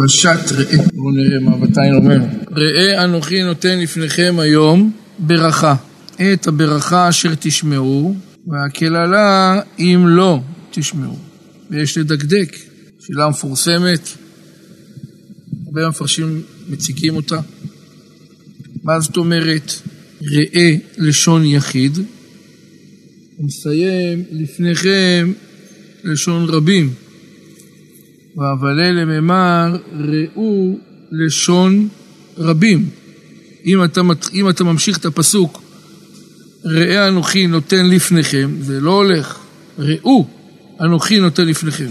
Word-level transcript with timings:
פרשת 0.00 0.52
ראה. 0.52 0.84
בואו 0.94 1.10
נראה 1.10 1.40
מה 1.40 1.56
בתיים 1.56 1.94
אומר. 1.94 2.18
ראה 2.50 3.04
אנוכי 3.04 3.42
נותן 3.42 3.78
לפניכם 3.78 4.36
היום 4.38 4.92
ברכה. 5.18 5.74
את 6.32 6.46
הברכה 6.46 7.08
אשר 7.08 7.34
תשמעו, 7.40 8.14
והקללה 8.46 9.60
אם 9.78 10.04
לא 10.06 10.40
תשמעו. 10.70 11.18
ויש 11.70 11.98
לדקדק. 11.98 12.56
שאלה 13.00 13.28
מפורסמת, 13.28 14.08
הרבה 15.66 15.88
מפרשים 15.88 16.42
מציגים 16.68 17.16
אותה. 17.16 17.40
מה 18.82 19.00
זאת 19.00 19.16
אומרת 19.16 19.72
ראה 20.22 20.74
לשון 20.98 21.44
יחיד? 21.44 21.96
הוא 23.36 23.46
מסיים 23.46 24.24
לפניכם 24.30 25.32
לשון 26.04 26.44
רבים. 26.48 26.90
ואבלה 28.36 28.92
לממר 28.92 29.76
ראו 29.92 30.78
לשון 31.10 31.88
רבים. 32.38 32.88
אם 33.66 33.84
אתה, 33.84 34.00
אם 34.34 34.48
אתה 34.48 34.64
ממשיך 34.64 34.98
את 34.98 35.04
הפסוק 35.04 35.62
ראה 36.64 37.08
אנוכי 37.08 37.46
נותן 37.46 37.86
לפניכם, 37.88 38.50
זה 38.60 38.80
לא 38.80 38.90
הולך. 38.90 39.38
ראו 39.78 40.26
אנוכי 40.80 41.20
נותן 41.20 41.46
לפניכם. 41.46 41.90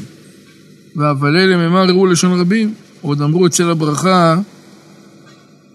ואבלה 0.96 1.46
לממר 1.46 1.86
ראו 1.90 2.06
לשון 2.06 2.40
רבים. 2.40 2.74
עוד 3.02 3.22
אמרו 3.22 3.48
אצל 3.48 3.70
הברכה, 3.70 4.40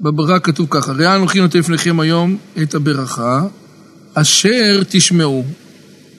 בברכה 0.00 0.38
כתוב 0.38 0.66
ככה, 0.70 0.92
ראה 0.92 1.16
אנוכי 1.16 1.40
נותן 1.40 1.58
לפניכם 1.58 2.00
היום 2.00 2.36
את 2.62 2.74
הברכה, 2.74 3.46
אשר 4.14 4.82
תשמעו. 4.88 5.44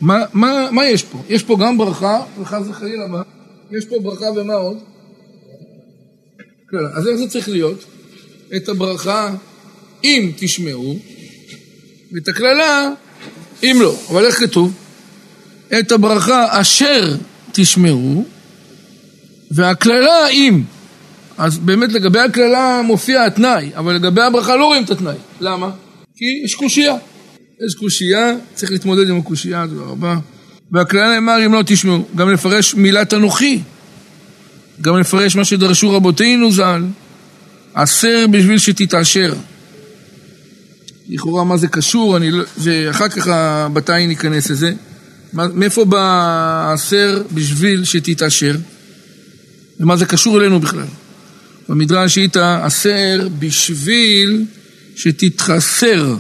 מה, 0.02 0.18
מה, 0.34 0.52
מה 0.72 0.86
יש 0.86 1.04
פה? 1.04 1.24
יש 1.30 1.44
פה 1.44 1.58
גם 1.60 1.78
ברכה, 1.78 2.20
וחס 2.42 2.62
וחלילה 2.70 3.08
מה? 3.08 3.22
יש 3.78 3.86
פה 3.86 3.96
ברכה 4.00 4.26
ומה 4.26 4.54
עוד? 4.54 4.78
כן, 6.70 6.78
אז 6.94 7.08
איך 7.08 7.16
זה 7.16 7.28
צריך 7.28 7.50
להיות? 7.50 7.86
את 8.56 8.70
הברכה 8.70 9.36
אם 10.04 10.32
תשמעו, 10.38 11.00
ואת 12.12 12.28
הקללה 12.28 12.90
אם 13.64 13.78
לא. 13.82 13.96
אבל 14.10 14.26
איך 14.26 14.40
כתוב? 14.40 14.74
את 15.80 15.92
הברכה 15.92 16.62
אשר 16.62 17.16
תשמעו, 17.52 18.26
והקללה 19.52 20.28
אם. 20.30 20.64
אז 21.38 21.58
באמת 21.58 21.92
לגבי 21.92 22.20
הקללה 22.20 22.82
מופיע 22.84 23.26
התנאי, 23.26 23.72
אבל 23.76 23.96
לגבי 23.96 24.22
הברכה 24.22 24.56
לא 24.56 24.66
רואים 24.66 24.84
את 24.84 24.90
התנאי. 24.90 25.16
למה? 25.42 25.72
כי 26.16 26.26
יש 26.46 26.56
קושייה. 26.56 26.96
יש 27.68 27.76
קושייה, 27.76 28.36
צריך 28.54 28.72
להתמודד 28.72 29.10
עם 29.10 29.20
הקושייה, 29.20 29.66
תודה 29.70 29.82
רבה. 29.82 30.18
והקללה 30.74 31.14
נאמר 31.14 31.46
אם 31.46 31.54
לא 31.54 31.64
תשמעו, 31.66 32.08
גם 32.16 32.30
לפרש 32.30 32.76
מילת 32.76 33.14
אנוכי, 33.14 33.60
גם 34.82 35.00
לפרש 35.00 35.36
מה 35.36 35.46
שדרשו 35.46 35.92
רבותינו 35.92 36.52
ז"ל, 36.52 36.84
עשר 37.74 38.26
בשביל 38.32 38.58
שתתעשר. 38.58 39.34
לכאורה 41.10 41.44
מה 41.44 41.58
זה 41.58 41.68
קשור, 41.68 42.18
אני 42.18 42.32
לא, 42.32 42.44
זה 42.58 42.88
אחר 42.90 43.10
כך 43.10 43.28
בתיים 43.74 44.10
ניכנס 44.10 44.50
לזה. 44.50 44.74
מאיפה 45.34 45.86
בא 45.86 46.72
עשר 46.74 47.24
בשביל 47.32 47.84
שתתעשר? 47.84 48.56
ומה 49.80 49.98
זה 49.98 50.06
קשור 50.06 50.42
אלינו 50.42 50.60
בכלל? 50.60 50.86
במדרש 51.70 52.18
איתה 52.18 52.66
עשר 52.66 53.28
בשביל 53.40 54.46
שתתחסר. 54.96 56.16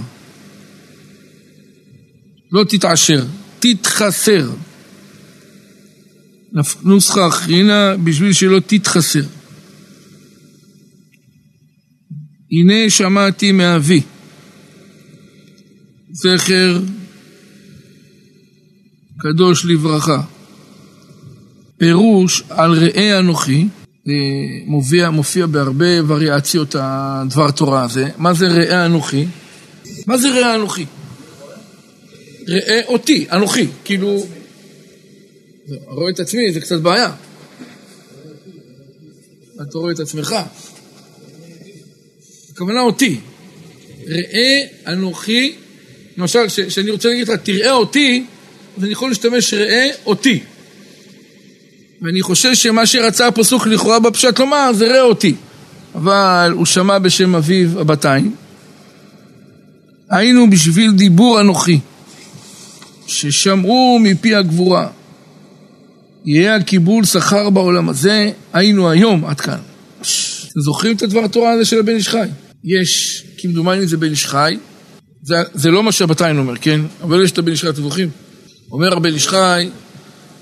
לא 2.52 2.64
תתעשר, 2.64 3.26
תתחסר. 3.64 4.50
נוסחה 6.83 7.28
אחרינה 7.28 7.95
בשביל 8.03 8.33
שלא 8.33 8.59
תתחסר. 8.59 9.23
הנה 12.52 12.89
שמעתי 12.89 13.52
מאבי, 13.52 14.02
זכר 16.11 16.80
קדוש 19.20 19.65
לברכה. 19.65 20.21
פירוש 21.77 22.43
על 22.49 22.73
ראה 22.73 23.20
אנוכי, 23.20 23.67
מופיע, 24.67 25.09
מופיע 25.09 25.45
בהרבה 25.45 26.04
וריאציות 26.08 26.76
הדבר 26.80 27.52
תורה 27.52 27.83
הזה. 27.83 28.09
מה 28.17 28.33
זה 28.33 28.48
ראה 28.48 28.86
אנוכי? 28.86 29.26
מה 30.08 30.17
זה 30.17 30.30
ראה 30.30 30.55
אנוכי? 30.55 30.86
ראה 32.48 32.81
אותי, 32.87 33.26
אנוכי, 33.31 33.67
כאילו... 33.83 34.26
רואה 35.87 36.09
את 36.09 36.20
עצמי, 36.20 36.52
זה 36.52 36.59
קצת 36.59 36.80
בעיה. 36.80 37.11
אתה 39.61 39.77
רואה 39.77 39.92
את 39.92 39.99
עצמך. 39.99 40.36
הכוונה 42.53 42.82
אותי. 42.82 43.20
ראה 44.08 44.61
אנוכי, 44.87 45.55
למשל, 46.17 46.39
כשאני 46.67 46.92
רוצה 46.92 47.09
להגיד 47.09 47.27
לך, 47.27 47.39
תראה 47.43 47.71
אותי, 47.71 48.26
אז 48.77 48.83
אני 48.83 48.92
יכול 48.92 49.09
להשתמש 49.09 49.53
ראה 49.53 49.89
אותי. 50.05 50.39
ואני 52.02 52.21
חושב 52.21 52.55
שמה 52.55 52.86
שרצה 52.86 53.27
הפסוק 53.27 53.67
לכאורה 53.67 53.99
בפשט 53.99 54.39
לומר 54.39 54.71
זה 54.73 54.87
ראה 54.87 55.02
אותי. 55.02 55.36
אבל 55.95 56.52
הוא 56.55 56.65
שמע 56.65 56.99
בשם 56.99 57.36
אביו 57.36 57.80
הבתיים. 57.80 58.36
היינו 60.09 60.49
בשביל 60.49 60.92
דיבור 60.92 61.42
אנוכי. 61.42 61.80
ששמעו 63.08 63.99
מפי 64.02 64.36
הגבורה. 64.36 64.87
יהיה 66.25 66.55
הקיבול 66.55 67.05
שכר 67.05 67.49
בעולם 67.49 67.89
הזה, 67.89 68.31
היינו 68.53 68.89
היום, 68.89 69.25
עד 69.25 69.41
כאן. 69.41 69.59
אתם 70.02 70.61
זוכרים 70.61 70.95
את 70.95 71.02
הדבר 71.02 71.23
התורה 71.23 71.52
הזה 71.52 71.65
של 71.65 71.80
הבן 71.80 71.95
איש 71.95 72.09
חי? 72.09 72.27
יש, 72.64 73.23
כמדומני 73.37 73.87
זה 73.87 73.97
בן 73.97 74.09
איש 74.09 74.25
חי, 74.25 74.58
זה, 75.23 75.36
זה 75.53 75.71
לא 75.71 75.83
מה 75.83 75.91
שהבתיים 75.91 76.37
אומר, 76.37 76.58
כן? 76.58 76.81
אבל 77.02 77.23
יש 77.23 77.31
את 77.31 77.37
הבן 77.37 77.52
איש 77.52 77.61
חי, 77.61 77.69
אתם 77.69 77.81
זוכרים? 77.81 78.09
אומר 78.71 78.93
הבן 78.93 79.14
איש 79.14 79.27
חי 79.27 79.70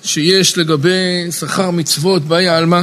שיש 0.04 0.58
לגבי 0.58 1.32
שכר 1.32 1.72
מצוות 1.72 2.22
בעיה 2.22 2.58
עלמא 2.58 2.82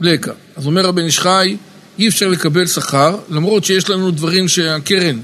לקה. 0.00 0.32
אז 0.56 0.66
אומר 0.66 0.88
הבן 0.88 1.04
איש 1.04 1.18
חי, 1.18 1.56
אי 1.98 2.08
אפשר 2.08 2.28
לקבל 2.28 2.66
שכר, 2.66 3.16
למרות 3.28 3.64
שיש 3.64 3.90
לנו 3.90 4.10
דברים 4.10 4.48
שהקרן 4.48 5.18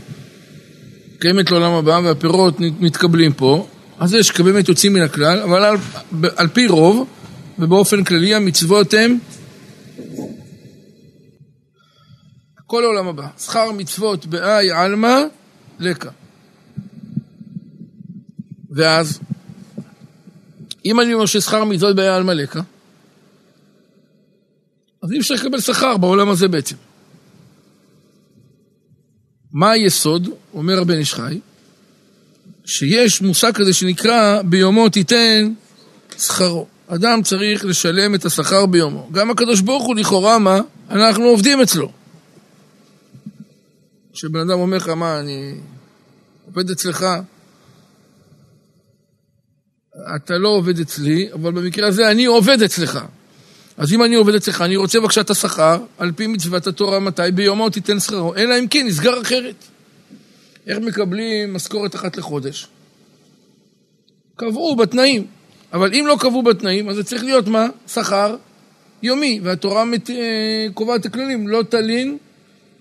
קיימת 1.25 1.51
לעולם 1.51 1.73
הבא 1.73 2.01
והפירות 2.05 2.61
מתקבלים 2.61 3.33
פה, 3.33 3.67
אז 3.99 4.15
יש 4.15 4.41
באמת 4.41 4.69
יוצאים 4.69 4.93
מן 4.93 5.03
הכלל, 5.03 5.41
אבל 5.41 5.65
על, 5.65 5.77
על 6.37 6.49
פי 6.49 6.67
רוב 6.67 7.09
ובאופן 7.59 8.05
כללי 8.05 8.35
המצוות 8.35 8.95
הן 8.95 9.19
כל 12.67 12.85
העולם 12.85 13.09
הבא. 13.09 13.27
שכר 13.39 13.73
מצוות 13.73 14.27
באי 14.27 14.71
עלמא 14.71 15.21
לקה. 15.79 16.11
ואז, 18.71 19.21
אם 20.85 21.01
אני 21.01 21.15
אומר 21.15 21.27
ששכר 21.27 21.65
מצוות 21.65 21.97
באי 21.97 22.09
עלמא 22.09 22.33
לקה, 22.33 22.61
אז 25.03 25.13
אי 25.13 25.19
אפשר 25.21 25.35
לקבל 25.35 25.61
שכר 25.61 25.97
בעולם 25.97 26.29
הזה 26.29 26.49
בעצם. 26.49 26.77
מה 29.55 29.71
היסוד? 29.71 30.29
אומר 30.55 30.81
הבן 30.81 30.99
איש 30.99 31.15
חי, 31.15 31.41
שיש 32.65 33.23
מושג 33.23 33.53
כזה 33.53 33.73
שנקרא 33.73 34.43
ביומו 34.43 34.89
תיתן 34.89 35.53
שכרו. 36.19 36.67
אדם 36.87 37.23
צריך 37.23 37.65
לשלם 37.65 38.15
את 38.15 38.25
השכר 38.25 38.67
ביומו. 38.67 39.09
גם 39.13 39.31
הקדוש 39.31 39.61
ברוך 39.61 39.85
הוא 39.85 39.97
לכאורה 39.97 40.39
מה? 40.39 40.61
אנחנו 40.91 41.25
עובדים 41.25 41.61
אצלו. 41.61 41.93
כשבן 44.13 44.41
אדם 44.41 44.59
אומר 44.59 44.77
לך, 44.77 44.89
מה, 44.89 45.21
אני 45.21 45.55
עובד 46.47 46.71
אצלך, 46.71 47.07
אתה 50.17 50.39
לא 50.39 50.49
עובד 50.49 50.81
אצלי, 50.81 51.33
אבל 51.33 51.53
במקרה 51.53 51.89
הזה 51.89 52.11
אני 52.11 52.25
עובד 52.25 52.63
אצלך. 52.63 52.99
אז 53.77 53.93
אם 53.93 54.05
אני 54.05 54.15
עובד 54.15 54.35
אצלך, 54.35 54.61
אני 54.61 54.77
רוצה 54.77 55.01
בבקשה 55.01 55.21
את 55.21 55.31
השכר, 55.31 55.79
על 55.99 56.13
פי 56.13 56.27
מצוות 56.27 56.67
התורה 56.67 57.01
מתי 57.01 57.23
ביומו 57.35 57.71
תיתן 57.71 58.01
שכרו, 58.01 58.35
אלא 58.35 58.59
אם 58.59 58.67
כן 58.69 58.87
נסגר 58.87 59.23
אחרת. 59.23 59.65
איך 60.67 60.79
מקבלים 60.79 61.55
משכורת 61.55 61.95
אחת 61.95 62.17
לחודש? 62.17 62.67
קבעו 64.37 64.77
בתנאים, 64.77 65.27
אבל 65.73 65.95
אם 65.95 66.05
לא 66.07 66.17
קבעו 66.21 66.43
בתנאים, 66.43 66.89
אז 66.89 66.97
זה 66.97 67.05
צריך 67.05 67.25
להיות 67.25 67.49
מה? 67.49 67.67
שכר 67.89 68.37
יומי, 69.03 69.41
והתורה 69.43 69.85
מת... 69.85 70.11
אה, 70.11 70.67
קובעת 70.75 71.01
את 71.01 71.07
הכללים, 71.07 71.49
לא 71.49 71.63
תלין 71.69 72.19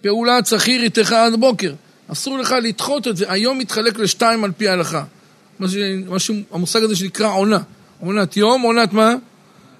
פעולת 0.02 0.46
שכיר 0.46 0.84
איתך 0.84 1.12
עד 1.12 1.36
בוקר. 1.36 1.74
אסור 2.08 2.38
לך 2.38 2.56
לדחות 2.64 3.08
את 3.08 3.18
זה, 3.18 3.26
היום 3.32 3.58
מתחלק 3.58 4.00
לשתיים 4.00 4.44
על 4.44 4.52
פי 4.58 4.68
ההלכה. 4.68 5.04
משהו, 5.60 6.36
המושג 6.52 6.84
הזה 6.84 6.96
שנקרא 6.96 7.28
עונה. 7.28 7.60
עונת 8.00 8.38
יום, 8.38 8.62
עונת 8.62 8.94
מה? 8.94 9.16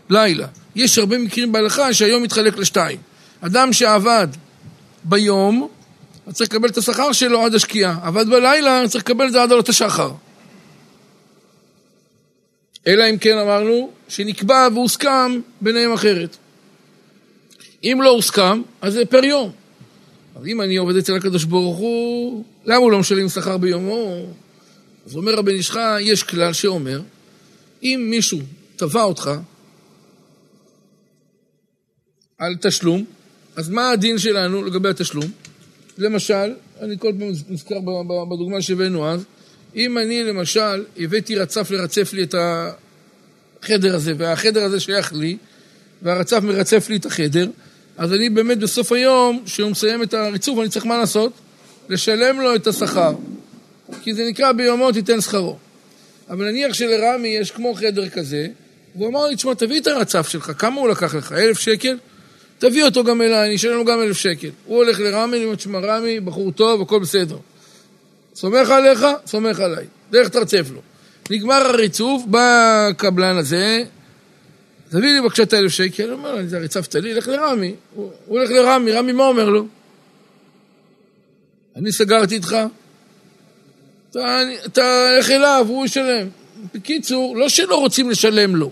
לילה. 0.10 0.48
יש 0.76 0.98
הרבה 0.98 1.18
מקרים 1.18 1.52
בהלכה 1.52 1.94
שהיום 1.94 2.24
מתחלק 2.24 2.58
לשתיים. 2.58 2.98
אדם 3.42 3.74
שעבד 3.74 4.28
ביום, 5.04 5.68
צריך 6.32 6.50
לקבל 6.50 6.70
את 6.70 6.78
השכר 6.78 7.12
שלו 7.12 7.46
עד 7.46 7.56
השקיעה. 7.56 8.00
עבד 8.04 8.30
בלילה, 8.30 8.88
צריך 8.88 9.04
לקבל 9.04 9.28
את 9.28 9.32
זה 9.32 9.44
עד 9.44 9.52
עלות 9.52 9.70
השחר. 9.70 10.12
אלא 12.88 13.10
אם 13.10 13.18
כן 13.18 13.38
אמרנו 13.38 13.92
שנקבע 14.08 14.68
והוסכם 14.74 15.40
ביניהם 15.62 15.94
אחרת. 15.94 16.38
אם 17.84 18.00
לא 18.04 18.10
הוסכם, 18.10 18.62
אז 18.82 18.94
זה 18.94 19.06
פר 19.06 19.24
יום. 19.24 19.52
אז 20.36 20.48
אם 20.48 20.62
אני 20.62 20.78
עובד 20.78 20.96
אצל 20.96 21.16
הקדוש 21.16 21.44
ברוך 21.44 21.78
הוא, 21.78 22.44
למה 22.66 22.78
הוא 22.78 22.92
לא 22.92 23.00
משלם 23.00 23.30
שכר 23.30 23.58
ביומו? 23.58 24.26
אז 25.06 25.16
אומר 25.16 25.40
הבן 25.40 25.52
איש 25.52 25.72
יש 26.02 26.24
כלל 26.24 26.54
שאומר, 26.54 27.02
אם 27.84 28.08
מישהו 28.10 28.40
תבע 28.76 29.04
אותך 29.04 29.32
על 32.46 32.56
תשלום, 32.62 33.06
אז 33.56 33.70
מה 33.70 33.90
הדין 33.90 34.18
שלנו 34.18 34.64
לגבי 34.64 34.90
התשלום? 34.90 35.32
למשל, 35.98 36.54
אני 36.82 36.96
כל 37.00 37.12
פעם 37.20 37.30
נזכר 37.50 37.80
בדוגמה 38.30 38.62
שהבאנו 38.62 39.08
אז, 39.08 39.24
אם 39.76 39.98
אני 39.98 40.24
למשל 40.24 40.84
הבאתי 41.00 41.36
רצף 41.36 41.72
לרצף 41.72 42.14
לי 42.14 42.24
את 42.24 42.36
החדר 43.64 43.96
הזה, 43.96 44.14
והחדר 44.18 44.64
הזה 44.64 44.80
שייך 44.80 45.14
לי, 45.14 45.38
והרצף 46.02 46.40
מרצף 46.44 46.90
לי 46.90 46.96
את 46.96 47.06
החדר, 47.06 47.50
אז 47.98 48.14
אני 48.14 48.30
באמת 48.30 48.58
בסוף 48.58 48.92
היום, 48.92 49.44
כשהוא 49.46 49.72
מסיים 49.72 50.04
את 50.04 50.14
הריצוף, 50.14 50.60
אני 50.60 50.70
צריך 50.70 50.86
מה 50.86 50.98
לעשות? 50.98 51.34
לשלם 51.90 52.42
לו 52.42 52.56
את 52.56 52.68
השכר. 52.68 53.14
כי 54.02 54.14
זה 54.14 54.26
נקרא 54.30 54.52
ביומו 54.52 54.92
תיתן 54.92 55.22
שכרו. 55.22 55.58
אבל 56.30 56.46
נניח 56.46 56.74
שלרמי 56.74 57.28
יש 57.28 57.52
כמו 57.52 57.74
חדר 57.74 58.10
כזה, 58.10 58.48
והוא 58.96 59.08
אמר 59.08 59.28
לי, 59.28 59.36
תשמע, 59.36 59.54
תביא 59.54 59.80
את 59.80 59.88
הרצף 59.88 60.28
שלך, 60.28 60.52
כמה 60.58 60.82
הוא 60.82 60.90
לקח 60.90 61.16
לך? 61.16 61.32
אלף 61.32 61.60
שקל? 61.60 61.98
תביא 62.64 62.84
אותו 62.84 63.04
גם 63.04 63.22
אליי, 63.22 63.48
אני 63.48 63.56
אשלם 63.56 63.78
לו 63.78 63.86
גם 63.86 64.02
אלף 64.02 64.18
שקל. 64.18 64.50
הוא 64.66 64.78
הולך 64.78 65.00
לרמי, 65.00 65.38
אני 65.38 65.46
אומר, 65.46 65.56
תשמע, 65.56 65.80
רמי, 65.80 66.20
בחור 66.20 66.52
טוב, 66.52 66.82
הכל 66.82 67.00
בסדר. 67.00 67.38
סומך 68.36 68.70
עליך, 68.70 69.06
סומך 69.26 69.60
עליי. 69.60 69.86
דרך 70.12 70.30
תרצף 70.30 70.68
לו. 70.74 70.82
נגמר 71.30 71.56
הריצוף, 71.56 72.24
בא 72.26 72.88
הקבלן 72.90 73.38
הזה, 73.38 73.84
תביא 74.90 75.02
לי 75.02 75.22
בבקשה 75.22 75.44
את 75.44 75.54
האלף 75.54 75.72
שקל, 75.72 76.10
הוא 76.10 76.14
אומר, 76.14 76.36
זה 76.48 76.58
ריצפת 76.58 76.96
לי, 76.96 77.14
לך 77.14 77.28
לרמי. 77.28 77.76
הוא 77.96 78.12
הולך 78.28 78.50
לרמי, 78.50 78.92
רמי 78.92 79.12
מה 79.12 79.28
אומר 79.28 79.50
לו? 79.50 79.66
אני 81.76 81.92
סגרתי 81.92 82.36
איתך, 82.36 82.58
אתה 84.10 85.12
הולך 85.12 85.30
אליו, 85.30 85.66
הוא 85.70 85.86
ישלם. 85.86 86.28
בקיצור, 86.74 87.38
לא 87.38 87.50
שלא 87.50 87.76
רוצים 87.76 88.10
לשלם 88.10 88.56
לו, 88.56 88.72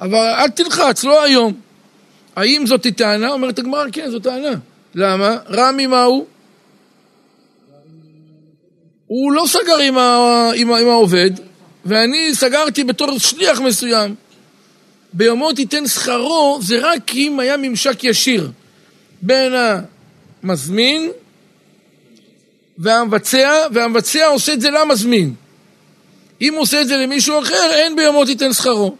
אבל 0.00 0.34
אל 0.38 0.48
תלחץ, 0.48 1.04
לא 1.04 1.24
היום. 1.24 1.67
האם 2.38 2.66
זאת 2.66 2.86
טענה? 2.96 3.30
אומרת 3.30 3.58
הגמרא, 3.58 3.84
כן, 3.92 4.10
זאת 4.10 4.22
טענה. 4.22 4.54
למה? 4.94 5.36
רמי 5.50 5.86
מה 5.86 6.02
הוא? 6.02 6.26
הוא 9.06 9.32
לא 9.32 9.44
סגר 9.46 9.78
עם, 9.78 9.98
ה, 9.98 10.50
עם, 10.54 10.72
עם 10.72 10.88
העובד, 10.88 11.30
ואני 11.84 12.34
סגרתי 12.34 12.84
בתור 12.84 13.18
שליח 13.18 13.60
מסוים. 13.60 14.14
ביומו 15.12 15.52
תיתן 15.52 15.86
שכרו, 15.86 16.58
זה 16.62 16.78
רק 16.82 17.14
אם 17.14 17.40
היה 17.40 17.56
ממשק 17.56 18.04
ישיר 18.04 18.50
בין 19.22 19.52
המזמין 20.42 21.10
והמבצע, 22.78 23.66
והמבצע 23.72 24.26
עושה 24.26 24.52
את 24.52 24.60
זה 24.60 24.70
למזמין. 24.70 25.34
אם 26.40 26.54
הוא 26.54 26.62
עושה 26.62 26.80
את 26.80 26.88
זה 26.88 26.96
למישהו 26.96 27.40
אחר, 27.40 27.70
אין 27.72 27.96
ביומו 27.96 28.24
תיתן 28.24 28.52
שכרו. 28.52 28.96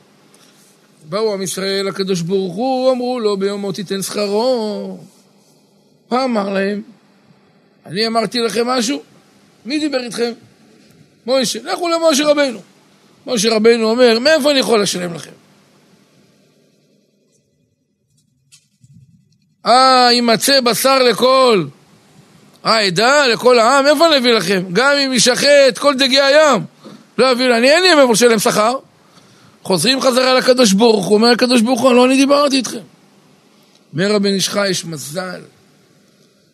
באו 1.08 1.34
עם 1.34 1.42
ישראל 1.42 1.86
לקדוש 1.86 2.20
ברוך 2.20 2.54
הוא, 2.54 2.92
אמרו 2.92 3.20
לו 3.20 3.36
ביומו 3.36 3.72
תיתן 3.72 4.02
שכרו. 4.02 4.98
מה 6.10 6.24
אמר 6.24 6.48
להם? 6.48 6.82
אני 7.86 8.06
אמרתי 8.06 8.38
לכם 8.38 8.66
משהו? 8.66 9.02
מי 9.66 9.78
דיבר 9.78 10.04
איתכם? 10.04 10.32
מוישה. 11.26 11.58
לכו 11.62 11.88
למשה 11.88 12.26
רבנו. 12.26 12.60
משה 13.26 13.54
רבנו 13.54 13.90
אומר, 13.90 14.18
מאיפה 14.18 14.50
אני 14.50 14.58
יכול 14.58 14.82
לשלם 14.82 15.14
לכם? 15.14 15.30
אה, 19.66 20.08
יימצא 20.12 20.60
בשר 20.60 20.98
לכל 20.98 21.64
העדה, 22.64 23.26
לכל 23.26 23.58
העם, 23.58 23.86
איפה 23.86 24.06
אני 24.06 24.16
אביא 24.16 24.32
לכם? 24.32 24.62
גם 24.72 24.96
אם 24.96 25.12
ישחט 25.12 25.78
כל 25.78 25.94
דגי 25.94 26.20
הים, 26.20 26.64
לא 27.18 27.32
אביא, 27.32 27.46
אני 27.56 27.70
אין 27.70 27.82
לי 27.82 27.94
מאיפה 27.94 28.12
לשלם 28.12 28.38
שכר. 28.38 28.74
חוזרים 29.68 30.00
חזרה 30.00 30.34
לקדוש 30.34 30.72
ברוך 30.72 31.06
הוא, 31.06 31.14
אומר 31.14 31.28
הקדוש 31.28 31.62
ברוך 31.62 31.80
הוא, 31.80 31.92
לא 31.92 32.06
אני 32.06 32.16
דיברתי 32.16 32.56
איתכם. 32.56 32.78
אומר 33.92 34.14
הבן 34.14 34.34
איש 34.34 34.48
חי, 34.48 34.68
יש 34.68 34.84
מזל. 34.84 35.40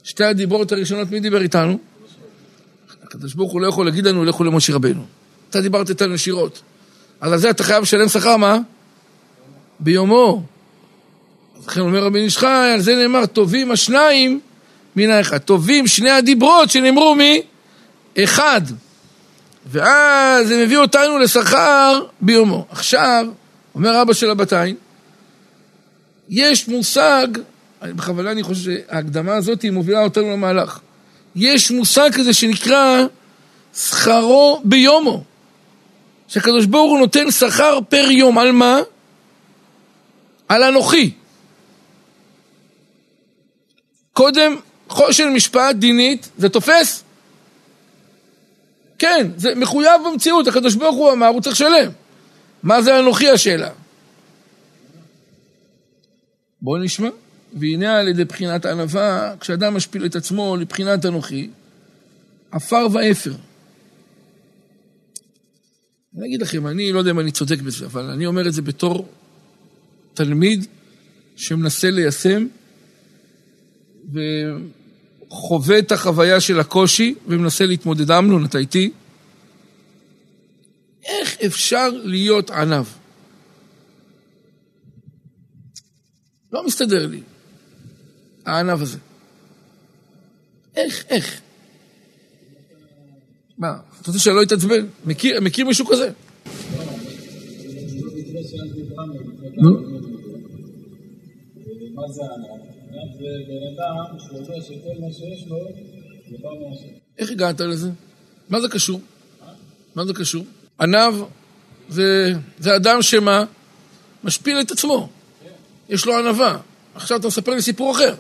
שתי 0.05 0.25
הדיברות 0.25 0.73
הראשונות, 0.73 1.11
מי 1.11 1.21
דיבר 1.21 1.43
איתנו? 1.43 1.79
הקדוש 3.03 3.35
ברוך 3.35 3.53
הוא 3.53 3.61
לא 3.61 3.67
יכול 3.67 3.87
להגיד 3.87 4.07
לנו, 4.07 4.25
לכו 4.25 4.45
למשה 4.45 4.75
רבנו. 4.75 5.05
אתה 5.51 5.61
דיברת 5.61 5.91
איתנו 5.91 6.15
ישירות. 6.15 6.63
אז 7.21 7.33
על 7.33 7.39
זה 7.39 7.51
אתה 7.51 7.65
חייב 7.65 7.83
לשלם 7.83 8.09
שכר, 8.09 8.37
מה? 8.37 8.59
ביומו. 9.81 10.43
לכן 11.67 11.81
אומר 11.81 12.05
רבי 12.05 12.19
איש 12.19 12.39
חי, 12.39 12.71
על 12.75 12.81
זה 12.81 12.95
נאמר, 12.95 13.27
טובים 13.27 13.71
השניים 13.71 14.41
מן 14.97 15.11
האחד. 15.11 15.39
טובים 15.39 15.87
שני 15.87 16.11
הדיברות 16.11 16.71
שנאמרו 16.71 17.17
מאחד. 18.17 18.61
ואז 19.67 20.49
זה 20.49 20.65
מביא 20.65 20.79
אותנו 20.79 21.19
לשכר 21.19 22.01
ביומו. 22.21 22.67
עכשיו, 22.71 23.27
אומר 23.75 24.03
אבא 24.03 24.13
של 24.13 24.31
הבתיים, 24.31 24.77
יש 26.29 26.69
מושג, 26.69 27.27
בכוונה 27.83 28.31
אני 28.31 28.43
חושב 28.43 28.63
שההקדמה 28.63 29.35
הזאת 29.35 29.63
היא 29.63 29.71
מובילה 29.71 30.03
אותנו 30.03 30.33
למהלך. 30.33 30.79
יש 31.37 31.71
מושג 31.71 32.11
כזה 32.15 32.33
שנקרא 32.33 33.05
שכרו 33.77 34.61
ביומו. 34.65 35.25
שהקדוש 36.29 36.67
ברוך 36.67 36.91
הוא 36.91 36.99
נותן 36.99 37.31
שכר 37.31 37.79
פר 37.89 38.11
יום, 38.11 38.39
על 38.39 38.53
מה? 38.53 38.79
על 40.49 40.63
אנוכי. 40.63 41.11
קודם, 44.13 44.57
חושן 44.89 45.29
משפט 45.29 45.77
דינית, 45.77 46.29
זה 46.39 46.49
תופס? 46.49 47.04
כן, 49.05 49.31
זה 49.37 49.55
מחויב 49.55 50.01
במציאות, 50.07 50.47
הקדוש 50.47 50.75
ברוך 50.75 50.97
הוא 50.97 51.13
אמר, 51.13 51.27
הוא 51.27 51.41
צריך 51.41 51.55
לשלם. 51.55 51.91
מה 52.63 52.83
זה 52.83 52.99
אנוכי 52.99 53.31
השאלה? 53.31 53.71
בואו 56.63 56.83
נשמע. 56.83 57.09
והנה 57.53 57.99
על 57.99 58.09
ידי 58.09 58.25
בחינת 58.25 58.67
ענווה, 58.67 59.35
כשאדם 59.41 59.75
משפיל 59.75 60.07
את 60.07 60.17
עצמו 60.17 60.57
לבחינת 60.57 61.07
אנוכי, 61.07 61.51
עפר 62.51 62.87
ואפר. 62.93 63.35
אני 66.17 66.27
אגיד 66.27 66.43
לכם, 66.43 66.67
אני 66.67 66.93
לא 66.93 66.99
יודע 66.99 67.11
אם 67.11 67.21
אני 67.21 67.31
צודק 67.31 67.61
בזה, 67.61 67.87
אבל 67.87 68.11
אני 68.11 68.27
אומר 68.27 68.49
את 68.49 68.53
זה 68.53 68.63
בתור 68.63 69.09
תלמיד 70.15 70.67
שמנסה 71.37 71.91
ליישם 71.91 72.47
וחווה 75.35 75.79
את 75.79 75.93
החוויה 75.93 76.41
של 76.41 76.61
הקושי 76.61 77.15
ומנסה 77.27 77.67
להתמודד, 77.67 78.11
אמנון, 78.11 78.45
אתה 78.45 78.59
איתי? 78.59 78.91
איך 81.05 81.37
אפשר 81.47 81.89
להיות 82.05 82.51
ענב? 82.51 82.85
לא 86.53 86.67
מסתדר 86.67 87.07
לי. 87.07 87.21
הענב 88.47 88.83
הזה. 88.83 88.99
איך, 90.77 91.05
איך? 91.09 91.41
מה, 93.59 93.77
אתה 94.01 94.11
רוצה 94.11 94.19
שאני 94.19 94.37
לא 94.37 94.43
אתעצבן? 94.43 94.87
מכיר, 95.05 95.41
מכיר 95.41 95.67
מישהו 95.67 95.87
כזה? 95.87 96.11
איך 107.19 107.31
הגעת 107.31 107.61
לזה? 107.61 107.91
מה 108.49 108.61
זה 108.61 108.69
קשור? 108.69 109.01
מה 109.95 110.07
זה 110.07 110.13
קשור? 110.15 110.45
ענב 110.81 111.15
זה, 111.89 112.33
זה 112.59 112.77
אדם 112.77 113.03
שמה? 113.03 113.45
משפיל 114.25 114.61
את 114.61 114.71
עצמו. 114.71 115.09
יש 115.89 116.07
לו 116.07 116.19
ענווה. 116.19 116.59
עכשיו 116.95 117.19
אתה 117.19 117.27
מספר 117.27 117.55
לי 117.55 117.63
סיפור 117.63 117.93
אחר. 117.93 118.15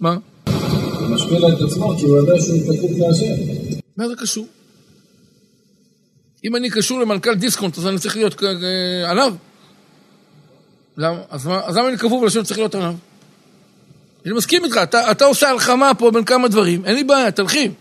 מה? 0.00 0.16
הוא 0.44 1.08
משפיל 1.08 1.46
את 1.46 1.60
עצמו 1.66 1.96
כי 1.98 2.04
הוא 2.04 2.16
יודע 2.16 2.34
שהוא 2.40 3.08
להשם. 3.08 3.42
מה 3.96 4.08
זה 4.08 4.14
קשור? 4.18 4.46
אם 6.44 6.56
אני 6.56 6.70
קשור 6.70 7.00
למנכ"ל 7.00 7.34
דיסקונט, 7.34 7.78
אז 7.78 7.86
אני 7.86 7.98
צריך 7.98 8.16
להיות 8.16 8.42
עליו? 9.06 9.34
למה? 10.96 11.22
אז, 11.30 11.46
מה, 11.46 11.60
אז 11.64 11.76
למה 11.76 11.88
אני 11.88 11.98
כפוף 11.98 12.24
לשם 12.24 12.42
צריך 12.42 12.58
להיות 12.58 12.74
עליו? 12.74 12.94
אני 14.26 14.34
מסכים 14.34 14.64
איתך, 14.64 14.76
אתה, 14.82 15.10
אתה 15.10 15.24
עושה 15.24 15.48
הלחמה 15.48 15.94
פה 15.94 16.10
בין 16.10 16.24
כמה 16.24 16.48
דברים, 16.48 16.84
אין 16.84 16.94
לי 16.94 17.04
בעיה, 17.04 17.30
תלכים. 17.30 17.72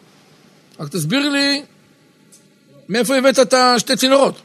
רק 0.79 0.89
תסביר 0.89 1.29
לי 1.29 1.61
מאיפה 2.89 3.15
הבאת 3.15 3.39
את 3.39 3.53
השתי 3.53 3.95
צינורות. 3.95 4.41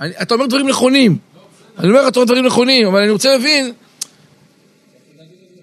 אני, 0.00 0.12
אתה 0.22 0.34
אומר 0.34 0.46
דברים 0.46 0.68
נכונים. 0.68 1.18
אני 1.78 1.88
אומר 1.88 2.02
לך, 2.02 2.08
אתה 2.08 2.18
אומר 2.18 2.26
דברים 2.26 2.46
נכונים, 2.46 2.86
אבל 2.86 3.02
אני 3.02 3.10
רוצה 3.10 3.32
להבין... 3.32 3.72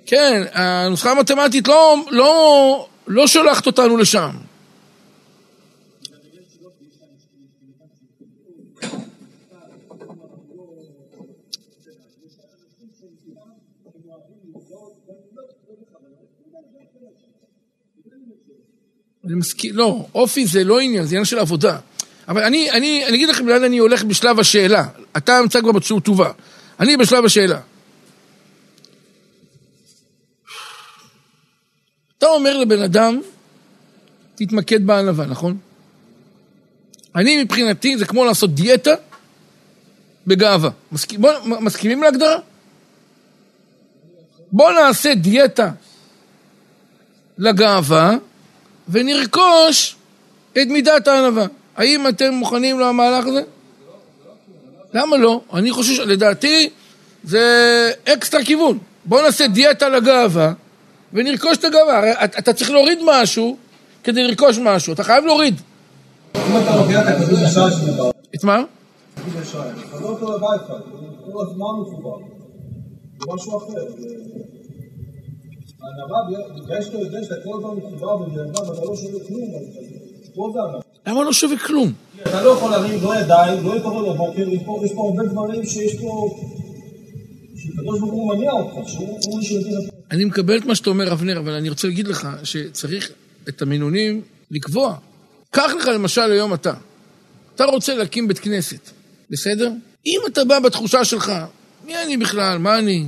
כן, 0.05 0.43
הנוסחה 0.53 1.11
המתמטית 1.11 1.67
לא, 1.67 1.97
לא, 2.09 2.87
לא 3.07 3.27
שולחת 3.27 3.67
אותנו 3.67 3.97
לשם. 3.97 4.31
אני 19.25 19.35
מסכים, 19.35 19.75
לא, 19.75 20.05
אופי 20.15 20.47
זה 20.47 20.63
לא 20.63 20.79
עניין, 20.79 21.03
זה 21.03 21.09
עניין 21.09 21.25
של 21.25 21.39
עבודה. 21.39 21.77
אבל 22.27 22.43
אני, 22.43 22.71
אני, 22.71 23.05
אני 23.07 23.15
אגיד 23.15 23.29
לכם 23.29 23.47
לאן 23.47 23.63
אני 23.63 23.77
הולך 23.77 24.03
בשלב 24.03 24.39
השאלה. 24.39 24.87
אתה 25.17 25.39
נמצא 25.41 25.61
כבר 25.61 25.71
בתשובה 25.71 26.01
טובה. 26.01 26.31
אני 26.79 26.97
בשלב 26.97 27.25
השאלה. 27.25 27.59
אתה 32.17 32.25
אומר 32.27 32.57
לבן 32.57 32.81
אדם, 32.81 33.21
תתמקד 34.35 34.87
בענווה, 34.87 35.25
נכון? 35.25 35.57
אני 37.15 37.43
מבחינתי 37.43 37.97
זה 37.97 38.05
כמו 38.05 38.25
לעשות 38.25 38.55
דיאטה 38.55 38.91
בגאווה. 40.27 40.69
מסכים, 40.91 41.21
בוא, 41.21 41.31
מסכימים 41.45 42.03
להגדרה? 42.03 42.39
בוא 44.51 44.71
נעשה 44.71 45.13
דיאטה 45.15 45.71
לגאווה 47.37 48.17
ונרכוש 48.91 49.95
את 50.53 50.67
מידת 50.67 51.07
הענווה. 51.07 51.45
האם 51.75 52.07
אתם 52.07 52.33
מוכנים 52.33 52.79
למהלך 52.79 53.25
הזה? 53.25 53.41
למה 54.93 55.17
לא? 55.17 55.41
אני 55.53 55.71
חושב, 55.71 56.03
לדעתי, 56.03 56.69
זה 57.23 57.91
אקסטרה 58.05 58.43
כיוון. 58.43 58.77
בוא 59.05 59.21
נעשה 59.21 59.47
דיאטה 59.47 59.89
לגאווה 59.89 60.53
ונרכוש 61.13 61.57
את 61.57 61.63
הגאווה. 61.63 61.97
הרי 61.97 62.11
אתה 62.39 62.53
צריך 62.53 62.69
להוריד 62.69 62.99
משהו 63.05 63.57
כדי 64.03 64.23
לרכוש 64.23 64.57
משהו, 64.57 64.93
אתה 64.93 65.03
חייב 65.03 65.25
להוריד. 65.25 65.61
אם 66.35 66.41
אתה 66.57 66.75
לוקח 66.75 67.01
את 67.01 67.15
הכרטיס 67.15 67.43
אשראי 67.43 67.71
שלך, 67.71 68.05
את 68.35 68.43
מה? 68.43 68.63
כרטיס 69.15 69.41
אשראי, 69.41 69.69
אתה 69.89 69.99
לא 70.01 70.07
אותו 70.07 70.37
מחובר. 71.81 72.17
זה 73.19 73.25
משהו 73.33 73.57
אחר. 73.57 73.81
בגלל 76.63 76.81
שאתה 76.81 76.97
יודע 76.97 77.23
שאתה 77.23 77.35
כל 77.43 77.57
הזמן 77.57 77.69
מחובר 77.77 78.17
בדיעבד 78.17 78.59
ואתה 78.69 78.81
לא 78.85 78.95
שווה 78.95 79.19
כלום, 79.27 79.49
אז 79.55 80.29
פה 80.35 80.51
זה 80.53 80.59
ענווה. 80.59 80.81
למה 81.07 81.23
לא 81.23 81.33
שווה 81.33 81.57
כלום? 81.57 81.93
אתה 82.21 82.43
לא 82.43 82.49
יכול 82.49 82.71
להרים 82.71 83.03
לא 83.03 83.15
ידיים, 83.15 83.63
לא 83.65 83.75
להתעורר 83.75 84.13
בבוקר, 84.13 84.41
יש 84.49 84.59
פה- 84.65 85.13
הרבה 85.17 85.29
דברים 85.31 85.65
שיש 85.65 85.95
פה... 86.01 86.29
שקדוש 87.57 87.99
ברוך 87.99 88.11
הוא 88.13 88.35
מניע 88.35 88.51
אותך, 88.51 88.89
שהוא 88.89 89.39
מי. 89.39 89.87
אני 90.11 90.25
מקבל 90.25 90.57
את 90.57 90.65
מה 90.65 90.75
שאתה 90.75 90.89
אומר, 90.89 91.11
אבנר, 91.13 91.39
אבל 91.39 91.51
אני 91.53 91.69
רוצה 91.69 91.87
להגיד 91.87 92.07
לך 92.07 92.27
שצריך 92.43 93.11
את 93.49 93.61
המינונים 93.61 94.21
לקבוע. 94.51 94.95
קח 95.51 95.71
לך 95.79 95.87
למשל 95.87 96.31
היום 96.31 96.53
אתה. 96.53 96.73
אתה 97.55 97.65
רוצה 97.65 97.95
להקים 97.95 98.27
בית 98.27 98.39
כנסת, 98.39 98.89
בסדר? 99.29 99.71
אם 100.05 100.19
אתה 100.27 100.45
בא 100.45 100.59
בתחושה 100.59 101.05
שלך, 101.05 101.31
מי 101.85 101.93
אני 102.05 102.17
בכלל? 102.17 102.57
מה 102.57 102.79
אני? 102.79 103.05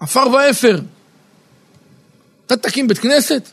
עפר 0.00 0.30
ואפר. 0.30 0.80
אתה 2.46 2.56
תקים 2.56 2.88
בית 2.88 2.98
כנסת? 2.98 3.48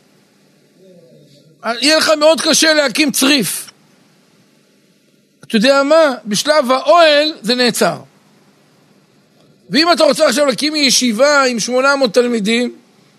יהיה 1.65 1.97
לך 1.97 2.11
מאוד 2.19 2.41
קשה 2.41 2.73
להקים 2.73 3.11
צריף. 3.11 3.71
אתה 5.43 5.55
יודע 5.55 5.83
מה? 5.83 6.13
בשלב 6.25 6.71
האוהל 6.71 7.33
זה 7.41 7.55
נעצר. 7.55 7.97
ואם 9.69 9.91
אתה 9.91 10.03
רוצה 10.03 10.27
עכשיו 10.27 10.45
להקים 10.45 10.75
ישיבה 10.75 11.43
עם 11.43 11.59
800 11.59 12.13
תלמידים, 12.13 12.75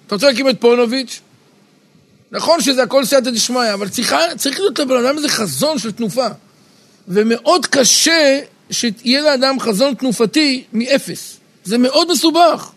אתה 0.06 0.14
רוצה 0.14 0.26
להקים 0.26 0.48
את 0.48 0.60
פונוביץ', 0.60 1.20
נכון 2.32 2.60
שזה 2.60 2.82
הכל 2.82 3.04
סייעתא 3.04 3.30
דשמיא, 3.30 3.74
אבל 3.74 3.88
צריכה, 3.88 4.18
צריך 4.36 4.60
להיות 4.60 4.78
לבן 4.78 5.04
אדם 5.04 5.16
איזה 5.16 5.28
חזון 5.28 5.78
של 5.78 5.92
תנופה. 5.92 6.26
ומאוד 7.08 7.66
קשה 7.66 8.40
שיהיה 8.70 9.20
לאדם 9.20 9.60
חזון 9.60 9.94
תנופתי 9.94 10.64
מאפס. 10.72 11.36
זה 11.64 11.78
מאוד 11.78 12.12
מסובך. 12.12 12.70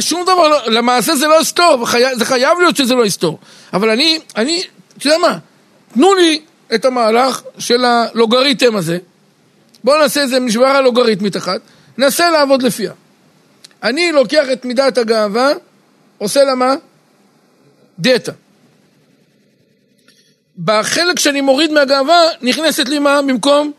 שום 0.00 0.22
דבר, 0.22 0.48
לא, 0.48 0.70
למעשה 0.70 1.16
זה 1.16 1.26
לא 1.26 1.40
יסתור, 1.40 1.86
זה 2.14 2.24
חייב 2.24 2.58
להיות 2.58 2.76
שזה 2.76 2.94
לא 2.94 3.06
יסתור. 3.06 3.38
אבל 3.72 3.90
אני, 3.90 4.18
אני, 4.36 4.62
אתה 4.98 5.06
יודע 5.06 5.18
מה? 5.18 5.38
תנו 5.94 6.14
לי 6.14 6.40
את 6.74 6.84
המהלך 6.84 7.42
של 7.58 7.84
הלוגריתם 7.84 8.76
הזה, 8.76 8.98
בואו 9.84 10.00
נעשה 10.00 10.20
איזה 10.20 10.40
משוואה 10.40 10.80
לוגריתמית 10.80 11.36
אחת, 11.36 11.60
ננסה 11.98 12.30
לעבוד 12.30 12.62
לפיה. 12.62 12.92
אני 13.82 14.12
לוקח 14.12 14.44
את 14.52 14.64
מידת 14.64 14.98
הגאווה, 14.98 15.52
עושה 16.18 16.44
לה 16.44 16.54
מה? 16.54 16.74
דיאטה. 17.98 18.32
בחלק 20.58 21.18
שאני 21.18 21.40
מוריד 21.40 21.72
מהגאווה, 21.72 22.20
נכנסת 22.42 22.88
לי 22.88 22.98
מה? 22.98 23.22
במקום 23.22 23.72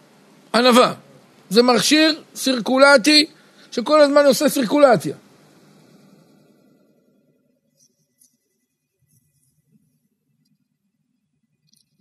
ענווה. 0.56 0.94
זה 1.50 1.64
מכשיר 1.64 2.22
סירקולטי 2.36 3.26
שכל 3.72 4.02
הזמן 4.02 4.26
עושה 4.26 4.50
סירקולציה. 4.50 5.16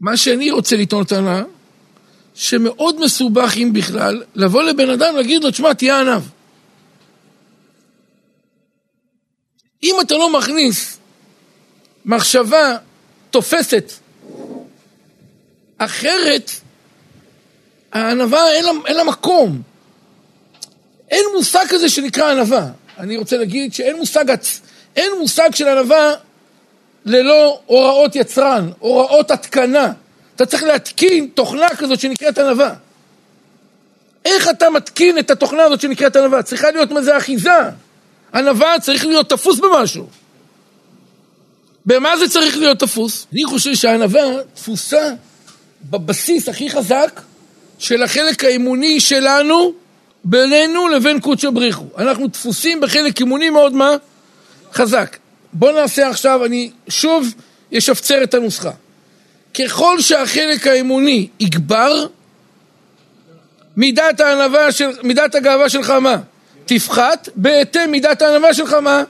מה 0.05 0.17
שאני 0.17 0.51
רוצה 0.51 0.77
לטעון 0.77 1.05
טענה, 1.05 1.43
שמאוד 2.35 3.01
מסובך, 3.01 3.55
אם 3.57 3.73
בכלל, 3.73 4.23
לבוא 4.35 4.63
לבן 4.63 4.91
אדם, 4.91 5.17
להגיד 5.17 5.45
לו, 5.45 5.51
תשמע, 5.51 5.73
תהיה 5.73 6.01
עניו. 6.01 6.23
אם 9.83 9.97
אתה 10.01 10.15
לא 10.15 10.39
מכניס 10.39 10.99
מחשבה 12.05 12.77
תופסת 13.31 13.93
אחרת, 15.79 16.51
הענווה 17.93 18.53
אין 18.53 18.65
אין 18.87 18.97
לה 18.97 19.05
מקום. 19.05 19.63
אין 21.11 21.25
מושג 21.37 21.65
כזה 21.69 21.89
שנקרא 21.89 22.31
ענווה. 22.31 22.71
אני 22.99 23.17
רוצה 23.17 23.37
להגיד 23.37 23.75
שאין 23.75 23.97
מושג, 23.97 24.25
אין 24.97 25.13
מושג 25.21 25.55
של 25.55 25.69
ענווה 25.69 26.15
ללא 27.05 27.61
הוראות 27.67 28.17
יצרן, 28.17 28.71
הוראות 28.79 29.31
התקנה. 29.31 29.93
אתה 30.37 30.47
צריך 30.47 30.63
להתקין 30.63 31.29
תוכנה 31.35 31.69
כזאת 31.69 32.01
שנקראת 32.01 32.39
ענווה. 32.39 32.75
איך 34.25 34.49
אתה 34.49 34.71
מתקין 34.71 35.19
את 35.19 35.31
התוכנה 35.31 35.63
הזאת 35.63 35.81
שנקראת 35.81 36.17
ענווה? 36.17 36.43
צריכה 36.43 36.71
להיות 36.71 36.91
מזה 36.91 37.17
אחיזה. 37.17 37.51
ענווה 38.35 38.81
צריך 38.81 39.07
להיות 39.07 39.31
תפוס 39.31 39.59
במשהו. 39.59 40.07
במה 41.87 42.17
זה 42.17 42.29
צריך 42.29 42.57
להיות 42.57 42.79
תפוס? 42.79 43.27
אני 43.33 43.45
חושב 43.45 43.75
שהענווה 43.75 44.23
תפוסה 44.55 45.11
בבסיס 45.91 46.49
הכי 46.49 46.71
חזק 46.71 47.21
של 47.79 48.03
החלק 48.03 48.45
האימוני 48.45 49.01
שלנו 49.01 49.73
בינינו 50.25 50.89
לבין 50.89 51.21
קודשא 51.21 51.51
בריחו. 51.51 51.85
אנחנו 51.99 52.29
תפוסים 52.29 52.81
בחלק 52.81 53.21
אימוני 53.21 53.51
מאוד 53.51 53.73
מה? 53.73 53.97
חזק. 54.73 55.17
בואו 55.55 55.73
נעשה 55.73 56.09
עכשיו, 56.09 56.45
אני 56.45 56.71
שוב 56.89 57.35
אשפצר 57.79 58.23
את 58.23 58.35
הנוסחה. 58.35 58.71
ככל 59.55 60.01
שהחלק 60.01 60.67
האימוני 60.67 61.29
יגבר, 61.41 62.07
מידת 63.77 64.21
של, 64.71 64.91
מידת 65.03 65.35
הגאווה 65.35 65.69
שלך 65.69 65.91
מה? 65.91 66.17
תפחת, 66.67 67.29
בהתאם 67.37 67.91
מידת 67.91 68.23
הענווה 68.23 68.55
שלך 68.55 68.73
מה? 68.73 69.03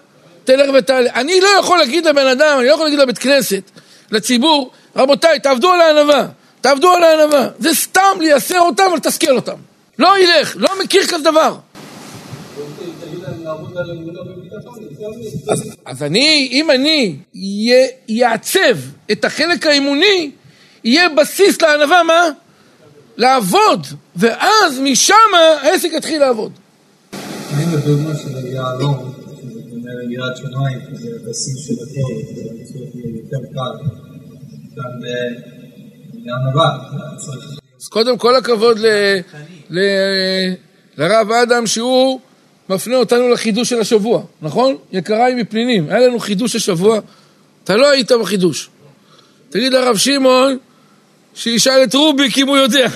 תלך 0.45 0.71
ותעלה. 0.75 1.11
אני 1.15 1.41
לא 1.41 1.49
יכול 1.59 1.79
להגיד 1.79 2.07
לבן 2.07 2.27
אדם, 2.27 2.57
אני 2.59 2.69
לא 2.69 2.73
יכול 2.73 2.87
להגיד 2.87 2.99
לבית 2.99 3.19
כנסת, 3.19 3.71
לציבור, 4.11 4.71
רבותיי, 4.97 5.41
תעבדו 5.41 5.71
על 5.71 5.81
הענווה, 5.81 6.27
תעבדו 6.61 6.91
על 6.91 7.03
הענווה. 7.03 7.49
זה 7.59 7.75
סתם 7.75 8.19
לייסר 8.21 8.61
אותם 8.61 8.85
ולתסכל 8.93 9.37
אותם. 9.37 9.57
לא 9.99 10.19
ילך, 10.19 10.57
לא 10.57 10.69
מכיר 10.85 11.07
כזה 11.07 11.25
דבר. 11.25 11.57
תגיד 13.01 13.23
להם 13.23 13.45
לעבוד 13.45 13.77
על 13.77 13.91
אמונה 13.91 14.21
אז, 15.49 15.71
אז 15.85 16.03
אני, 16.03 16.49
אם 16.53 16.71
אני 16.71 17.17
יעצב 18.09 18.77
את 19.13 19.25
החלק 19.25 19.67
האימוני, 19.67 20.31
יהיה 20.85 21.09
בסיס 21.09 21.63
לענווה 21.63 22.03
מה? 22.03 22.23
לעבוד, 23.17 23.87
ואז 24.17 24.79
משם 24.81 25.15
העסק 25.35 25.89
יתחיל 25.93 26.21
לעבוד. 26.21 26.53
אני 27.53 27.65
בדוגמה 27.65 28.17
של 28.17 28.47
יהלום, 28.47 29.13
שזה 29.43 29.61
דומה 29.71 29.91
ליראת 30.09 30.37
שמיים, 30.37 30.79
שזה 30.81 31.09
הבסיס 31.21 31.67
של 31.67 31.73
הכל, 31.73 32.13
זה 32.65 32.79
יותר 33.15 33.47
קל. 33.55 33.75
גם 34.77 34.91
בענווה, 36.25 36.79
צריך... 37.17 37.45
אז 37.81 37.89
קודם 37.89 38.19
כל 38.19 38.37
הכבוד 38.37 38.79
לרב 39.71 41.31
אדם 41.33 41.67
שהוא 41.67 42.21
מפנה 42.69 42.97
אותנו 42.97 43.29
לחידוש 43.29 43.69
של 43.69 43.81
השבוע, 43.81 44.23
נכון? 44.43 44.77
יקריי 44.93 45.35
מפנינים, 45.35 45.89
היה 45.89 46.09
לנו 46.09 46.19
חידוש 46.19 46.57
השבוע, 46.57 47.01
אתה 47.65 47.77
לא 47.77 47.91
היית 47.91 48.13
בחידוש. 48.13 48.71
תגיד 49.51 49.73
לרב 49.73 49.97
שמעון 49.97 50.59
שישאל 51.35 51.85
את 51.85 51.95
רוביק 51.95 52.39
אם 52.39 52.49
הוא 52.49 52.57
יודע. 52.57 52.89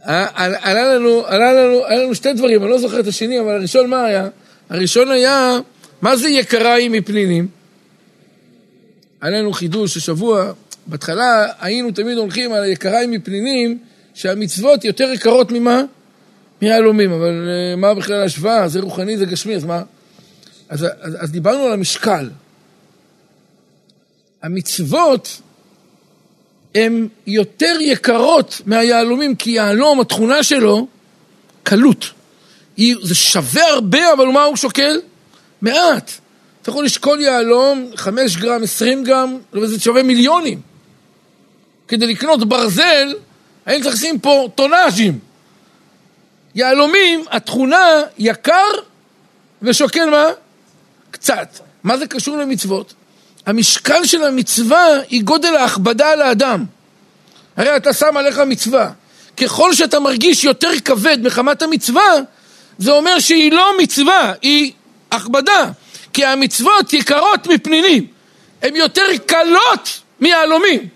עלה 0.00 0.58
עלה 0.62 0.94
לנו, 0.94 1.26
עלה 1.26 1.52
לנו, 1.52 1.86
היה 1.86 2.02
לנו 2.02 2.14
שתי 2.14 2.32
דברים, 2.32 2.62
אני 2.62 2.70
לא 2.70 2.78
זוכר 2.78 3.00
את 3.00 3.06
השני, 3.06 3.40
אבל 3.40 3.54
הראשון 3.54 3.90
מה 3.90 4.04
היה? 4.04 4.28
הראשון 4.70 5.10
היה, 5.10 5.58
מה 6.02 6.16
זה 6.16 6.28
יקריי 6.28 6.88
מפנינים? 6.88 7.48
היה 9.20 9.30
לנו 9.30 9.52
חידוש 9.52 9.96
השבוע, 9.96 10.52
בהתחלה 10.86 11.46
היינו 11.60 11.90
תמיד 11.90 12.18
הולכים 12.18 12.52
על 12.52 12.64
יקריי 12.64 13.06
מפנינים, 13.06 13.78
שהמצוות 14.14 14.84
יותר 14.84 15.12
יקרות 15.12 15.52
ממה? 15.52 15.82
מיהלומים, 16.62 17.12
אבל 17.12 17.48
אה, 17.48 17.76
מה 17.76 17.94
בכלל 17.94 18.20
ההשוואה? 18.20 18.68
זה 18.68 18.80
רוחני, 18.80 19.16
זה 19.16 19.24
גשמי, 19.24 19.56
אז 19.56 19.64
מה? 19.64 19.82
אז, 20.68 20.86
אז, 21.00 21.16
אז 21.20 21.30
דיברנו 21.30 21.62
על 21.64 21.72
המשקל. 21.72 22.30
המצוות 24.42 25.40
הן 26.74 27.08
יותר 27.26 27.76
יקרות 27.80 28.60
מהיהלומים, 28.66 29.34
כי 29.34 29.50
יהלום, 29.50 30.00
התכונה 30.00 30.42
שלו, 30.42 30.86
קלות. 31.62 32.06
זה 33.02 33.14
שווה 33.14 33.68
הרבה, 33.68 34.12
אבל 34.12 34.26
מה 34.26 34.44
הוא 34.44 34.56
שוקל? 34.56 35.00
מעט. 35.62 36.10
אתה 36.62 36.70
יכול 36.70 36.84
לשקול 36.84 37.20
יהלום, 37.20 37.90
5 37.96 38.36
גרם, 38.36 38.62
20 38.62 39.04
גרם, 39.04 39.38
וזה 39.52 39.80
שווה 39.80 40.02
מיליונים. 40.02 40.60
כדי 41.88 42.06
לקנות 42.06 42.48
ברזל, 42.48 43.14
היינו 43.66 43.84
צריך 43.84 43.96
לשים 43.96 44.18
פה 44.18 44.48
טונאז'ים. 44.54 45.18
יהלומים, 46.54 47.24
התכונה 47.30 48.02
יקר 48.18 48.70
ושוקל 49.62 50.10
מה? 50.10 50.24
קצת. 51.10 51.58
מה 51.84 51.98
זה 51.98 52.06
קשור 52.06 52.36
למצוות? 52.36 52.94
המשקל 53.46 54.04
של 54.04 54.22
המצווה 54.22 54.86
היא 55.08 55.22
גודל 55.22 55.56
ההכבדה 55.56 56.10
על 56.10 56.22
האדם. 56.22 56.64
הרי 57.56 57.76
אתה 57.76 57.92
שם 57.92 58.16
עליך 58.16 58.38
מצווה. 58.38 58.90
ככל 59.36 59.74
שאתה 59.74 60.00
מרגיש 60.00 60.44
יותר 60.44 60.70
כבד 60.84 61.18
מחמת 61.22 61.62
המצווה, 61.62 62.12
זה 62.78 62.92
אומר 62.92 63.18
שהיא 63.18 63.52
לא 63.52 63.72
מצווה, 63.78 64.32
היא 64.42 64.72
הכבדה. 65.10 65.70
כי 66.12 66.24
המצוות 66.24 66.92
יקרות 66.92 67.46
מפנינים. 67.46 68.06
הן 68.62 68.76
יותר 68.76 69.06
קלות 69.26 70.00
מיהלומים. 70.20 70.88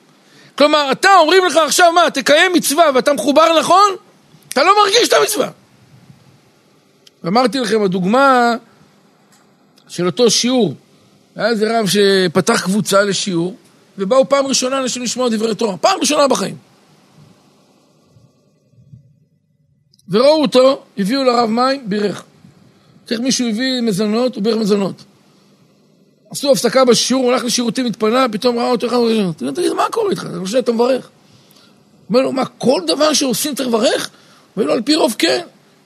כלומר, 0.58 0.92
אתה 0.92 1.08
אומרים 1.20 1.44
לך 1.44 1.56
עכשיו 1.56 1.92
מה, 1.92 2.10
תקיים 2.10 2.52
מצווה 2.52 2.84
ואתה 2.94 3.12
מחובר 3.12 3.58
נכון? 3.58 3.96
אתה 4.48 4.62
לא 4.62 4.72
מרגיש 4.84 5.08
את 5.08 5.12
המצווה. 5.12 5.50
ואמרתי 7.24 7.58
לכם, 7.58 7.82
הדוגמה 7.82 8.54
של 9.88 10.06
אותו 10.06 10.30
שיעור, 10.30 10.74
היה 11.36 11.48
איזה 11.48 11.78
רב 11.78 11.86
שפתח 11.86 12.64
קבוצה 12.64 13.02
לשיעור, 13.02 13.56
ובאו 13.98 14.28
פעם 14.28 14.46
ראשונה 14.46 14.78
אנשים 14.78 15.02
לשמוע 15.02 15.28
דברי 15.28 15.54
תורה, 15.54 15.76
פעם 15.76 16.00
ראשונה 16.00 16.28
בחיים. 16.28 16.56
וראו 20.08 20.42
אותו, 20.42 20.82
הביאו 20.98 21.24
לרב 21.24 21.50
מים, 21.50 21.82
בירך. 21.88 22.22
צריך 23.06 23.20
מישהו 23.20 23.48
הביא 23.48 23.80
מזונות, 23.80 24.34
הוא 24.34 24.44
בירך 24.44 24.56
מזונות. 24.56 25.04
עשו 26.30 26.52
הפסקה 26.52 26.84
בשיעור, 26.84 27.24
הוא 27.24 27.32
הלך 27.32 27.44
לשירותים, 27.44 27.86
התפנה, 27.86 28.26
פתאום 28.32 28.58
ראה 28.58 28.70
אותו 28.70 28.86
אחד. 28.86 28.96
תגיד, 29.54 29.72
מה 29.72 29.84
קורה 29.90 30.10
איתך? 30.10 30.26
אתה 30.30 30.38
חושב 30.40 30.58
שאתה 30.58 30.72
מברך? 30.72 31.08
אומר 32.08 32.20
לו, 32.20 32.32
מה, 32.32 32.44
כל 32.44 32.80
דבר 32.86 33.12
שעושים 33.12 33.54
צריך 33.54 33.68
לברך? 33.68 34.10
אומר 34.56 34.66
לו, 34.66 34.72
על 34.72 34.82
פי 34.82 34.94
רוב 34.94 35.14
כן. 35.18 35.40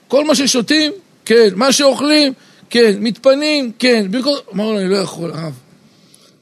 כל 0.07 0.25
מה 0.25 0.35
ששותים, 0.35 0.91
כן. 1.25 1.49
מה 1.55 1.71
שאוכלים, 1.71 2.33
כן. 2.69 2.95
מתפנים, 2.99 3.71
כן. 3.79 4.05
אמר 4.53 4.71
לו, 4.71 4.79
אני 4.79 4.89
לא 4.89 4.97
יכול, 4.97 5.31
הרב. 5.31 5.53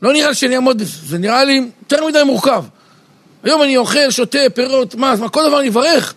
לא 0.01 0.13
נראה 0.13 0.29
לי 0.29 0.35
שאני 0.35 0.55
אעמוד 0.55 0.77
בזה, 0.77 0.97
זה 1.05 1.17
נראה 1.17 1.43
לי 1.43 1.69
יותר 1.81 2.05
מדי 2.05 2.23
מורכב. 2.25 2.63
היום 3.43 3.61
אני 3.61 3.77
אוכל, 3.77 4.09
שותה, 4.11 4.39
פירות, 4.53 4.95
מה, 4.95 5.15
מה, 5.15 5.29
כל 5.29 5.47
דבר 5.47 5.59
אני 5.59 5.69
אברך? 5.69 6.13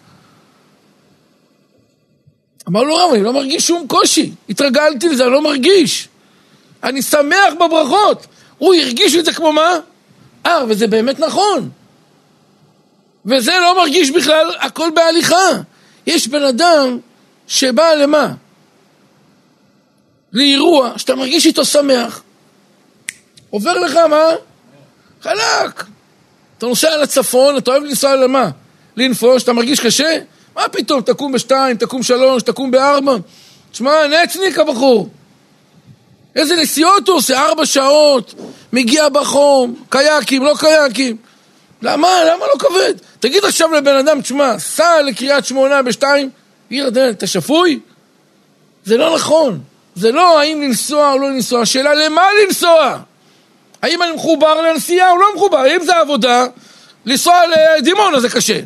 אמר 2.69 2.83
לו, 2.83 2.95
רב, 2.97 3.11
אני 3.15 3.23
לא 3.23 3.33
מרגיש 3.33 3.67
שום 3.67 3.87
קושי. 3.89 4.33
התרגלתי 4.49 5.09
לזה, 5.09 5.25
אני 5.25 5.33
לא 5.33 5.43
מרגיש. 5.43 6.09
אני 6.85 7.03
שמח 7.03 7.55
בברכות. 7.61 8.27
הוא 8.59 8.75
הרגיש 8.75 9.17
את 9.17 9.25
זה 9.25 9.33
כמו 9.33 9.53
מה? 9.53 9.79
אה, 10.47 10.65
וזה 10.69 10.87
באמת 10.87 11.21
נכון. 11.21 11.71
וזה 13.27 13.53
לא 13.61 13.77
מרגיש 13.77 14.11
בכלל 14.11 14.51
הכל 14.61 14.91
בהליכה. 14.95 15.49
יש 16.07 16.29
בן 16.29 16.43
אדם 16.43 16.99
שבא 17.47 17.95
למה? 17.95 18.35
לאירוע, 20.33 20.93
שאתה 20.97 21.15
מרגיש 21.15 21.47
איתו 21.47 21.65
שמח. 21.65 22.23
עובר 23.51 23.79
לך 23.79 23.97
מה? 23.97 24.25
חלק. 25.23 25.85
אתה 26.59 26.67
נוסע 26.67 26.97
לצפון, 26.97 27.57
אתה 27.57 27.71
אוהב 27.71 27.83
לנסוע 27.83 28.17
למה? 28.17 28.51
לנפוש, 28.97 29.43
אתה 29.43 29.53
מרגיש 29.53 29.81
קשה? 29.81 30.19
מה 30.57 30.69
פתאום, 30.69 31.01
תקום 31.01 31.33
בשתיים, 31.33 31.77
תקום 31.77 32.03
שלוש, 32.03 32.43
תקום 32.43 32.71
בארבע. 32.71 33.17
תשמע, 33.73 33.93
נצניק 34.07 34.59
הבחור. 34.59 35.09
איזה 36.37 36.57
נסיעות 36.57 37.09
הוא 37.09 37.17
עושה? 37.17 37.41
ארבע 37.41 37.67
שעות, 37.67 38.35
מגיע 38.73 39.09
בחום, 39.09 39.75
קייקים, 39.89 40.45
לא 40.45 40.55
קייקים. 40.59 41.17
למה? 41.83 42.09
למה 42.25 42.47
לא 42.47 42.59
כבד? 42.59 42.95
תגיד 43.21 43.45
עכשיו 43.45 43.73
לבן 43.73 43.97
אדם, 43.97 44.21
תשמע, 44.21 44.59
סע 44.59 45.03
לקריית 45.03 45.45
שמונה 45.45 45.83
בשתיים, 45.83 46.31
עיר 46.71 46.87
הדלת, 46.87 47.19
אתה 47.19 47.27
שפוי? 47.27 47.81
זה 48.85 48.97
לא 48.97 49.15
נכון. 49.15 49.61
זה 49.95 50.13
לא 50.13 50.41
האם 50.41 50.63
לנסוע 50.63 51.13
או 51.13 51.19
לא 51.19 51.31
לנסוע, 51.31 51.61
השאלה 51.61 51.95
למה 51.95 52.23
לנסוע? 52.45 52.99
האם 53.83 54.03
אני 54.03 54.13
מחובר 54.13 54.61
לנסיעה 54.61 55.11
או 55.11 55.19
לא 55.19 55.27
מחובר? 55.35 55.77
אם 55.77 55.85
זה 55.85 55.97
עבודה, 55.97 56.47
לנסוע 57.05 57.35
לדימונה 57.47 58.21
זה 58.21 58.29
קשה. 58.29 58.61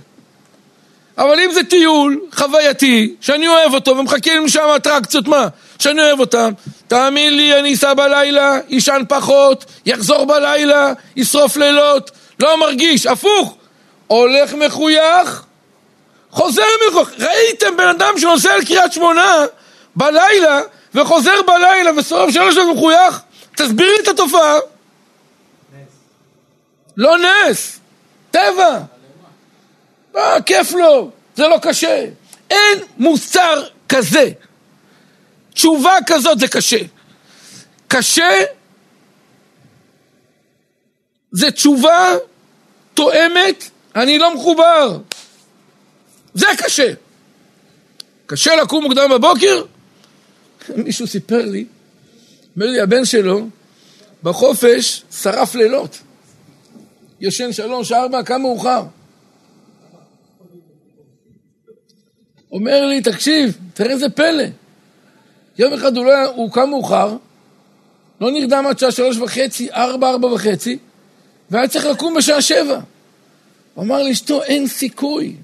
אבל 1.19 1.41
אם 1.41 1.53
זה 1.53 1.65
טיול 1.65 2.21
חווייתי, 2.33 3.15
שאני 3.21 3.49
אוהב 3.49 3.75
אותו 3.75 3.97
ומחכים 3.97 4.43
לי 4.43 4.51
שם 4.51 4.69
אטרקציות, 4.77 5.29
מה? 5.29 5.49
שאני 5.79 6.03
אוהב 6.03 6.21
אותם, 6.21 6.53
תאמין 6.89 7.37
לי, 7.37 7.59
אני 7.59 7.75
אסע 7.75 7.95
בלילה, 7.95 8.59
יישן 8.69 9.03
פחות, 9.09 9.65
יחזור 9.87 10.25
בלילה, 10.25 10.93
ישרוף 11.17 11.57
לילות, 11.57 12.11
לא 12.41 12.61
מרגיש, 12.61 13.07
הפוך, 13.07 13.57
הולך 14.07 14.55
מחוייך, 14.55 15.43
חוזר 16.31 16.63
מחוייך. 16.89 17.09
ראיתם 17.19 17.77
בן 17.77 17.89
אדם 17.89 18.19
שנוסע 18.19 18.57
לקריית 18.57 18.93
שמונה 18.93 19.45
בלילה 19.97 20.61
וחוזר 20.95 21.43
בלילה 21.47 21.91
ושורף 21.97 22.31
שלוש 22.31 22.55
שעות 22.55 22.77
מחוייך? 22.77 23.21
תסבירי 23.57 24.01
את 24.03 24.09
התופעה. 24.09 24.55
נס. 24.55 25.89
לא 26.97 27.17
נס, 27.19 27.81
טבע. 28.31 28.79
אה, 30.17 30.43
כיף 30.43 30.73
לו, 30.73 31.11
זה 31.37 31.49
לא 31.49 31.57
קשה. 31.63 32.05
אין 32.51 32.79
מוסר 32.97 33.63
כזה. 33.89 34.31
תשובה 35.55 35.97
כזאת 36.07 36.39
זה 36.39 36.49
קשה. 36.49 36.79
קשה 37.89 38.31
זה 41.33 41.51
תשובה 41.51 42.15
תואמת, 42.95 43.71
אני 43.97 44.19
לא 44.19 44.35
מחובר. 44.35 44.99
זה 46.35 46.47
קשה. 46.59 46.93
קשה 48.27 48.57
לקום 48.57 48.85
מוקדם 48.85 49.11
בבוקר? 49.11 49.65
מישהו 50.85 51.07
סיפר 51.07 51.43
לי, 51.45 51.65
אומר 52.57 52.67
לי, 52.67 52.81
הבן 52.81 53.05
שלו 53.05 53.49
בחופש 54.23 55.03
שרף 55.23 55.55
לילות. 55.55 55.99
ישן 57.21 57.53
שלוש, 57.53 57.93
ארבע, 57.93 58.23
קם 58.23 58.41
מאוחר. 58.41 58.83
אומר 62.53 62.87
לי, 62.87 63.01
תקשיב, 63.01 63.59
תראה 63.75 63.91
איזה 63.91 64.09
פלא. 64.09 64.45
יום 65.59 65.73
אחד 65.73 65.97
הוא, 65.97 66.05
לא, 66.05 66.25
הוא 66.25 66.53
קם 66.53 66.71
מאוחר, 66.71 67.17
לא 68.21 68.31
נרדם 68.31 68.65
עד 68.69 68.79
שעה 68.79 68.93
שלוש 68.93 69.17
וחצי, 69.17 69.73
ארבע, 69.73 70.11
ארבע 70.11 70.27
וחצי, 70.29 70.79
והיה 71.51 71.69
צריך 71.69 71.87
לקום 71.87 72.15
בשעה 72.15 72.43
שבע. 72.43 72.81
הוא 73.75 73.85
אמר 73.85 74.03
לאשתו, 74.03 74.43
אין 74.43 74.67
סיכוי. 74.67 75.37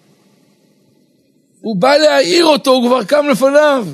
הוא 1.60 1.76
בא 1.76 1.96
להעיר 1.96 2.46
אותו, 2.46 2.70
הוא 2.70 2.88
כבר 2.88 3.04
קם 3.04 3.26
לפניו. 3.30 3.86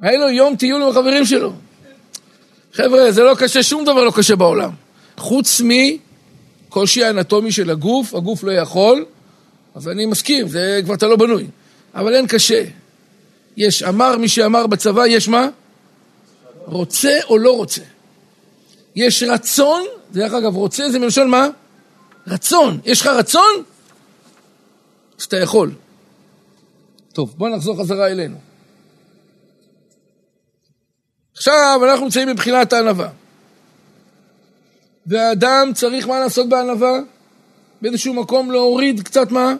היה 0.00 0.18
לו 0.18 0.28
יום 0.28 0.56
טיול 0.56 0.82
עם 0.82 0.88
החברים 0.88 1.24
שלו. 1.24 1.52
חבר'ה, 2.72 3.12
זה 3.12 3.22
לא 3.22 3.34
קשה, 3.38 3.62
שום 3.62 3.84
דבר 3.84 4.04
לא 4.04 4.12
קשה 4.16 4.36
בעולם. 4.36 4.70
חוץ 5.16 5.60
מקושי 5.64 7.04
האנטומי 7.04 7.52
של 7.52 7.70
הגוף, 7.70 8.14
הגוף 8.14 8.44
לא 8.44 8.52
יכול, 8.52 9.04
אז 9.74 9.88
אני 9.88 10.06
מסכים, 10.06 10.48
זה 10.48 10.80
כבר 10.84 10.94
אתה 10.94 11.06
לא 11.06 11.16
בנוי. 11.16 11.46
אבל 11.94 12.14
אין 12.14 12.26
קשה. 12.26 12.64
יש 13.56 13.82
אמר 13.82 14.16
מי 14.16 14.28
שאמר 14.28 14.66
בצבא, 14.66 15.06
יש 15.06 15.28
מה? 15.28 15.48
רוצה 16.64 17.18
או 17.28 17.38
לא 17.38 17.56
רוצה. 17.56 17.82
יש 18.96 19.22
רצון, 19.22 19.84
דרך 20.12 20.32
אגב, 20.32 20.56
רוצה 20.56 20.90
זה 20.90 20.98
מלשון 20.98 21.28
מה? 21.30 21.48
רצון. 22.26 22.80
יש 22.84 23.00
לך 23.00 23.06
רצון? 23.06 23.64
אז 25.18 25.24
אתה 25.24 25.36
יכול. 25.36 25.72
טוב, 27.12 27.34
בוא 27.36 27.48
נחזור 27.48 27.80
חזרה 27.80 28.08
אלינו. 28.08 28.36
עכשיו 31.36 31.80
אנחנו 31.84 32.04
נמצאים 32.04 32.28
מבחינת 32.28 32.72
הענווה. 32.72 33.08
והאדם 35.06 35.70
צריך 35.74 36.08
מה 36.08 36.20
לעשות 36.20 36.48
בענווה? 36.48 36.98
באיזשהו 37.82 38.14
מקום 38.14 38.50
להוריד 38.50 39.02
קצת 39.02 39.32
מה? 39.32 39.54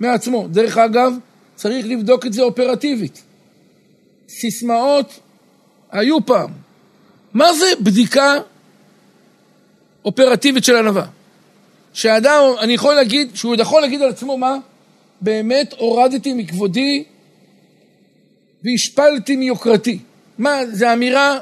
מעצמו. 0.00 0.48
דרך 0.48 0.78
אגב, 0.78 1.12
צריך 1.54 1.86
לבדוק 1.86 2.26
את 2.26 2.32
זה 2.32 2.42
אופרטיבית. 2.42 3.22
סיסמאות 4.28 5.20
היו 5.90 6.26
פעם. 6.26 6.50
מה 7.34 7.52
זה 7.52 7.66
בדיקה 7.80 8.34
אופרטיבית 10.04 10.64
של 10.64 10.76
ענווה? 10.76 11.06
שאדם, 11.92 12.40
אני 12.60 12.72
יכול 12.72 12.94
להגיד, 12.94 13.30
שהוא 13.34 13.56
יכול 13.58 13.82
להגיד 13.82 14.02
על 14.02 14.08
עצמו 14.08 14.38
מה? 14.38 14.56
באמת 15.20 15.74
הורדתי 15.78 16.34
מכבודי 16.34 17.04
והשפלתי 18.64 19.36
מיוקרתי. 19.36 19.98
מה, 20.38 20.58
זה 20.72 20.92
אמירה, 20.92 21.38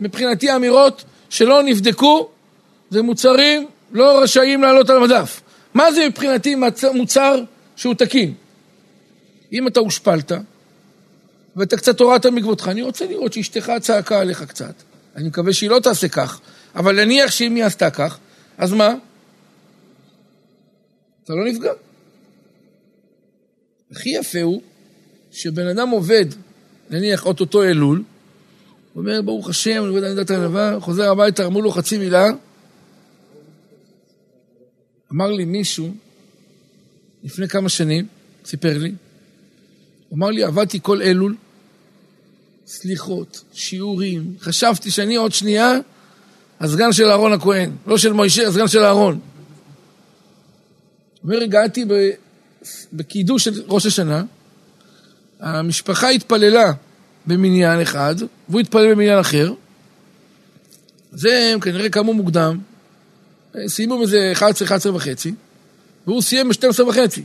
מבחינתי 0.00 0.56
אמירות 0.56 1.04
שלא 1.30 1.62
נבדקו, 1.62 2.28
זה 2.90 3.02
מוצרים 3.02 3.66
לא 3.92 4.22
רשאים 4.22 4.62
לעלות 4.62 4.90
על 4.90 4.96
המדף. 4.96 5.40
מה 5.76 5.92
זה 5.92 6.08
מבחינתי 6.08 6.56
מוצר 6.94 7.42
שהוא 7.76 7.94
תקין? 7.94 8.34
אם 9.52 9.68
אתה 9.68 9.80
הושפלת, 9.80 10.32
ואתה 11.56 11.76
קצת 11.76 12.00
הורדת 12.00 12.26
מכבודך, 12.26 12.68
אני 12.68 12.82
רוצה 12.82 13.06
לראות 13.06 13.32
שאשתך 13.32 13.72
צעקה 13.80 14.20
עליך 14.20 14.42
קצת. 14.42 14.74
אני 15.16 15.28
מקווה 15.28 15.52
שהיא 15.52 15.70
לא 15.70 15.78
תעשה 15.78 16.08
כך, 16.08 16.40
אבל 16.74 17.04
נניח 17.04 17.30
שאם 17.30 17.54
היא 17.54 17.64
עשתה 17.64 17.90
כך, 17.90 18.18
אז 18.58 18.72
מה? 18.72 18.94
אתה 21.24 21.32
לא 21.34 21.44
נפגע. 21.44 21.72
הכי 23.92 24.10
יפה 24.10 24.42
הוא 24.42 24.62
שבן 25.30 25.66
אדם 25.66 25.88
עובד, 25.88 26.24
נניח 26.90 27.26
אוטוטו 27.26 27.62
אלול, 27.62 28.02
הוא 28.92 29.00
אומר, 29.02 29.22
ברוך 29.22 29.48
השם, 29.48 29.70
אני 29.70 29.88
עובד 29.88 30.04
על 30.04 30.10
עמדת 30.10 30.30
הענווה, 30.30 30.80
חוזר 30.80 31.10
הביתה, 31.10 31.46
אמרו 31.46 31.62
לו 31.62 31.70
חצי 31.70 31.98
מילה. 31.98 32.26
אמר 35.12 35.32
לי 35.32 35.44
מישהו, 35.44 35.94
לפני 37.24 37.48
כמה 37.48 37.68
שנים, 37.68 38.06
סיפר 38.44 38.78
לי, 38.78 38.92
אמר 40.14 40.30
לי, 40.30 40.42
עבדתי 40.42 40.78
כל 40.82 41.02
אלול, 41.02 41.36
סליחות, 42.66 43.44
שיעורים, 43.52 44.34
חשבתי 44.40 44.90
שאני 44.90 45.16
עוד 45.16 45.32
שנייה 45.32 45.72
הסגן 46.60 46.92
של 46.92 47.04
אהרון 47.04 47.32
הכהן, 47.32 47.70
לא 47.86 47.98
של 47.98 48.12
מוישה, 48.12 48.48
הסגן 48.48 48.68
של 48.68 48.78
אהרון. 48.78 49.20
אומר, 51.24 51.42
הגעתי 51.42 51.84
בקידוש 52.92 53.44
של 53.44 53.62
ראש 53.68 53.86
השנה, 53.86 54.24
המשפחה 55.40 56.08
התפללה 56.08 56.72
במניין 57.26 57.80
אחד, 57.80 58.14
והוא 58.48 58.60
התפלל 58.60 58.94
במניין 58.94 59.18
אחר. 59.18 59.52
אז 61.12 61.24
הם 61.24 61.60
כנראה 61.60 61.88
קמו 61.88 62.14
מוקדם, 62.14 62.58
סיימו 63.66 63.98
בזה 63.98 64.30
11, 64.32 64.66
11 64.66 64.94
וחצי, 64.94 65.34
והוא 66.06 66.22
סיים 66.22 66.48
ב-12 66.48 66.82
וחצי. 66.82 67.22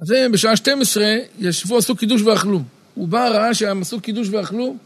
אז 0.00 0.10
הם 0.10 0.32
בשעה 0.32 0.56
12 0.56 1.04
ישבו, 1.38 1.78
עשו 1.78 1.96
קידוש 1.96 2.22
ואכלו. 2.22 2.62
הוא 2.94 3.08
בא, 3.08 3.28
ראה 3.28 3.54
שהם 3.54 3.82
עשו 3.82 4.00
קידוש 4.00 4.28
ואכלו, 4.28 4.76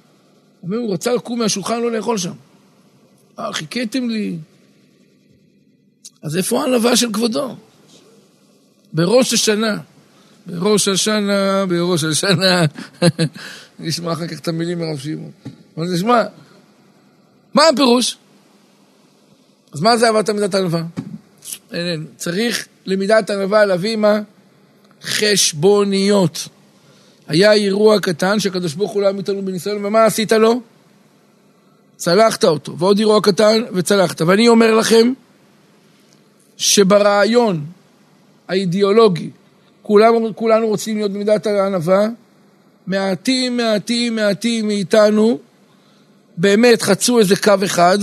אומר, 0.62 0.77
הוא 0.77 0.95
רצה 0.95 1.15
לקום 1.15 1.38
מהשולחן, 1.38 1.81
לא 1.81 1.93
לאכול 1.93 2.19
שם. 2.19 2.33
אה, 3.38 3.53
חיכיתם 3.53 4.09
לי. 4.09 4.37
אז 6.23 6.37
איפה 6.37 6.62
הענווה 6.62 6.97
של 6.97 7.12
כבודו? 7.12 7.57
בראש 8.93 9.33
השנה. 9.33 9.79
בראש 10.47 10.88
השנה, 10.88 11.67
בראש 11.67 12.05
השנה. 12.05 12.65
נשמע 13.79 14.12
אחר 14.12 14.27
כך 14.27 14.41
את 14.41 14.49
המילים 14.49 14.79
מרב 14.79 14.99
שמעון. 14.99 15.31
אבל 15.77 15.87
נשמע, 15.95 16.23
מה 17.55 17.62
הפירוש? 17.69 18.17
אז 19.72 19.80
מה 19.80 19.96
זה 19.96 20.06
אהבת 20.06 20.28
עמידת 20.28 20.54
ענווה? 20.54 20.82
צריך 22.16 22.68
למידת 22.87 23.30
ענווה 23.30 23.64
להביא 23.64 23.96
מה? 23.96 24.20
חשבוניות. 25.02 26.48
היה 27.28 27.52
אירוע 27.52 28.00
קטן 28.00 28.40
שהקדוש 28.40 28.74
ברוך 28.74 28.92
הוא 28.92 29.02
לא 29.02 29.06
היה 29.06 29.18
איתנו 29.18 29.42
בניסיון, 29.42 29.85
ומה 29.85 30.04
עשית 30.04 30.32
לו? 30.32 30.61
צלחת 31.96 32.44
אותו. 32.44 32.78
ועוד 32.78 32.98
אירוע 32.98 33.20
קטן 33.20 33.62
וצלחת. 33.72 34.20
ואני 34.20 34.48
אומר 34.48 34.74
לכם 34.74 35.12
שברעיון 36.56 37.64
האידיאולוגי, 38.48 39.30
כולם, 39.82 40.32
כולנו 40.32 40.66
רוצים 40.66 40.96
להיות 40.96 41.12
במידת 41.12 41.46
הענווה, 41.46 42.08
מעטים, 42.87 43.56
מעטים, 43.56 44.16
מעטים 44.16 44.66
מאיתנו 44.66 45.38
באמת 46.37 46.82
חצו 46.82 47.18
איזה 47.18 47.37
קו 47.37 47.54
אחד 47.64 47.98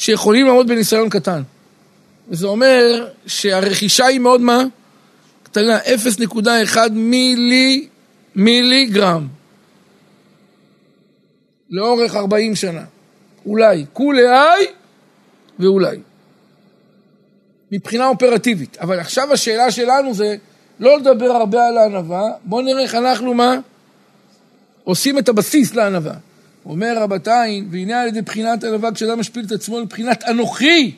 שיכולים 0.00 0.46
לעמוד 0.46 0.68
בניסיון 0.68 1.08
קטן. 1.08 1.42
וזה 2.28 2.46
אומר 2.46 3.08
שהרכישה 3.26 4.06
היא 4.06 4.20
מאוד 4.20 4.40
מה? 4.40 4.62
קטנה, 5.42 5.78
0.1 5.78 6.78
מילי, 6.92 7.88
מיליגרם. 8.34 9.28
לאורך 11.70 12.16
40 12.16 12.56
שנה. 12.56 12.84
אולי. 13.46 13.84
כולי 13.92 14.22
ואולי. 15.58 15.96
מבחינה 17.72 18.08
אופרטיבית. 18.08 18.76
אבל 18.80 19.00
עכשיו 19.00 19.32
השאלה 19.32 19.70
שלנו 19.70 20.14
זה 20.14 20.36
לא 20.80 20.98
לדבר 20.98 21.30
הרבה 21.30 21.66
על 21.66 21.78
הענווה, 21.78 22.22
בואו 22.44 22.62
נראה 22.62 22.82
איך 22.82 22.94
אנחנו 22.94 23.34
מה? 23.34 23.56
עושים 24.84 25.18
את 25.18 25.28
הבסיס 25.28 25.74
לענווה. 25.74 26.14
אומר 26.66 26.96
רבתיים, 26.98 27.68
והנה 27.70 28.00
על 28.00 28.08
ידי 28.08 28.22
בחינת 28.22 28.64
ענווה 28.64 28.92
כשאדם 28.92 29.20
משפיל 29.20 29.44
את 29.44 29.52
עצמו 29.52 29.80
לבחינת 29.80 30.24
אנוכי, 30.24 30.94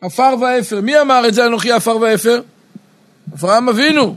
עפר 0.00 0.34
ואפר. 0.40 0.80
מי 0.80 1.00
אמר 1.00 1.28
את 1.28 1.34
זה 1.34 1.46
אנוכי 1.46 1.72
עפר 1.72 1.96
ואפר? 2.00 2.42
אברהם 3.34 3.68
אבינו. 3.68 4.16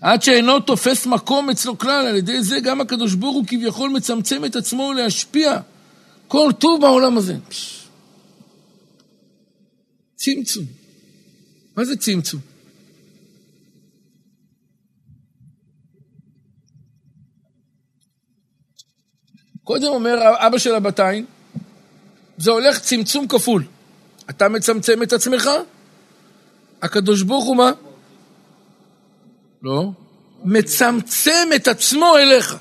עד 0.00 0.22
שאינו 0.22 0.60
תופס 0.60 1.06
מקום 1.06 1.50
אצלו 1.50 1.78
כלל, 1.78 2.06
על 2.06 2.16
ידי 2.16 2.42
זה 2.42 2.60
גם 2.60 2.80
הקדוש 2.80 3.14
ברוך 3.14 3.36
הוא 3.36 3.44
כביכול 3.46 3.90
מצמצם 3.90 4.44
את 4.44 4.56
עצמו 4.56 4.92
להשפיע 4.92 5.58
כל 6.28 6.50
טוב 6.58 6.80
בעולם 6.80 7.18
הזה. 7.18 7.36
צמצום. 10.16 10.64
מה 11.76 11.84
זה 11.84 11.96
צמצום? 11.96 12.51
קודם 19.64 19.86
אומר 19.86 20.18
אבא 20.36 20.58
של 20.58 20.74
הבתיים, 20.74 21.26
זה 22.38 22.50
הולך 22.50 22.78
צמצום 22.78 23.28
כפול. 23.28 23.64
אתה 24.30 24.48
מצמצם 24.48 25.02
את 25.02 25.12
עצמך, 25.12 25.50
הקדוש 26.82 27.22
ברוך 27.22 27.44
הוא 27.44 27.56
מה? 27.56 27.72
לא. 29.62 29.90
מצמצם 30.44 31.48
את 31.56 31.68
עצמו 31.68 32.16
אליך. 32.16 32.56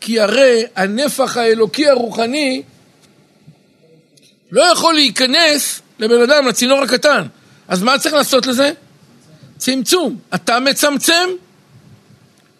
כי 0.00 0.20
הרי 0.20 0.62
הנפח 0.76 1.36
האלוקי 1.36 1.88
הרוחני 1.88 2.62
לא 4.50 4.62
יכול 4.72 4.94
להיכנס 4.94 5.80
לבן 5.98 6.22
אדם, 6.22 6.46
לצינור 6.46 6.82
הקטן. 6.82 7.26
אז 7.68 7.82
מה 7.82 7.98
צריך 7.98 8.14
לעשות 8.14 8.46
לזה? 8.46 8.72
צמצום. 9.58 10.18
אתה 10.34 10.60
מצמצם, 10.60 11.28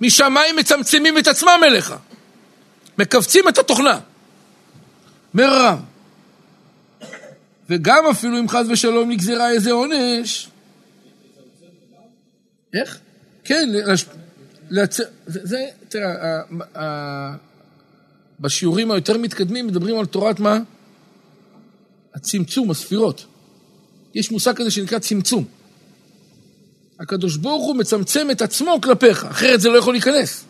משמיים 0.01 0.57
מצמצמים 0.57 1.19
את 1.19 1.29
עצמם 1.29 1.61
אליך. 1.67 1.95
מכווצים 2.99 3.49
את 3.49 3.59
התוכנה. 3.59 4.01
מרם. 5.35 5.79
וגם 7.71 8.05
אפילו 8.11 8.39
אם 8.39 8.49
חס 8.49 8.67
ושלום 8.71 9.11
נגזרה 9.11 9.51
איזה 9.51 9.73
עונש. 9.73 10.49
איך? 12.75 12.99
כן, 13.45 13.69
לש... 13.73 14.05
לצ... 14.71 15.01
זה, 15.27 15.41
זה, 15.43 15.67
תראה, 15.89 16.41
בשיעורים 18.41 18.91
היותר 18.91 19.19
מתקדמים 19.19 19.67
מדברים 19.67 19.99
על 19.99 20.07
תורת 20.07 20.41
מה? 20.41 20.59
הצמצום, 22.15 22.71
הספירות. 22.71 23.27
יש 24.15 24.31
מושג 24.31 24.57
כזה 24.57 24.71
שנקרא 24.71 24.99
צמצום. 24.99 25.45
הקדוש 27.01 27.37
ברוך 27.37 27.67
הוא 27.67 27.77
מצמצם 27.77 28.31
את 28.31 28.43
עצמו 28.43 28.81
כלפיך, 28.83 29.25
אחרת 29.25 29.61
זה 29.61 29.69
לא 29.69 29.79
יכול 29.79 29.95
להיכנס. 29.95 30.45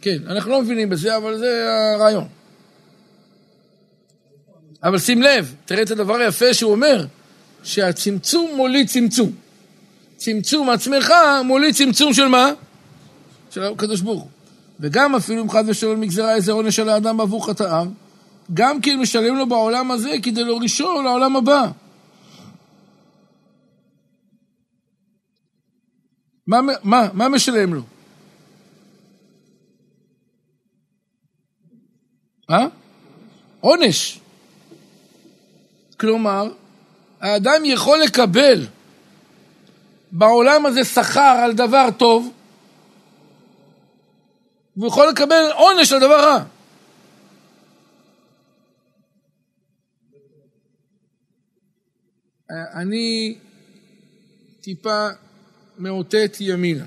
כן, 0.00 0.16
אנחנו 0.26 0.50
לא 0.50 0.62
מבינים 0.62 0.88
בזה, 0.88 1.16
אבל 1.16 1.38
זה 1.38 1.66
הרעיון. 1.94 2.28
אבל 4.82 4.98
שים 4.98 5.22
לב, 5.22 5.54
תראה 5.64 5.82
את 5.82 5.90
הדבר 5.90 6.14
היפה 6.14 6.54
שהוא 6.54 6.72
אומר, 6.72 7.06
שהצמצום 7.62 8.50
מוליד 8.56 8.88
צמצום. 8.88 9.32
צמצום 10.16 10.70
עצמך 10.70 11.12
מוליד 11.44 11.74
צמצום 11.74 12.14
של 12.14 12.28
מה? 12.28 12.50
של 13.50 13.62
הקדוש 13.62 14.00
ברוך 14.00 14.22
הוא. 14.22 14.30
וגם 14.80 15.14
אפילו 15.14 15.42
אם 15.42 15.50
חד 15.50 15.64
ושלום 15.66 16.00
נגזרה 16.00 16.34
איזה 16.34 16.52
עונש 16.52 16.78
על 16.78 16.88
האדם 16.88 17.16
בעבור 17.16 17.46
חטאיו, 17.46 17.86
גם 18.54 18.80
כן 18.80 18.98
משלם 18.98 19.36
לו 19.36 19.48
בעולם 19.48 19.90
הזה 19.90 20.10
כדי 20.22 20.44
להורישו 20.44 21.02
לעולם 21.02 21.36
הבא. 21.36 21.70
מה, 26.46 26.60
מה, 26.82 27.08
מה 27.12 27.28
משלם 27.28 27.74
לו? 27.74 27.82
עונש. 33.60 34.20
כלומר, 36.00 36.52
האדם 37.20 37.64
יכול 37.64 37.98
לקבל 37.98 38.66
בעולם 40.12 40.66
הזה 40.66 40.84
שכר 40.84 41.40
על 41.44 41.52
דבר 41.52 41.88
טוב, 41.98 42.32
והוא 44.76 44.88
יכול 44.88 45.08
לקבל 45.08 45.44
עונש 45.54 45.92
על 45.92 46.00
דבר 46.00 46.20
רע. 46.20 46.44
אני 52.50 53.38
טיפה 54.60 55.08
מאותת 55.78 56.36
ימינה. 56.40 56.84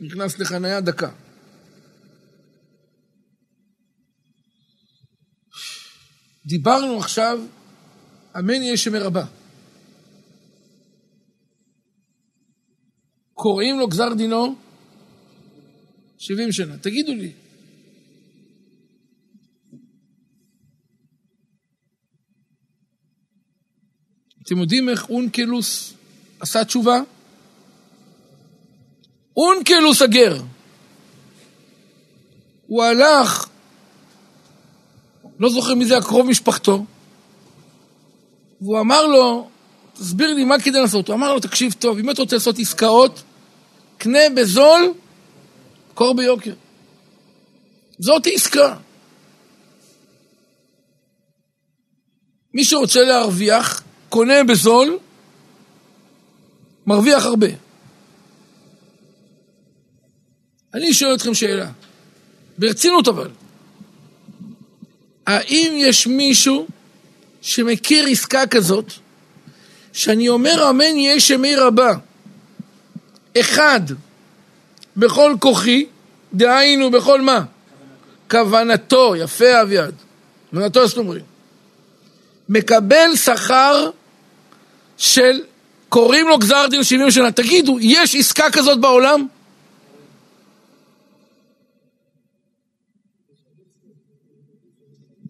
נכנס 0.00 0.38
לחניה 0.38 0.80
דקה. 0.80 1.10
דיברנו 6.46 6.98
עכשיו, 6.98 7.40
אמן 8.38 8.62
יהיה 8.62 8.76
שמרבה. 8.76 9.24
קוראים 13.34 13.78
לו 13.78 13.88
גזר 13.88 14.14
דינו 14.14 14.54
70 16.18 16.52
שנה. 16.52 16.78
תגידו 16.78 17.14
לי, 17.14 17.32
אתם 24.42 24.58
יודעים 24.58 24.88
איך 24.88 25.10
אונקלוס 25.10 25.94
עשה 26.40 26.64
תשובה? 26.64 27.00
אונקלוס 29.36 30.02
הגר. 30.02 30.42
הוא 32.66 32.84
הלך, 32.84 33.49
לא 35.40 35.50
זוכר 35.50 35.74
מי 35.74 35.86
זה 35.86 35.98
הקרוב 35.98 36.26
משפחתו, 36.26 36.84
והוא 38.60 38.80
אמר 38.80 39.06
לו, 39.06 39.48
תסביר 39.92 40.34
לי 40.34 40.44
מה 40.44 40.60
כדאי 40.60 40.80
לעשות. 40.80 41.08
הוא 41.08 41.16
אמר 41.16 41.34
לו, 41.34 41.40
תקשיב 41.40 41.72
טוב, 41.72 41.98
אם 41.98 42.10
אתה 42.10 42.22
רוצה 42.22 42.36
לעשות 42.36 42.58
עסקאות, 42.58 43.22
קנה 43.98 44.18
בזול, 44.36 44.94
קור 45.94 46.14
ביוקר. 46.16 46.54
זאת 47.98 48.26
עסקה. 48.26 48.76
מי 52.54 52.64
שרוצה 52.64 53.00
להרוויח, 53.00 53.82
קונה 54.08 54.44
בזול, 54.44 54.98
מרוויח 56.86 57.24
הרבה. 57.24 57.46
אני 60.74 60.94
שואל 60.94 61.14
אתכם 61.14 61.34
שאלה, 61.34 61.70
ברצינות 62.58 63.08
אבל, 63.08 63.30
האם 65.30 65.72
יש 65.76 66.06
מישהו 66.06 66.66
שמכיר 67.42 68.06
עסקה 68.06 68.46
כזאת, 68.46 68.92
שאני 69.92 70.28
אומר 70.28 70.70
אמן 70.70 70.96
יהיה 70.96 71.20
שמי 71.20 71.56
רבה, 71.56 71.94
אחד, 73.40 73.80
בכל 74.96 75.34
כוחי, 75.40 75.86
דהיינו 76.34 76.90
בכל 76.90 77.20
מה? 77.20 77.42
כוונתו, 78.30 79.16
יפה 79.16 79.62
אביעד, 79.62 79.94
כוונתו 80.50 80.86
זאת 80.86 80.98
אומרים, 80.98 81.22
מקבל 82.48 83.16
שכר 83.16 83.90
של, 84.96 85.40
קוראים 85.88 86.28
לו 86.28 86.38
גזר 86.38 86.66
דין 86.70 86.84
70 86.84 87.10
שנה. 87.10 87.32
תגידו, 87.32 87.78
יש 87.80 88.16
עסקה 88.16 88.50
כזאת 88.50 88.80
בעולם? 88.80 89.26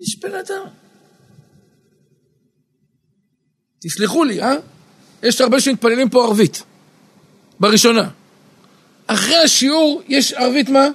יש 0.01 0.19
בן 0.19 0.35
אדם. 0.35 0.65
תסלחו 3.81 4.25
לי, 4.25 4.43
אה? 4.43 4.55
יש 5.23 5.41
הרבה 5.41 5.61
שמתפללים 5.61 6.09
פה 6.09 6.25
ערבית, 6.25 6.63
בראשונה. 7.61 8.09
אחרי 9.07 9.37
השיעור 9.37 10.03
יש 10.09 10.33
ערבית 10.33 10.69
מה? 10.69 10.89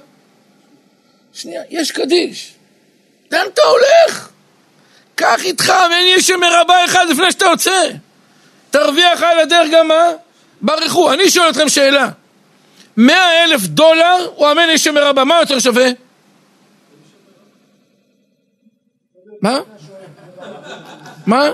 שנייה, 1.32 1.62
יש 1.70 1.90
קדיש. 1.90 2.54
לאן 3.32 3.46
אתה 3.54 3.62
הולך? 3.62 4.28
קח 5.14 5.44
איתך 5.44 5.72
ואין 5.90 6.06
יש 6.18 6.30
מרבה 6.30 6.84
אחד 6.84 7.06
לפני 7.10 7.32
שאתה 7.32 7.44
יוצא. 7.44 7.90
תרוויח 8.70 9.22
על 9.22 9.38
הדרך 9.38 9.68
גם 9.72 9.88
מה? 9.88 10.08
ברכו. 10.60 11.12
אני 11.12 11.30
שואל 11.30 11.50
אתכם 11.50 11.68
שאלה. 11.68 12.08
מאה 12.96 13.44
אלף 13.44 13.60
דולר 13.60 14.30
הוא 14.34 14.52
אמן 14.52 14.68
יש 14.70 14.86
מרבה, 14.88 15.24
מה 15.24 15.38
יותר 15.40 15.58
שווה? 15.58 16.05
מה? 19.42 19.58
מה? 21.26 21.50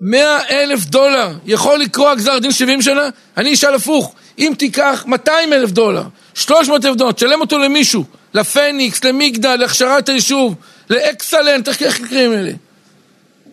מאה 0.00 0.38
אלף 0.50 0.84
דולר 0.84 1.32
יכול 1.46 1.78
לקרוע 1.78 2.14
גזר 2.14 2.38
דין 2.38 2.52
שבעים 2.52 2.82
שנה? 2.82 3.08
אני 3.36 3.54
אשאל 3.54 3.74
הפוך, 3.74 4.14
אם 4.38 4.52
תיקח 4.58 5.04
200 5.06 5.52
אלף 5.52 5.70
דולר, 5.70 6.02
300 6.34 6.84
אלף 6.84 6.96
דולר, 6.96 7.12
תשלם 7.12 7.40
אותו 7.40 7.58
למישהו, 7.58 8.04
לפניקס, 8.34 9.04
למגדל, 9.04 9.56
להכשרת 9.56 10.08
היישוב, 10.08 10.54
לאקסלנט, 10.90 11.68
איך 11.68 12.00
נקראים 12.00 12.32
אלה? 12.32 12.52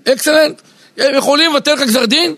אקסלנט? 0.07 0.61
הם 0.97 1.15
יכולים 1.15 1.53
לבטל 1.53 1.73
לך 1.73 1.81
גזר 1.81 2.05
דין? 2.05 2.35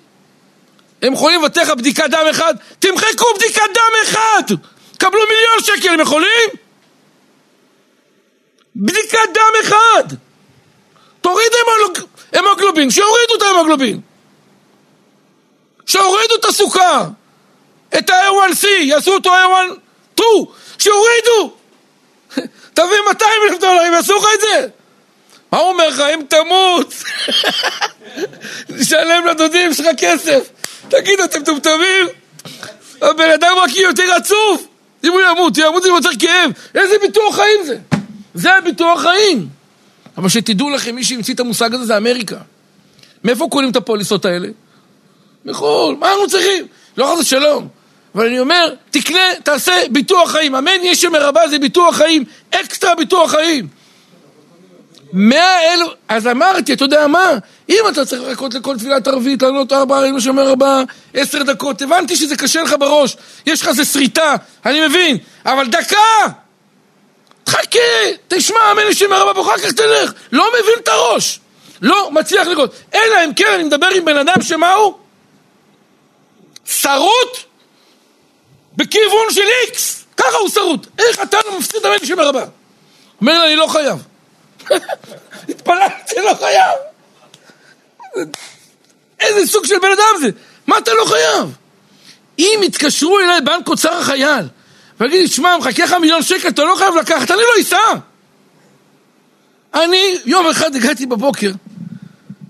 הם 1.01 1.13
יכולים 1.13 1.41
לבטל 1.41 1.61
לך 1.61 1.69
בדיקת 1.69 2.09
דם 2.09 2.25
אחד? 2.29 2.53
תמחקו 2.79 3.25
בדיקת 3.35 3.61
דם 3.73 3.91
אחד! 4.03 4.43
קבלו 4.97 5.21
מיליון 5.27 5.59
שקל, 5.63 5.89
הם 5.89 5.99
יכולים? 5.99 6.49
בדיקת 8.75 9.19
דם 9.33 9.53
אחד! 9.61 10.15
תוריד 11.21 11.51
המוגלובין, 12.33 12.91
שיורידו 12.91 13.35
את 13.37 13.41
ההמוגלובין! 13.41 14.01
שיורידו 15.85 16.35
את 16.35 16.45
הסוכר! 16.45 17.03
את 17.97 18.09
ה-A1C, 18.09 18.67
יעשו 18.67 19.13
אותו 19.13 19.31
A1-2, 19.35 20.21
שיורידו! 20.79 21.53
תביא 22.73 22.97
200 23.07 23.31
אלף 23.49 23.59
דולר, 23.59 23.81
הם 23.81 23.93
יעשו 23.93 24.17
לך 24.17 24.25
את 24.33 24.41
זה! 24.41 24.67
מה 25.51 25.57
הוא 25.57 25.69
אומר 25.69 25.87
לך? 25.87 25.99
אם 25.99 26.21
תמות, 26.29 26.93
נשלם 28.69 29.27
לדודים 29.27 29.73
שלך 29.73 29.87
כסף. 29.97 30.49
תגידו, 30.91 31.23
אתם 31.23 31.41
מטומטמים? 31.41 32.07
הבן 33.01 33.29
אדם 33.29 33.53
רק 33.63 33.75
יהיה 33.75 33.87
יותר 33.87 34.13
עצוב. 34.17 34.67
אם 35.03 35.11
הוא 35.11 35.21
ימות, 35.21 35.57
ימות 35.57 35.85
עם 35.85 35.95
יותר 35.95 36.09
כאב. 36.19 36.51
איזה 36.75 36.95
ביטוח 37.01 37.35
חיים 37.35 37.63
זה? 37.65 37.77
זה 38.33 38.57
הביטוח 38.57 39.01
חיים. 39.01 39.47
אבל 40.17 40.29
שתדעו 40.29 40.69
לכם, 40.69 40.95
מי 40.95 41.03
שהמציא 41.03 41.33
את 41.33 41.39
המושג 41.39 41.73
הזה 41.73 41.85
זה 41.85 41.97
אמריקה. 41.97 42.37
מאיפה 43.23 43.47
קונים 43.51 43.71
את 43.71 43.75
הפוליסות 43.75 44.25
האלה? 44.25 44.47
מחו"ל. 45.45 45.95
מה 45.99 46.11
אנחנו 46.11 46.27
צריכים? 46.27 46.67
לא 46.97 47.13
חס 47.15 47.21
ושלום. 47.21 47.67
אבל 48.15 48.25
אני 48.25 48.39
אומר, 48.39 48.73
תקנה, 48.89 49.19
תעשה 49.43 49.73
ביטוח 49.91 50.31
חיים. 50.31 50.55
אמן 50.55 50.71
יש 50.83 51.01
שמרבה 51.01 51.47
זה 51.47 51.59
ביטוח 51.59 51.95
חיים, 51.95 52.23
אקסטרה 52.51 52.95
ביטוח 52.95 53.31
חיים. 53.31 53.67
מאה 55.13 55.73
אלף, 55.73 55.87
אז 56.09 56.27
אמרתי, 56.27 56.73
אתה 56.73 56.85
יודע 56.85 57.07
מה? 57.07 57.31
אם 57.69 57.83
אתה 57.89 58.05
צריך 58.05 58.21
לחכות 58.21 58.53
לכל 58.53 58.77
תפילת 58.77 59.07
ערבית, 59.07 59.41
לענות 59.41 59.73
ארבע 59.73 59.97
ערים 59.97 60.17
לשומר 60.17 60.49
ארבע, 60.49 60.83
עשר 61.13 61.43
דקות, 61.43 61.81
הבנתי 61.81 62.15
שזה 62.15 62.35
קשה 62.35 62.61
לך 62.61 62.75
בראש, 62.79 63.17
יש 63.45 63.61
לך 63.61 63.67
איזה 63.67 63.85
שריטה, 63.85 64.35
אני 64.65 64.87
מבין, 64.87 65.17
אבל 65.45 65.67
דקה! 65.67 65.97
תחכה, 67.43 67.79
תשמע, 68.27 68.71
אמן 68.71 68.83
לשם 68.89 69.13
הרבה, 69.13 69.39
ואחר 69.39 69.57
כך 69.57 69.71
תלך. 69.71 70.13
לא 70.31 70.49
מבין 70.49 70.73
את 70.83 70.87
הראש, 70.87 71.39
לא 71.81 72.11
מצליח 72.11 72.47
לגלות. 72.47 72.73
אלא 72.93 73.25
אם 73.25 73.33
כן, 73.33 73.51
אני 73.55 73.63
מדבר 73.63 73.87
עם 73.95 74.05
בן 74.05 74.17
אדם 74.17 74.41
שמה 74.41 74.73
הוא? 74.73 74.93
שרוט 76.65 77.37
בכיוון 78.75 79.31
של 79.31 79.41
איקס, 79.65 80.05
ככה 80.17 80.37
הוא 80.37 80.49
שרוט. 80.49 80.87
איך 80.99 81.21
אתה 81.21 81.37
לא 81.45 81.59
מפסיד 81.59 81.85
אמן 81.85 81.95
לשם 82.01 82.19
הרבה? 82.19 82.43
אומר 83.21 83.39
לי, 83.39 83.47
אני 83.47 83.55
לא 83.55 83.67
חייב. 83.67 83.97
התפללתי, 85.49 86.15
לא 86.25 86.33
חייב. 86.33 86.77
איזה 89.19 89.47
סוג 89.47 89.65
של 89.65 89.79
בן 89.81 89.87
אדם 89.87 90.21
זה? 90.21 90.29
מה 90.67 90.77
אתה 90.77 90.91
לא 90.93 91.05
חייב? 91.05 91.55
אם 92.39 92.59
יתקשרו 92.63 93.19
אליי 93.19 93.41
בנק 93.41 93.67
אוצר 93.67 93.97
החייל 93.97 94.45
ויגיד 94.99 95.21
לי, 95.21 95.27
שמע, 95.27 95.57
מחכה 95.57 95.83
לך 95.83 95.93
מיליון 95.93 96.23
שקל, 96.23 96.47
אתה 96.47 96.63
לא 96.63 96.75
חייב 96.75 96.95
לקחת, 96.95 97.31
אני 97.31 97.39
לא 97.39 97.61
אסע. 97.61 97.77
אני 99.73 100.17
יום 100.25 100.47
אחד 100.47 100.75
הגעתי 100.75 101.05
בבוקר, 101.05 101.51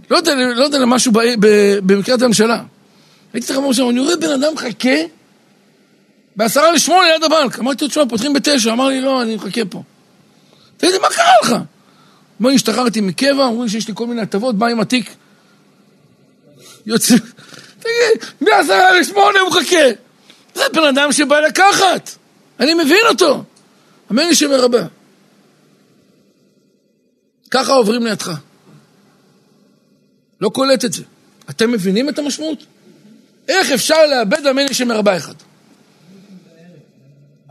לא 0.10 0.18
יודע, 0.18 0.36
לא 0.36 0.64
יודע 0.64 0.80
למשהו 0.80 1.12
במקרת 1.86 2.22
הממשלה. 2.22 2.64
הייתי 3.34 3.48
צריך 3.48 3.60
לומר 3.60 3.74
שם, 3.74 3.90
אני 3.90 4.00
רואה 4.00 4.16
בן 4.16 4.32
אדם 4.32 4.54
מחכה 4.54 4.96
בעשרה 6.36 6.72
לשמונה 6.72 7.08
ליד 7.08 7.24
הבנק. 7.24 7.60
אמרתי 7.60 7.86
לו, 7.86 7.90
תשמע, 7.90 8.04
פותחים 8.10 8.34
בתשע. 8.34 8.72
אמר 8.72 8.88
לי, 8.88 9.02
לא, 9.02 9.22
אני 9.22 9.36
מחכה 9.36 9.62
פה. 9.70 9.84
תגיד 10.78 10.94
לי, 10.94 11.00
מה 11.00 11.10
קרה 11.10 11.32
לך? 11.44 11.56
לי, 12.50 12.56
השתחררתי 12.56 13.02
מקבע, 13.02 13.50
לי 13.64 13.70
שיש 13.70 13.88
לי 13.88 13.94
כל 13.98 14.08
מיני 14.08 14.22
הטבות, 14.22 14.56
בא 14.56 14.68
עם 14.68 14.80
התיק. 14.80 15.16
יוצא, 16.86 17.16
תגיד, 17.80 18.32
בעשרה 18.42 19.00
לשמונה 19.00 19.40
הוא 19.40 19.50
מחכה. 19.50 19.86
זה 20.56 20.64
בן 20.74 20.84
אדם 20.84 21.12
שבא 21.12 21.40
לקחת. 21.40 22.10
אני 22.60 22.74
מבין 22.74 23.06
אותו. 23.10 23.44
אמן 24.12 24.28
לי 24.28 24.36
שם 24.36 24.52
הרבה. 24.52 24.80
ככה 27.52 27.74
עוברים 27.74 28.06
לידך. 28.06 28.32
לא 30.42 30.50
קולט 30.50 30.86
את 30.86 30.94
זה. 30.94 31.04
אתם 31.50 31.72
מבינים 31.72 32.10
את 32.10 32.20
המשמעות? 32.20 32.66
איך 33.48 33.72
אפשר 33.72 34.06
לאבד 34.06 34.48
אמן 34.48 34.66
לי 34.66 34.74
שם 34.74 34.92
הרבה 34.92 35.18
אחד? 35.18 35.34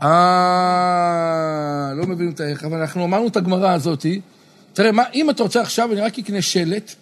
אה, 0.01 1.91
לא 1.95 2.03
מבינים 2.07 2.33
את 2.33 2.39
האיך, 2.39 2.63
אבל 2.63 2.77
אנחנו 2.77 3.05
אמרנו 3.05 3.27
את 3.27 3.37
הגמרא 3.37 3.73
הזאתי. 3.73 4.21
תראה, 4.73 4.91
מה, 4.91 5.03
אם 5.13 5.29
אתה 5.29 5.43
רוצה 5.43 5.61
עכשיו, 5.61 5.91
אני 5.91 6.01
רק 6.01 6.19
אקנה 6.19 6.41
שלט, 6.41 6.95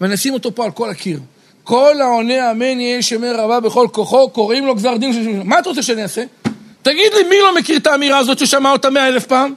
ואני 0.00 0.14
אשים 0.14 0.34
אותו 0.34 0.54
פה 0.54 0.64
על 0.64 0.70
כל 0.70 0.90
הקיר. 0.90 1.20
כל 1.64 2.00
העונה 2.00 2.50
אמן 2.50 2.80
יהיה 2.80 3.02
שמי 3.02 3.30
רבה 3.30 3.60
בכל 3.60 3.88
כוחו, 3.92 4.30
קוראים 4.30 4.66
לו 4.66 4.74
גזר 4.74 4.96
דין 4.96 5.12
של... 5.12 5.42
מה 5.42 5.58
אתה 5.58 5.68
רוצה 5.68 5.82
שאני 5.82 6.02
אעשה? 6.02 6.24
תגיד 6.82 7.12
לי, 7.14 7.22
מי 7.22 7.36
לא 7.42 7.54
מכיר 7.54 7.76
את 7.76 7.86
האמירה 7.86 8.18
הזאת 8.18 8.38
ששמע 8.38 8.72
אותה 8.72 8.90
מאה 8.90 9.08
אלף 9.08 9.26
פעם? 9.26 9.54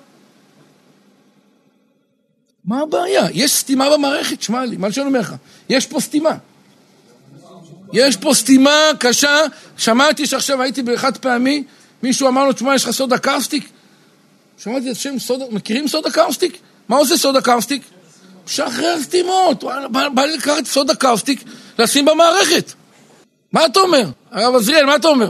מה 2.66 2.82
הבעיה? 2.82 3.28
יש 3.34 3.54
סתימה 3.54 3.90
במערכת, 3.90 4.42
שמע 4.42 4.66
לי, 4.66 4.78
מה 4.78 4.88
אני 4.88 5.06
אומר 5.06 5.20
לך? 5.20 5.36
יש 5.70 5.86
פה 5.86 6.00
סתימה. 6.00 6.36
יש 7.94 8.18
פה 8.18 8.34
סתימה 8.34 8.92
קשה. 9.00 9.38
שמעתי 9.78 10.26
שעכשיו 10.26 10.62
הייתי 10.62 10.82
בחד 10.82 11.18
פעמי, 11.18 11.64
מישהו 12.04 12.28
אמר 12.28 12.46
לו, 12.46 12.54
תשמע, 12.54 12.76
יש 12.76 12.84
לך 12.84 12.92
סודה 12.92 13.18
קאוסטיק? 13.18 13.70
שמעתי 14.58 14.92
את 14.92 14.96
השם 14.96 15.20
סודה, 15.20 15.46
מכירים 15.52 15.88
סודה 15.88 16.12
קאוסטיק? 16.12 16.58
מה 16.88 16.98
עושה 16.98 17.18
סודה 17.18 17.42
קאוסטיק? 17.42 17.84
שחרר 18.48 19.02
סתימות, 19.02 19.64
בא, 20.14 20.26
לי 20.26 20.38
לקחת 20.38 20.66
סודה 20.66 20.96
קאוסטיק, 20.96 21.44
לשים 21.80 22.06
במערכת. 22.06 22.74
מה 23.52 23.66
אתה 23.66 23.80
אומר? 23.80 24.06
הרב 24.32 24.56
עזריאל, 24.56 24.86
מה 24.86 24.96
אתה 24.96 25.08
אומר? 25.08 25.30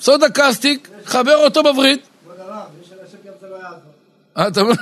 סודה 0.00 0.30
קאוסטיק, 0.30 0.88
חבר 1.04 1.36
אותו 1.44 1.62
בברית. 1.62 2.00
אה, 4.36 4.48
אתה 4.48 4.60
אומר? 4.60 4.72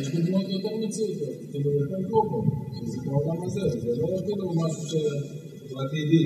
יש 0.00 0.08
דוגמאות 0.08 0.46
יותר 0.48 0.76
מציאותיות, 0.86 1.36
כאילו 1.52 1.70
יותר 1.72 2.08
קרובו, 2.08 2.44
שזה 2.80 2.98
בעולם 3.04 3.46
הזה, 3.46 3.60
זה 3.80 3.88
לא 4.00 4.08
כאילו 4.26 4.52
משהו 4.54 4.82
שעתידי. 4.90 6.24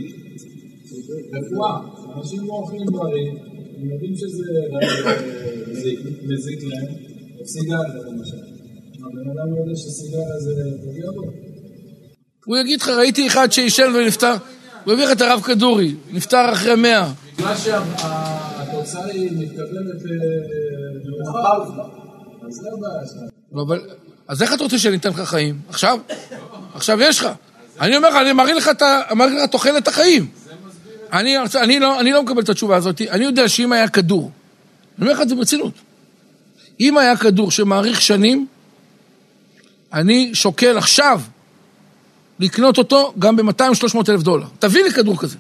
רפואה, 1.32 1.74
אנשים 2.16 2.40
לא 2.46 2.52
אוכלים 2.52 2.86
דברים, 2.86 3.38
הם 3.76 3.90
יודעים 3.90 4.16
שזה 4.16 4.44
מזיק 6.22 6.60
להם, 6.62 6.86
סיגריה 7.44 7.78
למשל. 7.78 8.36
הבן 8.98 9.30
אדם 9.30 9.56
יודע 9.56 9.76
שסיגריה 9.76 10.38
זה 10.38 10.52
פוגע 10.84 11.10
בו. 11.14 11.22
הוא 12.46 12.56
יגיד 12.56 12.80
לך, 12.80 12.88
ראיתי 12.88 13.26
אחד 13.26 13.52
שעישן 13.52 13.92
ונפטר, 13.94 14.34
הוא 14.84 14.94
יביא 14.94 15.04
לך 15.04 15.12
את 15.12 15.20
הרב 15.20 15.40
כדורי, 15.40 15.94
נפטר 16.12 16.52
אחרי 16.52 16.74
מאה. 16.74 17.12
בגלל 17.36 17.56
שהתוצאה 17.56 19.04
היא 19.04 19.30
מתקבלת 19.30 20.02
מאוחר, 21.06 21.62
אז 21.62 22.54
זה 22.54 22.68
הבעיה 22.72 23.06
שלנו. 23.06 23.28
לא, 23.52 23.62
אבל... 23.62 23.80
אז 24.28 24.42
איך 24.42 24.54
אתה 24.54 24.62
רוצה 24.64 24.78
שאני 24.78 24.96
אתן 24.96 25.08
לך 25.08 25.20
חיים? 25.20 25.60
עכשיו? 25.68 25.98
עכשיו 26.74 27.00
יש 27.00 27.20
לך. 27.20 27.28
אני 27.80 27.96
אומר 27.96 28.08
לך, 28.08 28.14
אני 28.16 28.32
מראה 28.32 28.52
לך 28.52 28.70
תוחלת 29.50 29.88
החיים. 29.88 30.26
אני, 31.12 31.36
אני, 31.62 31.80
לא, 31.80 32.00
אני 32.00 32.12
לא 32.12 32.22
מקבל 32.22 32.42
את 32.42 32.48
התשובה 32.48 32.76
הזאת. 32.76 33.00
אני 33.00 33.24
יודע 33.24 33.48
שאם 33.48 33.72
היה 33.72 33.88
כדור, 33.88 34.30
אני 34.98 35.04
אומר 35.06 35.12
לך 35.12 35.22
את 35.22 35.28
זה 35.28 35.34
ברצינות, 35.34 35.74
אם 36.80 36.98
היה 36.98 37.16
כדור 37.16 37.50
שמאריך 37.50 38.02
שנים, 38.02 38.46
אני 39.92 40.30
שוקל 40.34 40.78
עכשיו 40.78 41.20
לקנות 42.38 42.78
אותו 42.78 43.14
גם 43.18 43.36
ב-200-300 43.36 43.98
אלף 44.08 44.22
דולר. 44.22 44.46
תביא 44.58 44.84
לי 44.84 44.90
כדור 44.90 45.18
כזה. 45.18 45.36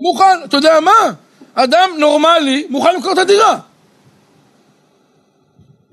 מוכן, 0.00 0.38
אתה 0.44 0.56
יודע 0.56 0.80
מה? 0.80 1.12
אדם 1.54 1.90
נורמלי 1.98 2.66
מוכן 2.70 2.94
למכור 2.94 3.12
את 3.12 3.18
הדירה. 3.18 3.58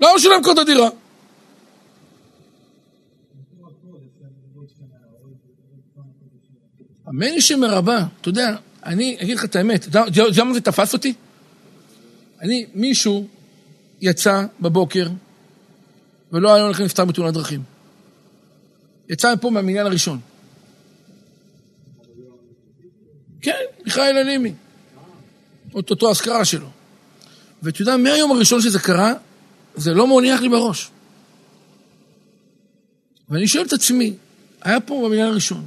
למה 0.00 0.18
שלא 0.18 0.34
ימכור 0.34 0.52
את 0.52 0.58
הדירה? 0.58 0.88
אמן 7.14 7.40
שמרבה, 7.40 8.04
אתה 8.20 8.28
יודע, 8.28 8.56
אני 8.84 9.16
אגיד 9.20 9.36
לך 9.36 9.44
את 9.44 9.56
האמת, 9.56 9.88
אתה 9.88 10.04
יודע 10.14 10.44
מה 10.44 10.54
זה 10.54 10.60
תפס 10.60 10.92
אותי? 10.92 11.14
אני, 12.40 12.66
מישהו 12.74 13.26
יצא 14.00 14.44
בבוקר 14.60 15.08
ולא 16.32 16.54
היה 16.54 16.64
הולך 16.64 16.80
נפטר 16.80 17.04
בתאונת 17.04 17.34
דרכים. 17.34 17.62
יצא 19.08 19.34
מפה 19.34 19.50
מהמניין 19.50 19.86
הראשון. 19.86 20.20
כן, 23.42 23.60
מיכאל 23.84 24.16
אלימי. 24.16 24.52
אוטוטו 25.74 26.10
אזכרה 26.10 26.44
שלו. 26.44 26.68
ואתה 27.62 27.82
יודע, 27.82 27.96
מהיום 27.96 28.32
הראשון 28.32 28.60
שזה 28.60 28.78
קרה, 28.78 29.14
זה 29.74 29.94
לא 29.94 30.06
מוניח 30.06 30.40
לי 30.40 30.48
בראש. 30.48 30.90
ואני 33.28 33.48
שואל 33.48 33.66
את 33.66 33.72
עצמי, 33.72 34.14
היה 34.62 34.80
פה 34.80 35.02
במניין 35.06 35.26
הראשון, 35.26 35.66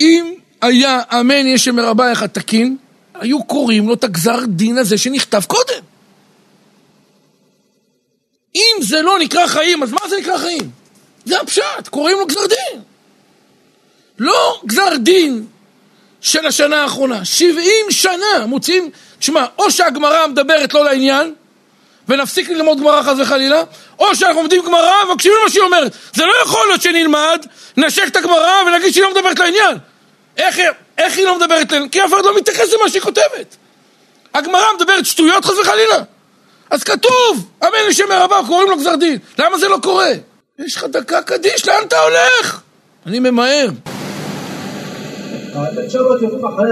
אם 0.00 0.34
היה 0.62 1.00
אמן 1.12 1.46
יש 1.46 1.64
שמרבה 1.64 2.12
אחד 2.12 2.26
תקין, 2.26 2.76
היו 3.14 3.44
קוראים 3.44 3.88
לו 3.88 3.94
את 3.94 4.04
הגזר 4.04 4.38
דין 4.46 4.78
הזה 4.78 4.98
שנכתב 4.98 5.42
קודם. 5.46 5.82
אם 8.54 8.82
זה 8.82 9.02
לא 9.02 9.18
נקרא 9.18 9.46
חיים, 9.46 9.82
אז 9.82 9.92
מה 9.92 10.08
זה 10.10 10.16
נקרא 10.20 10.38
חיים? 10.38 10.70
זה 11.24 11.40
הפשט, 11.40 11.88
קוראים 11.90 12.18
לו 12.18 12.26
גזר 12.26 12.46
דין. 12.46 12.80
לא 14.18 14.60
גזר 14.66 14.96
דין 14.96 15.46
של 16.20 16.46
השנה 16.46 16.82
האחרונה, 16.82 17.24
70 17.24 17.72
שנה 17.90 18.46
מוציאים, 18.46 18.90
תשמע, 19.18 19.46
או 19.58 19.70
שהגמרא 19.70 20.26
מדברת 20.26 20.74
לא 20.74 20.84
לעניין, 20.84 21.34
ונפסיק 22.08 22.48
ללמוד 22.48 22.80
גמרא 22.80 23.02
חס 23.02 23.14
וחלילה, 23.18 23.62
או 23.98 24.14
שאנחנו 24.14 24.40
לומדים 24.40 24.62
גמרא 24.64 24.92
ומקשיבים 25.04 25.38
למה 25.40 25.50
שהיא 25.50 25.62
אומרת. 25.62 25.92
זה 26.14 26.26
לא 26.26 26.32
יכול 26.42 26.60
להיות 26.68 26.82
שנלמד, 26.82 27.46
נשק 27.76 28.02
את 28.06 28.16
הגמרא 28.16 28.52
ונגיד 28.66 28.92
שהיא 28.92 29.04
לא 29.04 29.10
מדברת 29.10 29.38
לעניין. 29.38 29.78
איך, 30.36 30.58
איך 30.98 31.16
היא 31.16 31.24
לא 31.26 31.38
מדברת 31.38 31.72
לעניין? 31.72 31.88
כי 31.88 32.04
אף 32.04 32.14
אחד 32.14 32.24
לא 32.24 32.36
מתייחס 32.36 32.72
למה 32.72 32.88
שהיא 32.90 33.02
כותבת. 33.02 33.56
הגמרא 34.34 34.64
מדברת 34.76 35.06
שטויות 35.06 35.44
חס 35.44 35.58
וחלילה. 35.58 36.02
אז 36.70 36.84
כתוב, 36.84 37.50
אמן 37.62 37.88
לשם 37.88 38.08
מרבה, 38.08 38.36
קוראים 38.46 38.70
לו 38.70 38.76
גזר 38.76 38.96
דין. 38.96 39.18
למה 39.38 39.58
זה 39.58 39.68
לא 39.68 39.78
קורה? 39.82 40.10
יש 40.58 40.76
לך 40.76 40.84
דקה 40.84 41.22
קדיש, 41.22 41.68
לאן 41.68 41.84
אתה 41.88 42.00
הולך? 42.00 42.60
אני 43.06 43.18
ממהר. 43.18 43.68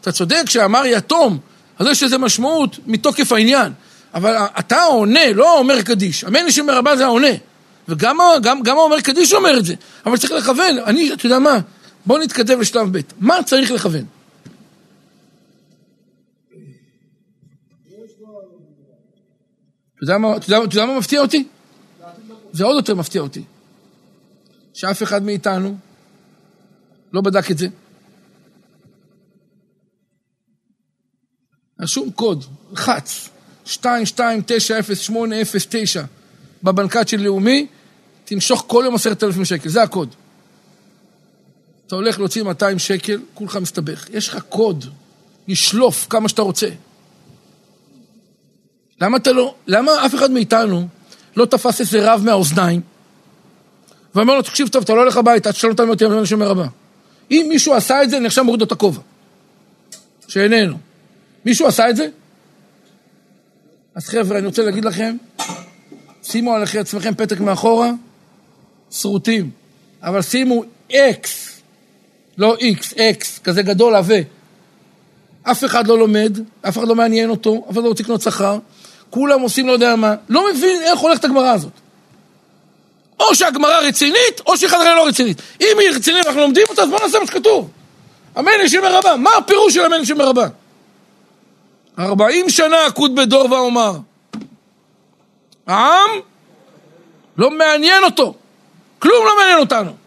אתה 0.01 0.12
צודק 0.12 0.42
שאמר 0.48 0.83
יתום, 0.87 1.38
אז 1.79 1.87
יש 1.87 2.03
לזה 2.03 2.18
משמעות 2.18 2.79
מתוקף 2.87 3.33
העניין. 3.33 3.72
אבל 4.14 4.37
אתה 4.59 4.77
העונה, 4.77 5.33
לא 5.33 5.55
האומר 5.55 5.83
קדיש. 5.83 6.25
יש 6.46 6.59
מרבה 6.59 6.96
זה 6.96 7.05
העונה. 7.05 7.29
וגם 7.88 8.18
גם, 8.42 8.62
גם 8.62 8.79
האומר 8.79 9.01
קדיש 9.01 9.33
אומר 9.33 9.59
את 9.59 9.64
זה. 9.64 9.75
אבל 10.07 10.16
צריך 10.16 10.33
לכוון. 10.33 10.79
אני, 10.87 11.12
אתה 11.12 11.27
יודע 11.27 11.38
מה? 11.38 11.59
בוא 12.06 12.18
נתקדם 12.18 12.60
לשלב 12.60 12.98
ב'. 12.98 13.00
מה 13.20 13.42
צריך 13.46 13.70
לכוון? 13.70 14.04
אתה 20.04 20.12
יודע 20.50 20.86
מה, 20.86 20.98
מפתיע 20.98 21.20
אותי? 21.20 21.48
זה 22.52 22.64
עוד 22.64 22.76
יותר 22.76 22.94
מפתיע 22.94 23.22
אותי. 23.22 23.42
שאף 24.74 25.02
אחד 25.02 25.22
מאיתנו 25.22 25.76
לא 27.12 27.20
בדק 27.20 27.50
את 27.50 27.58
זה. 27.58 27.66
רשום 31.80 32.11
קוד, 32.11 32.44
חץ, 32.74 33.28
22900809 33.66 33.70
בבנקת 36.62 37.09
של 37.09 37.20
לאומי, 37.20 37.66
תמשוך 38.24 38.64
כל 38.66 38.82
יום 38.84 38.94
עשרת 38.94 39.24
אלפים 39.24 39.44
שקל, 39.44 39.68
זה 39.68 39.82
הקוד. 39.82 40.14
אתה 41.93 41.97
הולך 41.97 42.18
להוציא 42.18 42.43
200 42.43 42.78
שקל, 42.78 43.20
כולך 43.34 43.57
מסתבך. 43.57 44.07
יש 44.12 44.28
לך 44.28 44.38
קוד, 44.49 44.84
לשלוף 45.49 46.07
כמה 46.11 46.28
שאתה 46.28 46.43
רוצה. 46.43 46.68
למה 49.01 49.16
אתה 49.16 49.32
לא, 49.32 49.55
למה 49.66 50.07
אף 50.07 50.14
אחד 50.14 50.30
מאיתנו 50.30 50.88
לא 51.36 51.45
תפס 51.45 51.80
איזה 51.80 52.12
רב 52.12 52.22
מהאוזניים 52.24 52.80
ואומר 54.14 54.34
לו, 54.34 54.43
תקשיב 54.43 54.68
טוב, 54.68 54.82
אתה 54.82 54.95
לא 54.95 55.01
הולך 55.01 55.16
הביתה, 55.16 55.49
עד 55.49 55.55
שלא 55.55 55.72
תלמד 55.72 55.90
אותי 55.90 56.07
אמן 56.07 56.18
השם 56.18 56.38
מרבה. 56.38 56.66
אם 57.30 57.47
מישהו 57.49 57.74
עשה 57.74 58.03
את 58.03 58.11
זה, 58.11 58.16
אני 58.16 58.26
עכשיו 58.26 58.45
מוריד 58.45 58.61
לו 58.61 58.66
את 58.66 58.72
הכובע. 58.72 59.01
שאיננו. 60.28 60.78
מישהו 61.45 61.66
עשה 61.66 61.90
את 61.90 61.97
זה? 61.97 62.09
אז 63.95 64.09
חבר'ה, 64.09 64.38
אני 64.38 64.47
רוצה 64.47 64.62
להגיד 64.62 64.84
לכם, 64.84 65.16
שימו 66.22 66.55
עליכם 66.55 66.78
עצמכם 66.78 67.14
פתק 67.14 67.40
מאחורה, 67.40 67.90
שרוטים, 68.90 69.51
אבל 70.03 70.22
שימו 70.22 70.64
אקס, 70.93 71.51
לא 72.39 72.57
איקס, 72.61 72.95
אקס, 72.95 73.39
כזה 73.39 73.62
גדול 73.62 73.95
עבה. 73.95 74.14
אף 75.43 75.64
אחד 75.64 75.87
לא 75.87 75.99
לומד, 75.99 76.39
אף 76.68 76.78
אחד 76.78 76.89
לא 76.89 76.95
מעניין 76.95 77.30
אותו, 77.30 77.64
אף 77.70 77.72
אחד 77.72 77.83
לא 77.83 77.89
רוצה 77.89 78.03
לקנות 78.03 78.22
שכר, 78.22 78.59
כולם 79.11 79.41
עושים 79.41 79.66
לא 79.66 79.72
יודע 79.72 79.97
מה, 79.97 80.14
לא 80.28 80.51
מבין 80.51 80.83
איך 80.83 80.99
הולכת 80.99 81.24
הגמרא 81.24 81.51
הזאת. 81.51 81.72
או 83.20 83.35
שהגמרא 83.35 83.78
רצינית, 83.80 84.41
או 84.47 84.57
שהיא 84.57 84.68
חזרה 84.68 84.95
לא 84.95 85.07
רצינית. 85.07 85.43
אם 85.61 85.78
היא 85.78 85.91
רצינית 85.91 86.24
ואנחנו 86.24 86.41
לומדים 86.41 86.64
אותה, 86.70 86.83
אז 86.83 86.89
בואו 86.89 87.07
נעשה 87.07 87.18
מה 87.18 87.26
שכתוב. 87.26 87.70
אמן 88.39 88.53
ישם 88.64 88.83
מרבה. 88.83 89.16
מה 89.16 89.30
הפירוש 89.39 89.74
של 89.74 89.80
אמן 89.80 90.01
ישם 90.03 90.18
מרבה? 90.18 90.47
ארבעים 91.99 92.51
שנה 92.51 92.87
אקוד 92.87 93.14
בדור 93.14 93.53
ואומר. 93.53 93.93
העם 95.66 96.11
לא 97.37 97.51
מעניין 97.51 98.05
אותו. 98.05 98.35
כלום 98.99 99.26
לא 99.26 99.37
מעניין 99.39 99.59
אותנו. 99.59 100.01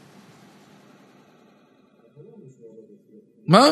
מה? 3.47 3.69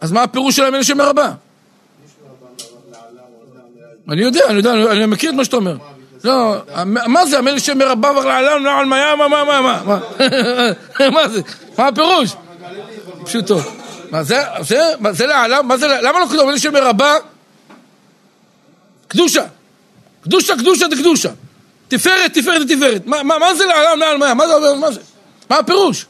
אז 0.00 0.12
מה 0.12 0.22
הפירוש 0.22 0.56
של 0.56 0.64
אמן 0.64 0.80
ישם 0.80 0.96
מרבה? 0.96 1.32
אני 4.08 4.22
יודע, 4.22 4.46
אני 4.46 4.56
יודע, 4.56 4.72
אני 4.72 5.06
מכיר 5.06 5.30
את 5.30 5.34
מה 5.34 5.44
שאתה 5.44 5.56
אומר. 5.56 5.76
לא, 6.24 6.56
מה 6.84 7.26
זה, 7.26 7.38
המלך 7.38 7.60
שמרבה 7.60 8.10
ולעלם 8.10 8.62
נעל 8.62 8.84
מיה, 8.84 9.16
מה, 9.16 9.28
מה, 9.28 9.44
מה, 9.44 9.60
מה, 9.60 9.82
מה, 9.86 10.00
מה 11.10 11.28
זה, 11.32 11.40
מה 11.78 11.88
הפירוש? 11.88 12.34
פשוטו. 13.24 13.58
מה 14.10 14.22
זה, 14.22 14.42
זה, 14.60 14.80
מה 14.98 15.12
זה 15.12 15.26
לעלם, 15.26 15.68
מה 15.68 15.76
זה, 15.76 15.86
למה 15.86 16.20
לא 16.20 16.26
כתוב 16.26 16.40
המלך 16.40 16.58
שמרבה? 16.58 17.14
קדושה. 19.08 19.44
קדושה, 20.24 20.56
קדושה 20.56 20.88
דקדושה. 20.88 21.30
תפארת, 21.88 22.34
תפארת 22.34 22.68
תפארת. 22.68 23.06
מה 23.06 23.54
זה 23.54 23.64
לעלם 23.64 23.98
נעל 23.98 24.16
מיה? 24.18 24.34
מה 24.34 24.46
זה, 24.46 24.74
מה 24.80 24.92
זה? 24.92 25.00
מה 25.50 25.56
הפירוש? 25.58 26.06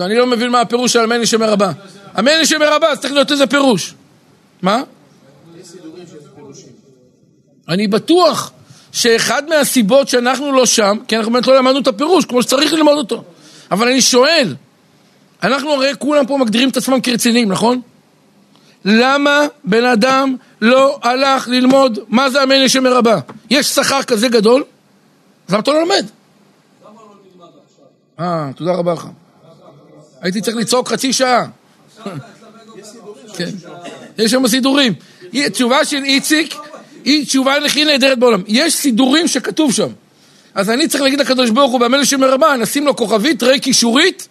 אני 0.00 0.14
לא 0.14 0.26
מבין 0.26 0.50
מה 0.50 0.60
הפירוש 0.60 0.92
של 0.92 1.00
המני 1.00 1.26
שמרבה. 1.26 1.72
המני 2.14 2.46
שמרבה, 2.46 2.88
אז 2.88 3.00
צריך 3.00 3.14
להיות 3.14 3.32
איזה 3.32 3.46
פירוש. 3.46 3.94
מה? 4.62 4.82
אני 7.68 7.88
בטוח 7.88 8.52
שאחד 8.92 9.42
מהסיבות 9.48 10.08
שאנחנו 10.08 10.52
לא 10.52 10.66
שם, 10.66 10.98
כי 11.08 11.16
אנחנו 11.16 11.32
באמת 11.32 11.46
לא 11.46 11.56
למדנו 11.56 11.78
את 11.78 11.86
הפירוש, 11.86 12.24
כמו 12.24 12.42
שצריך 12.42 12.72
ללמוד 12.72 12.98
אותו. 12.98 13.24
אבל 13.70 13.88
אני 13.88 14.00
שואל, 14.00 14.54
אנחנו 15.42 15.72
הרי 15.72 15.92
כולם 15.98 16.26
פה 16.26 16.38
מגדירים 16.38 16.68
את 16.68 16.76
עצמם 16.76 17.00
כרציניים, 17.00 17.52
נכון? 17.52 17.80
למה 18.84 19.46
בן 19.64 19.84
אדם 19.84 20.36
לא 20.60 20.98
הלך 21.02 21.48
ללמוד 21.48 21.98
מה 22.08 22.30
זה 22.30 22.42
המניה 22.42 22.68
שמרבה? 22.68 23.18
יש 23.50 23.66
שכר 23.66 24.02
כזה 24.02 24.28
גדול? 24.28 24.64
אז 25.48 25.54
למה 25.54 25.62
אתה 25.62 25.70
לא 25.70 25.80
לומד? 25.80 26.06
אה, 28.20 28.50
תודה 28.56 28.72
רבה 28.72 28.92
לך. 28.92 29.06
הייתי 30.24 30.40
צריך 30.40 30.56
לצעוק 30.56 30.88
חצי 30.88 31.12
שעה. 31.12 31.46
כן, 33.36 33.50
יש 34.18 34.30
שם 34.30 34.48
סידורים. 34.48 34.94
תשובה 35.52 35.84
של 35.84 36.04
איציק 36.04 36.54
היא 37.04 37.26
תשובה 37.26 37.56
הכי 37.66 37.84
נהדרת 37.84 38.18
בעולם. 38.18 38.42
יש 38.46 38.74
סידורים 38.74 39.28
שכתוב 39.28 39.72
שם. 39.72 39.88
אז 40.54 40.70
אני 40.70 40.88
צריך 40.88 41.02
להגיד 41.02 41.20
לקדוש 41.20 41.50
ברוך 41.50 41.72
הוא, 41.72 41.80
במלך 41.80 42.06
שמרבה, 42.06 42.56
נשים 42.56 42.86
לו 42.86 42.96
כוכבית, 42.96 43.42
ראה 43.42 43.58
קישורית, 43.58 44.28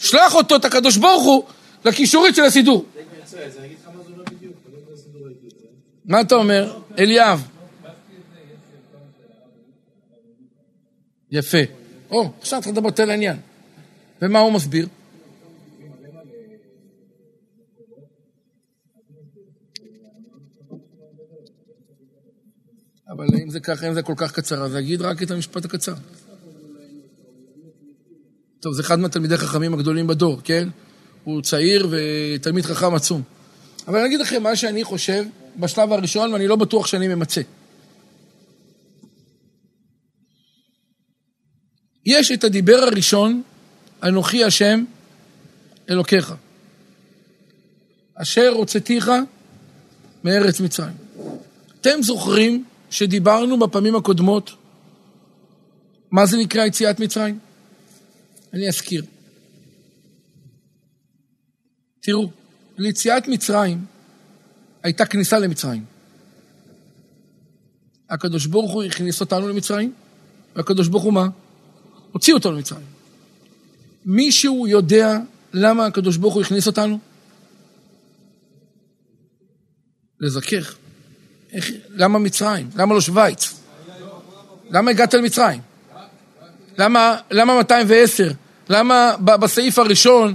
שלח 0.00 0.34
אותו, 0.34 0.56
את 0.56 0.64
הקדוש 0.64 0.96
ברוך 0.96 1.24
הוא, 1.24 1.44
לקישורית 1.84 2.34
של 2.34 2.42
הסידור. 2.42 2.84
מה 6.04 6.20
אתה 6.20 6.34
אומר? 6.34 6.78
אליאב. 6.98 7.42
יפה. 11.30 11.58
או, 12.10 12.30
עכשיו 12.40 12.60
צריך 12.60 12.72
לדבר 12.72 12.88
יותר 12.88 13.04
לעניין. 13.04 13.36
ומה 14.22 14.38
הוא 14.38 14.52
מסביר? 14.52 14.86
אבל 23.16 23.26
אם 23.42 23.50
זה 23.50 23.60
ככה, 23.60 23.88
אם 23.88 23.94
זה 23.94 24.02
כל 24.02 24.14
כך 24.16 24.32
קצר, 24.32 24.64
אז 24.64 24.76
אגיד 24.76 25.02
רק 25.02 25.22
את 25.22 25.30
המשפט 25.30 25.64
הקצר. 25.64 25.94
טוב, 28.60 28.74
זה 28.74 28.82
אחד 28.82 28.98
מהתלמידי 28.98 29.34
החכמים 29.34 29.74
הגדולים 29.74 30.06
בדור, 30.06 30.40
כן? 30.44 30.68
הוא 31.24 31.42
צעיר 31.42 31.88
ותלמיד 31.90 32.64
חכם 32.64 32.94
עצום. 32.94 33.22
אבל 33.88 33.98
אני 33.98 34.06
אגיד 34.06 34.20
לכם 34.20 34.42
מה 34.42 34.56
שאני 34.56 34.84
חושב 34.84 35.24
בשלב 35.56 35.92
הראשון, 35.92 36.32
ואני 36.32 36.48
לא 36.48 36.56
בטוח 36.56 36.86
שאני 36.86 37.08
ממצה. 37.08 37.40
יש 42.06 42.32
את 42.32 42.44
הדיבר 42.44 42.76
הראשון, 42.76 43.42
אנוכי 44.02 44.44
השם 44.44 44.84
אלוקיך, 45.90 46.34
אשר 48.14 48.52
הוצאתיך 48.54 49.10
מארץ 50.24 50.60
מצרים. 50.60 50.94
אתם 51.80 52.02
זוכרים 52.02 52.64
שדיברנו 52.94 53.58
בפעמים 53.58 53.96
הקודמות, 53.96 54.50
מה 56.10 56.26
זה 56.26 56.36
נקרא 56.36 56.64
יציאת 56.64 57.00
מצרים? 57.00 57.38
אני 58.52 58.68
אזכיר. 58.68 59.04
תראו, 62.00 62.30
ליציאת 62.78 63.28
מצרים 63.28 63.84
הייתה 64.82 65.06
כניסה 65.06 65.38
למצרים. 65.38 65.84
הקדוש 68.10 68.46
ברוך 68.46 68.72
הוא 68.72 68.82
הכניס 68.82 69.20
אותנו 69.20 69.48
למצרים, 69.48 69.92
והקדוש 70.56 70.88
ברוך 70.88 71.04
הוא 71.04 71.12
מה? 71.12 71.28
הוציא 72.12 72.34
אותנו 72.34 72.52
למצרים. 72.52 72.86
מישהו 74.04 74.66
יודע 74.66 75.18
למה 75.52 75.86
הקדוש 75.86 76.16
ברוך 76.16 76.34
הוא 76.34 76.42
הכניס 76.42 76.66
אותנו? 76.66 76.98
לזכך. 80.20 80.83
איך, 81.54 81.70
למה 81.90 82.18
מצרים? 82.18 82.70
למה 82.76 82.94
לא 82.94 83.00
שווייץ? 83.00 83.54
למה 84.70 84.90
הגעת 84.90 85.14
למצרים? 85.14 85.60
למה, 86.78 87.16
למה 87.30 87.56
210? 87.56 88.32
למה 88.68 89.14
בסעיף 89.20 89.78
הראשון 89.78 90.34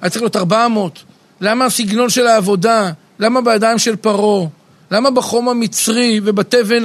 היה 0.00 0.10
צריך 0.10 0.22
להיות 0.22 0.36
400? 0.36 1.02
למה 1.40 1.64
הסגנון 1.64 2.10
של 2.10 2.26
העבודה? 2.26 2.92
למה 3.18 3.40
בידיים 3.40 3.78
של 3.78 3.96
פרעה? 3.96 4.48
למה 4.90 5.10
בחום 5.10 5.48
המצרי 5.48 6.20
ובתבן 6.24 6.82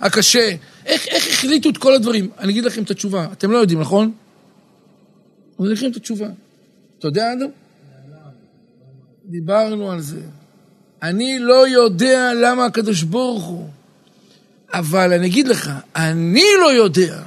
הקשה? 0.00 0.54
איך, 0.86 1.06
איך 1.06 1.28
החליטו 1.28 1.68
את 1.68 1.78
כל 1.78 1.94
הדברים? 1.94 2.30
אני 2.38 2.52
אגיד 2.52 2.64
לכם 2.64 2.82
את 2.82 2.90
התשובה. 2.90 3.26
אתם 3.32 3.50
לא 3.50 3.58
יודעים, 3.58 3.80
נכון? 3.80 4.12
אני 5.60 5.66
אגיד 5.66 5.78
לכם 5.78 5.90
את 5.90 5.96
התשובה. 5.96 6.28
אתה 6.98 7.08
יודע, 7.08 7.32
אדם? 7.32 7.48
דיברנו 9.24 9.90
על 9.92 10.00
זה. 10.00 10.20
אני 11.02 11.38
לא 11.38 11.68
יודע 11.68 12.30
למה 12.34 12.64
הקדוש 12.64 13.02
ברוך 13.02 13.44
הוא, 13.44 13.68
אבל 14.74 15.12
אני 15.12 15.26
אגיד 15.26 15.48
לך, 15.48 15.70
אני 15.96 16.46
לא 16.60 16.72
יודע. 16.72 17.18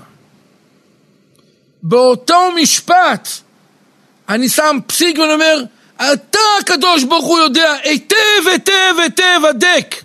באותו 1.83 2.51
משפט 2.51 3.29
אני 4.29 4.49
שם 4.49 4.77
פסיק 4.87 5.19
ואני 5.19 5.33
אומר, 5.33 5.63
אתה 5.95 6.39
הקדוש 6.59 7.03
ברוך 7.03 7.25
הוא 7.25 7.39
יודע 7.39 7.73
היטב 7.83 8.47
היטב 8.51 8.95
היטב 9.03 9.41
הדק 9.49 9.95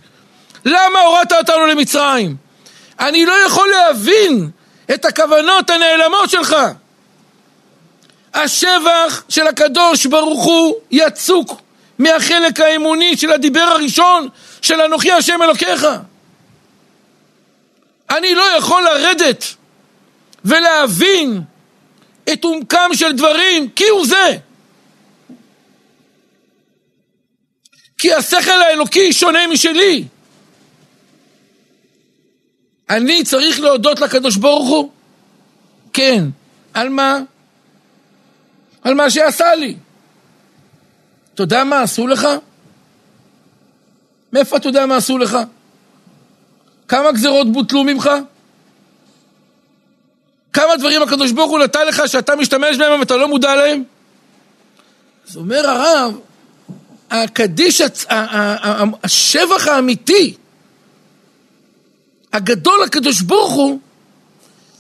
למה 0.65 1.01
הורדת 1.01 1.33
אותנו 1.33 1.67
למצרים. 1.67 2.37
אני 3.01 3.27
לא 3.27 3.33
יכול 3.47 3.69
להבין 3.69 4.51
את 4.95 5.05
הכוונות 5.05 5.71
הנעלמות 5.71 6.31
שלך. 6.31 6.57
השבח 8.35 9.23
של 9.29 9.47
הקדוש 9.47 10.07
ברוך 10.07 10.45
הוא 10.45 10.75
יצוק 10.91 11.61
מהחלק 11.99 12.61
האמוני 12.61 13.17
של 13.17 13.33
הדיבר 13.33 13.61
הראשון 13.61 14.29
של 14.63 14.81
אנוכי 14.81 15.13
השם 15.13 15.43
אלוקיך. 15.43 15.87
אני 18.11 18.35
לא 18.35 18.43
יכול 18.59 18.83
לרדת 18.83 19.45
ולהבין 20.45 21.41
את 22.33 22.45
עומקם 22.45 22.91
של 22.95 23.13
דברים 23.13 23.69
כי 23.69 23.89
הוא 23.89 24.07
זה. 24.07 24.37
כי 27.99 28.13
השכל 28.13 28.63
האלוקי 28.63 29.13
שונה 29.13 29.47
משלי. 29.47 30.05
אני 32.91 33.25
צריך 33.25 33.61
להודות 33.61 34.01
לקדוש 34.01 34.37
ברוך 34.37 34.69
הוא? 34.69 34.91
כן. 35.93 36.25
על 36.75 36.89
מה? 36.89 37.19
על 38.83 38.95
מה 38.95 39.11
שעשה 39.11 39.55
לי. 39.55 39.77
אתה 41.37 41.43
יודע 41.43 41.65
מה 41.65 41.83
עשו 41.83 42.07
לך? 42.07 42.29
מאיפה 44.33 44.57
אתה 44.57 44.69
יודע 44.69 44.87
מה 44.87 44.97
עשו 44.97 45.19
לך? 45.19 45.39
כמה 46.89 47.13
גזרות 47.13 47.53
בוטלו 47.53 47.85
ממך? 47.85 48.11
כמה 50.53 50.77
דברים 50.77 51.03
הקדוש 51.03 51.33
ברוך 51.33 51.51
הוא 51.51 51.59
נתן 51.59 51.87
לך 51.87 52.03
שאתה 52.07 52.37
משתמש 52.37 52.77
בהם 52.77 53.01
ואתה 53.01 53.17
לא 53.17 53.29
מודע 53.29 53.55
להם? 53.55 53.83
אז 55.29 55.37
אומר 55.37 55.71
הרב, 55.71 56.19
הקדיש, 57.11 57.83
השבח 59.05 59.69
האמיתי, 59.69 60.37
הגדול 62.33 62.83
הקדוש 62.83 63.21
ברוך 63.21 63.53
הוא, 63.53 63.79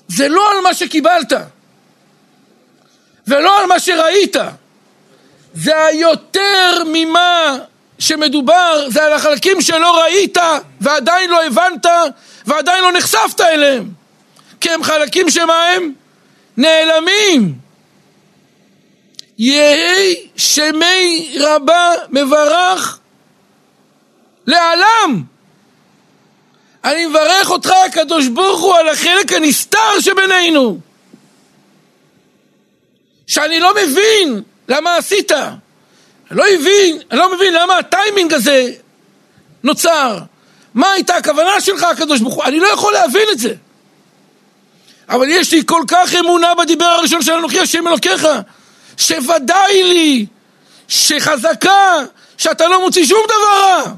זה 0.08 0.28
לא 0.28 0.50
על 0.50 0.60
מה 0.62 0.74
שקיבלת. 0.74 1.32
ולא 3.26 3.60
על 3.60 3.66
מה 3.66 3.80
שראית. 3.80 4.36
זה 5.56 5.84
היותר 5.84 6.82
ממה 6.92 7.58
שמדובר, 7.98 8.86
זה 8.88 9.04
על 9.04 9.12
החלקים 9.12 9.60
שלא 9.60 10.02
ראית 10.02 10.38
ועדיין 10.80 11.30
לא 11.30 11.44
הבנת 11.46 11.86
ועדיין 12.46 12.84
לא 12.84 12.92
נחשפת 12.92 13.40
אליהם. 13.40 13.88
כי 14.60 14.70
הם 14.70 14.82
חלקים 14.82 15.30
שמה 15.30 15.66
הם? 15.68 15.92
נעלמים. 16.56 17.54
יהי 19.38 20.28
שמי 20.36 21.36
רבה 21.40 21.90
מברך 22.10 22.98
לעלם. 24.46 25.22
אני 26.84 27.06
מברך 27.06 27.50
אותך, 27.50 27.70
הקדוש 27.86 28.26
ברוך 28.26 28.60
הוא, 28.60 28.74
על 28.74 28.88
החלק 28.88 29.32
הנסתר 29.32 30.00
שבינינו. 30.00 30.78
שאני 33.26 33.60
לא 33.60 33.72
מבין 33.74 34.42
למה 34.68 34.96
עשית. 34.96 35.32
לא 36.30 36.44
אני 36.46 36.98
לא 37.12 37.36
מבין 37.36 37.54
למה 37.54 37.78
הטיימינג 37.78 38.32
הזה 38.32 38.72
נוצר. 39.62 40.18
מה 40.74 40.90
הייתה 40.90 41.16
הכוונה 41.16 41.60
שלך, 41.60 41.82
הקדוש 41.82 42.20
ברוך 42.20 42.34
הוא? 42.34 42.44
אני 42.44 42.60
לא 42.60 42.66
יכול 42.66 42.92
להבין 42.92 43.28
את 43.32 43.38
זה. 43.38 43.54
אבל 45.08 45.26
יש 45.30 45.52
לי 45.52 45.62
כל 45.66 45.82
כך 45.88 46.14
אמונה 46.14 46.54
בדיבר 46.54 46.84
הראשון 46.84 47.22
של 47.22 47.32
אנוכי 47.32 47.60
השם 47.60 47.88
אלוקיך, 47.88 48.26
שוודאי 48.96 49.82
לי, 49.82 50.26
שחזקה, 50.88 51.96
שאתה 52.38 52.68
לא 52.68 52.80
מוציא 52.84 53.06
שום 53.06 53.24
דבר 53.26 53.60
רע. 53.60 53.92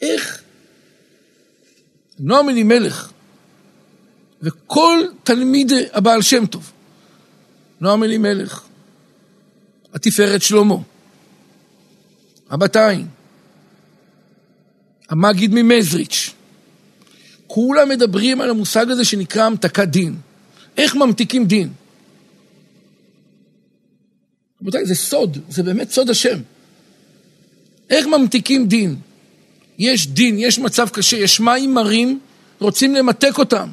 איך 0.00 0.42
נועם 2.18 2.48
אלימלך 2.48 3.10
וכל 4.42 5.04
תלמיד 5.24 5.72
הבעל 5.92 6.22
שם 6.22 6.46
טוב, 6.46 6.72
נועם 7.80 8.04
אלימלך, 8.04 8.62
התפארת 9.94 10.42
שלמה, 10.42 10.76
הבתיים, 12.50 13.06
המגיד 15.08 15.50
ממזריץ', 15.54 16.30
כולם 17.46 17.88
מדברים 17.88 18.40
על 18.40 18.50
המושג 18.50 18.90
הזה 18.90 19.04
שנקרא 19.04 19.44
המתקת 19.44 19.88
דין. 19.88 20.16
איך 20.76 20.96
ממתיקים 20.96 21.46
דין? 21.46 21.68
רבותיי, 24.62 24.86
זה 24.86 24.94
סוד, 24.94 25.38
זה 25.48 25.62
באמת 25.62 25.90
סוד 25.90 26.10
השם. 26.10 26.38
איך 27.90 28.06
ממתיקים 28.06 28.68
דין? 28.68 28.96
יש 29.78 30.06
דין, 30.06 30.38
יש 30.38 30.58
מצב 30.58 30.88
קשה, 30.88 31.16
יש 31.16 31.40
מים 31.40 31.74
מרים, 31.74 32.20
רוצים 32.58 32.94
למתק 32.94 33.38
אותם. 33.38 33.68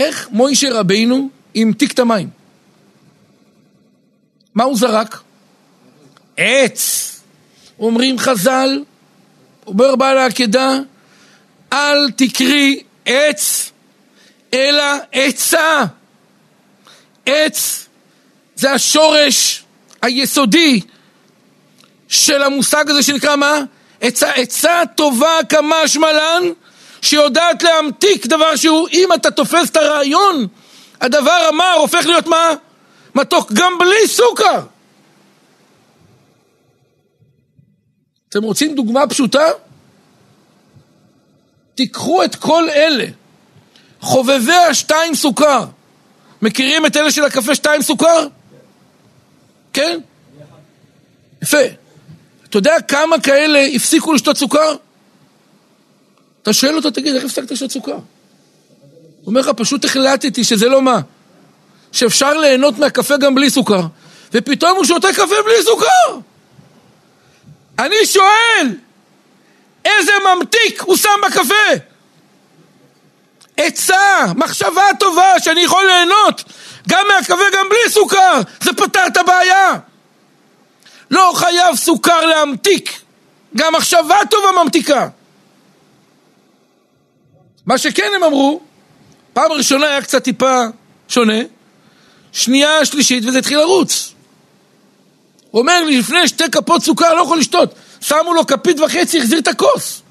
איך 0.00 0.28
מוישה 0.32 0.68
רבינו 0.72 1.28
המתיק 1.54 1.92
את 1.92 1.98
המים? 1.98 2.28
מה 4.54 4.64
הוא 4.64 4.76
זרק? 4.76 5.20
עץ. 6.36 7.06
אומרים 7.78 8.18
חז"ל, 8.18 8.84
אומר 9.66 9.96
בעל 9.96 10.18
העקדה, 10.18 10.78
אל 11.72 12.10
תקרי 12.10 12.82
עץ, 13.06 13.70
אלא 14.54 14.84
עצה. 15.12 15.84
עץ 17.26 17.86
זה 18.54 18.72
השורש 18.72 19.64
היסודי 20.02 20.80
של 22.08 22.42
המושג 22.42 22.90
הזה 22.90 23.02
שנקרא 23.02 23.36
מה? 23.36 23.60
עצה, 24.00 24.30
עצה 24.30 24.82
טובה 24.94 25.38
כמה 25.48 25.88
שמלן, 25.88 26.42
שיודעת 27.02 27.62
להמתיק 27.62 28.26
דבר 28.26 28.56
שהוא, 28.56 28.88
אם 28.92 29.08
אתה 29.14 29.30
תופס 29.30 29.70
את 29.70 29.76
הרעיון, 29.76 30.46
הדבר 31.00 31.48
המר 31.48 31.74
הופך 31.78 32.06
להיות 32.06 32.26
מה? 32.26 32.50
מתוק 33.14 33.52
גם 33.52 33.78
בלי 33.78 34.08
סוכר. 34.08 34.60
אתם 38.28 38.42
רוצים 38.42 38.74
דוגמה 38.74 39.06
פשוטה? 39.06 39.44
תיקחו 41.74 42.24
את 42.24 42.36
כל 42.36 42.70
אלה, 42.70 43.04
חובבי 44.00 44.52
השתיים 44.52 45.14
סוכר. 45.14 45.64
מכירים 46.42 46.86
את 46.86 46.96
אלה 46.96 47.10
של 47.10 47.24
הקפה 47.24 47.54
שתיים 47.54 47.82
סוכר? 47.82 48.26
כן? 49.72 50.00
יפה. 51.42 51.58
אתה 52.48 52.58
יודע 52.58 52.80
כמה 52.88 53.20
כאלה 53.20 53.66
הפסיקו 53.74 54.12
לשתות 54.12 54.36
סוכר? 54.36 54.76
אתה 56.50 56.58
שואל 56.58 56.76
אותו, 56.76 56.90
תגיד, 56.90 57.14
איך 57.14 57.24
הפסקת 57.24 57.50
לשתות 57.50 57.70
סוכר? 57.70 57.92
הוא 57.92 58.02
אומר 59.26 59.40
לך, 59.40 59.48
פשוט 59.56 59.84
החלטתי 59.84 60.44
שזה 60.44 60.68
לא 60.68 60.82
מה. 60.82 61.00
שאפשר 61.92 62.38
ליהנות 62.38 62.78
מהקפה 62.78 63.16
גם 63.16 63.34
בלי 63.34 63.50
סוכר. 63.50 63.80
ופתאום 64.32 64.76
הוא 64.76 64.84
שותה 64.84 65.12
קפה 65.12 65.42
בלי 65.44 65.62
סוכר! 65.64 66.18
אני 67.78 68.06
שואל, 68.06 68.68
איזה 69.84 70.12
ממתיק 70.24 70.82
הוא 70.82 70.96
שם 70.96 71.08
בקפה? 71.26 71.54
עצה, 73.56 74.26
מחשבה 74.36 74.84
טובה 74.98 75.40
שאני 75.40 75.60
יכול 75.60 75.84
ליהנות 75.86 76.44
גם 76.88 77.06
מהקפה 77.08 77.44
גם 77.52 77.68
בלי 77.68 77.90
סוכר, 77.90 78.40
זה 78.60 78.72
פתר 78.72 79.06
את 79.06 79.16
הבעיה. 79.16 79.78
לא 81.10 81.32
חייב 81.34 81.76
סוכר 81.76 82.26
להמתיק, 82.26 83.00
גם 83.56 83.72
מחשבה 83.74 84.18
טובה 84.30 84.62
ממתיקה. 84.62 85.08
מה 87.70 87.78
שכן 87.78 88.10
הם 88.16 88.24
אמרו, 88.24 88.60
פעם 89.32 89.52
ראשונה 89.52 89.86
היה 89.86 90.02
קצת 90.02 90.24
טיפה 90.24 90.62
שונה, 91.08 91.38
שנייה, 92.32 92.84
שלישית, 92.84 93.24
וזה 93.24 93.38
התחיל 93.38 93.58
לרוץ. 93.58 94.14
הוא 95.50 95.60
אומר 95.60 95.84
לי, 95.84 95.98
לפני 95.98 96.28
שתי 96.28 96.50
כפות 96.52 96.82
סוכר 96.82 97.14
לא 97.14 97.22
יכול 97.22 97.38
לשתות. 97.38 97.74
שמו 98.00 98.34
לו 98.34 98.46
כפית 98.46 98.80
וחצי, 98.80 99.18
החזיר 99.18 99.38
את 99.38 99.48
הכוס. 99.48 100.02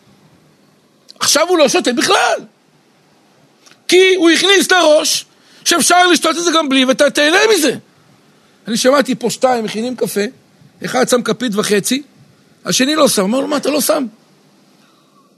עכשיו 1.19 1.47
הוא 1.49 1.57
לא 1.57 1.67
שותה 1.67 1.93
בכלל. 1.93 2.39
כי 3.87 4.15
הוא 4.15 4.29
הכניס 4.29 4.71
לראש 4.71 5.25
שאפשר 5.65 6.07
לשתות 6.07 6.37
את 6.37 6.43
זה 6.43 6.51
גם 6.51 6.69
בלי, 6.69 6.85
ואתה 6.85 7.09
תהנה 7.09 7.37
מזה. 7.55 7.75
אני 8.67 8.77
שמעתי 8.77 9.15
פה 9.15 9.29
שתיים 9.29 9.63
מכינים 9.63 9.95
קפה, 9.95 10.21
אחד 10.85 11.09
שם 11.09 11.21
כפית 11.21 11.55
וחצי, 11.55 12.03
השני 12.65 12.95
לא 12.95 13.07
שם. 13.07 13.23
אמר 13.23 13.39
לו, 13.39 13.47
מה, 13.47 13.57
אתה 13.57 13.69
לא 13.69 13.81
שם? 13.81 14.05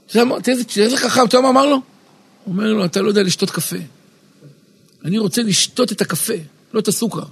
תראה 0.08 0.56
איזה 0.76 0.96
חכם, 0.96 1.26
אתה 1.26 1.36
יודע 1.36 1.40
מה 1.40 1.48
אמר 1.48 1.66
לו? 1.66 1.91
אומר 2.46 2.72
לו, 2.72 2.84
אתה 2.84 3.02
לא 3.02 3.08
יודע 3.08 3.22
לשתות 3.22 3.50
קפה. 3.50 3.76
אני 5.04 5.18
רוצה 5.18 5.42
לשתות 5.42 5.92
את 5.92 6.00
הקפה, 6.00 6.34
לא 6.72 6.80
את 6.80 6.88
הסוכר. 6.88 7.24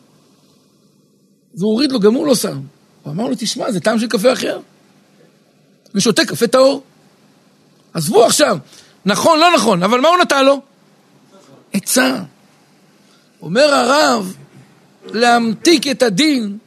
אז 1.55 1.63
הוא 1.63 1.73
הוריד 1.73 1.93
לו, 1.93 2.01
גם 2.01 2.15
הוא 2.15 2.27
לא 2.27 2.35
שם. 2.35 2.61
הוא 3.03 3.13
אמר 3.13 3.29
לו, 3.29 3.35
תשמע, 3.39 3.73
זה 3.73 3.81
טעם 3.81 3.99
של 3.99 4.07
קפה 4.07 4.33
אחר. 4.33 4.61
אני 5.95 6.01
שותה 6.01 6.25
קפה 6.25 6.47
טהור. 6.47 6.83
עזבו 7.95 8.25
עכשיו, 8.25 8.59
נכון, 9.05 9.39
לא 9.39 9.47
נכון, 9.57 9.83
אבל 9.83 10.01
מה 10.01 10.09
הוא 10.09 10.17
נתן 10.19 10.45
לו? 10.45 10.61
עצה. 11.73 12.23
אומר 13.43 13.75
הרב, 13.75 14.37
להמתיק 15.05 15.87
את 15.87 16.03
הדין 16.03 16.59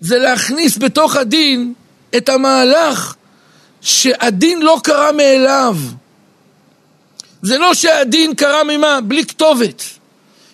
זה 0.00 0.18
להכניס 0.18 0.78
בתוך 0.78 1.16
הדין 1.16 1.74
את 2.16 2.28
המהלך 2.28 3.14
שהדין 3.80 4.62
לא 4.62 4.80
קרה 4.84 5.12
מאליו. 5.12 5.76
זה 7.44 7.58
לא 7.58 7.74
שהדין 7.74 8.34
קרה 8.34 8.64
ממה? 8.64 9.00
בלי 9.00 9.24
כתובת. 9.24 9.82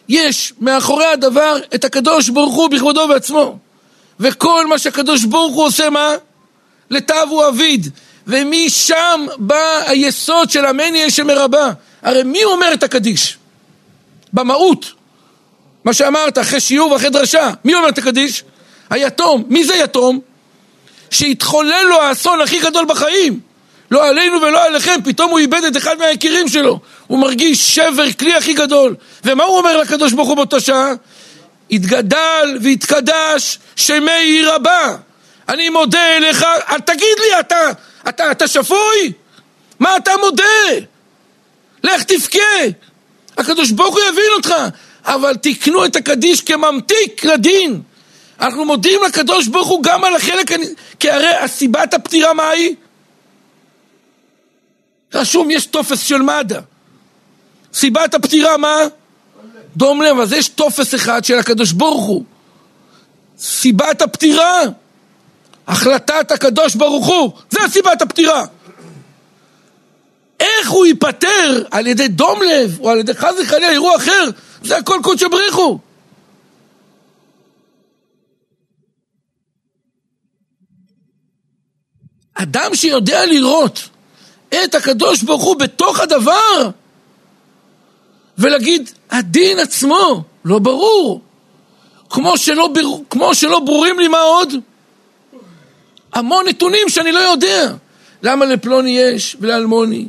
יש 0.09 0.53
מאחורי 0.61 1.07
הדבר 1.07 1.57
את 1.75 1.85
הקדוש 1.85 2.29
ברוך 2.29 2.55
הוא 2.55 2.69
בכבודו 2.69 3.09
בעצמו. 3.09 3.59
וכל 4.21 4.67
מה 4.67 4.79
שהקדוש 4.79 5.25
ברוך 5.25 5.55
הוא 5.55 5.65
עושה, 5.65 5.91
מה? 5.91 6.11
לטב 6.91 7.27
אביד. 7.49 7.91
ומשם 8.27 9.27
בא 9.39 9.83
היסוד 9.87 10.51
של 10.51 10.65
המניה 10.65 11.11
שמרבה. 11.11 11.73
הרי 12.03 12.23
מי 12.23 12.45
אומר 12.45 12.73
את 12.73 12.83
הקדיש? 12.83 13.39
במהות. 14.33 14.93
מה 15.85 15.93
שאמרת, 15.93 16.39
אחרי 16.39 16.61
שיעור 16.61 16.93
ואחרי 16.93 17.11
דרשה. 17.11 17.51
מי 17.65 17.75
אומר 17.75 17.89
את 17.89 17.99
הקדיש? 17.99 18.45
היתום. 18.91 19.45
מי 19.49 19.65
זה 19.65 19.75
יתום? 19.75 20.21
שהתחולל 21.11 21.85
לו 21.89 22.03
האסון 22.03 22.41
הכי 22.41 22.61
גדול 22.61 22.85
בחיים. 22.85 23.50
לא 23.91 24.09
עלינו 24.09 24.43
ולא 24.43 24.65
עליכם, 24.65 25.01
פתאום 25.05 25.31
הוא 25.31 25.39
איבד 25.39 25.65
את 25.65 25.77
אחד 25.77 25.99
מהיקירים 25.99 26.49
שלו. 26.49 26.81
הוא 27.07 27.19
מרגיש 27.19 27.75
שבר 27.75 28.13
כלי 28.13 28.35
הכי 28.35 28.53
גדול. 28.53 28.95
ומה 29.25 29.45
הוא 29.45 29.59
אומר 29.59 29.77
לקדוש 29.77 30.13
ברוך 30.13 30.29
הוא 30.29 30.37
באותה 30.37 30.61
שעה? 30.61 30.93
התגדל 31.71 32.59
והתקדש 32.63 33.59
שמי 33.77 34.13
עיר 34.13 34.53
הבא. 34.53 34.97
אני 35.49 35.69
מודה 35.69 36.17
אליך, 36.17 36.45
תגיד 36.85 37.19
לי, 37.19 37.41
אתה, 37.41 37.71
אתה, 38.09 38.31
אתה 38.31 38.49
שפוי? 38.49 39.13
מה 39.79 39.97
אתה 39.97 40.11
מודה? 40.21 40.45
לך 41.85 42.03
תבכה. 42.03 42.39
הקדוש 43.39 43.71
ברוך 43.71 43.95
הוא 43.95 44.03
יבין 44.09 44.31
אותך, 44.37 44.55
אבל 45.05 45.37
תקנו 45.37 45.85
את 45.85 45.97
הקדיש 45.97 46.41
כממתיק 46.41 47.25
לדין. 47.25 47.81
אנחנו 48.41 48.65
מודים 48.65 49.01
לקדוש 49.07 49.47
ברוך 49.47 49.69
הוא 49.69 49.83
גם 49.83 50.05
על 50.05 50.17
החלק, 50.17 50.53
כי 51.01 51.11
הרי 51.11 51.35
הסיבת 51.35 51.95
הפטירה 51.95 52.33
מה 52.33 52.49
היא? 52.49 52.75
רשום, 55.15 55.51
יש 55.51 55.67
טופס 55.67 56.01
של 56.01 56.23
מד"א. 56.23 56.61
סיבת 57.75 58.15
הפטירה 58.15 58.57
מה? 58.57 58.77
דום 59.77 60.03
לב, 60.03 60.19
אז 60.19 60.33
יש 60.33 60.49
טופס 60.49 60.95
אחד 60.95 61.25
של 61.25 61.39
הקדוש 61.39 61.73
ברוך 61.73 62.05
הוא. 62.05 62.25
סיבת 63.39 64.03
הפטירה, 64.03 64.61
החלטת 65.67 66.31
הקדוש 66.31 66.75
ברוך 66.75 67.07
הוא, 67.07 67.33
זה 67.51 67.61
סיבת 67.69 68.03
הפטירה. 68.03 68.45
איך 70.41 70.71
הוא 70.71 70.87
ייפטר 70.87 71.63
על 71.71 71.87
ידי 71.87 72.09
דום 72.09 72.43
לב, 72.43 72.79
או 72.81 72.91
על 72.91 72.99
ידי 72.99 73.15
חס 73.15 73.35
וחלילה 73.43 73.71
אירוע 73.71 73.97
אחר, 73.97 74.31
זה 74.63 74.77
הכל 74.77 75.01
קודש 75.03 75.23
בריחו. 75.23 75.79
אדם 82.35 82.75
שיודע 82.75 83.27
לראות 83.27 83.89
את 84.55 84.75
הקדוש 84.75 85.23
ברוך 85.23 85.43
הוא 85.43 85.57
בתוך 85.57 86.01
הדבר, 86.01 86.71
ולהגיד, 88.39 88.91
הדין 89.11 89.59
עצמו 89.59 90.23
לא 90.45 90.59
ברור. 90.59 91.21
כמו 92.11 92.39
שלא, 92.39 92.69
ברור, 92.69 93.05
כמו 93.11 93.35
שלא 93.35 93.61
ברורים 93.61 93.99
לי 93.99 94.09
מה 94.09 94.21
עוד? 94.21 94.55
המון 96.13 96.49
נתונים 96.49 96.89
שאני 96.89 97.13
לא 97.13 97.19
יודע. 97.19 97.73
למה 98.23 98.45
לפלוני 98.45 98.99
יש 98.99 99.37
ולאלמוני? 99.41 100.07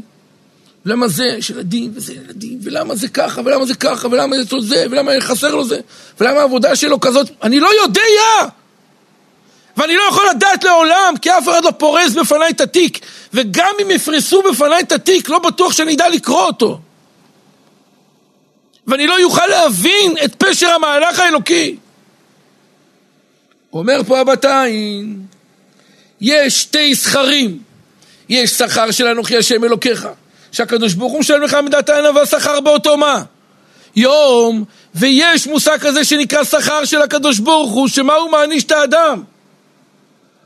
ולמה 0.85 1.07
זה 1.07 1.25
יש 1.25 1.49
ילדים 1.49 1.91
וזה 1.95 2.13
ילדים, 2.13 2.59
ולמה 2.63 2.95
זה 2.95 3.07
ככה, 3.07 3.41
ולמה 3.45 3.65
זה 3.65 3.75
ככה, 3.75 4.07
ולמה 4.07 4.35
זה 4.43 4.59
זה, 4.59 4.85
ולמה 4.91 5.11
חסר 5.19 5.55
לו 5.55 5.65
זה, 5.65 5.79
ולמה 6.19 6.39
העבודה 6.39 6.75
שלו 6.75 6.99
כזאת, 6.99 7.29
אני 7.43 7.59
לא 7.59 7.69
יודע! 7.83 8.49
ואני 9.77 9.95
לא 9.95 10.03
יכול 10.09 10.23
לדעת 10.29 10.63
לעולם, 10.63 11.13
כי 11.21 11.31
אף 11.31 11.49
אחד 11.49 11.63
לא 11.63 11.71
פורס 11.71 12.11
בפניי 12.13 12.49
את 12.49 12.61
התיק, 12.61 13.05
וגם 13.33 13.73
אם 13.81 13.91
יפרסו 13.91 14.41
בפניי 14.41 14.79
את 14.79 14.91
התיק, 14.91 15.29
לא 15.29 15.39
בטוח 15.39 15.73
שאני 15.73 15.95
אדע 15.95 16.09
לקרוא 16.09 16.41
אותו. 16.41 16.79
ואני 18.87 19.07
לא 19.07 19.19
יוכל 19.19 19.47
להבין 19.47 20.15
את 20.25 20.35
פשר 20.35 20.69
המהלך 20.69 21.19
האלוקי. 21.19 21.75
אומר 23.73 24.01
פה 24.07 24.19
הבתיים, 24.19 25.25
יש 26.21 26.61
שתי 26.61 26.95
זכרים, 26.95 27.59
יש 28.29 28.51
שכר 28.51 28.91
של 28.91 29.07
אנוכי 29.07 29.37
השם 29.37 29.63
אלוקיך, 29.63 30.07
שהקדוש 30.51 30.93
ברוך 30.93 31.11
הוא 31.11 31.19
משלם 31.19 31.41
לך 31.41 31.53
מידת 31.53 31.89
הענווה 31.89 32.25
שכר 32.25 32.59
באותו 32.59 32.97
מה? 32.97 33.23
יום, 33.95 34.63
ויש 34.95 35.47
מושג 35.47 35.77
כזה 35.77 36.05
שנקרא 36.05 36.43
שכר 36.43 36.85
של 36.85 37.01
הקדוש 37.01 37.39
ברוך 37.39 37.71
הוא, 37.71 37.87
שמה 37.87 38.13
הוא 38.13 38.31
מעניש 38.31 38.63
את 38.63 38.71
האדם? 38.71 39.23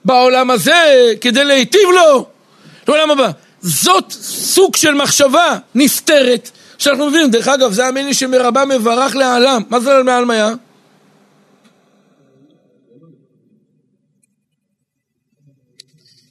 בעולם 0.06 0.52
הזה, 0.52 1.14
כדי 1.22 1.44
להיטיב 1.44 1.90
לו, 1.96 2.28
לעולם 2.88 3.12
הבא. 3.12 3.32
זאת 3.62 4.12
סוג 4.12 4.76
של 4.76 4.94
מחשבה 4.94 5.60
נסתרת, 5.76 6.52
שאנחנו 6.78 7.08
מבינים, 7.08 7.32
דרך 7.32 7.48
אגב, 7.48 7.72
זה 7.72 7.88
המיני 7.88 8.14
שמרבה 8.14 8.66
מברך 8.66 9.16
לעלם. 9.16 9.62
מה 9.70 9.80
זה 9.80 10.04
מעלם 10.04 10.30
היה? 10.30 10.50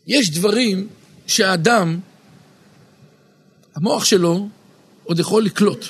יש 0.07 0.31
דברים 0.31 0.89
שהאדם, 1.27 2.01
המוח 3.77 4.05
שלו 4.05 4.49
עוד 5.05 5.19
יכול 5.19 5.45
לקלוט. 5.45 5.87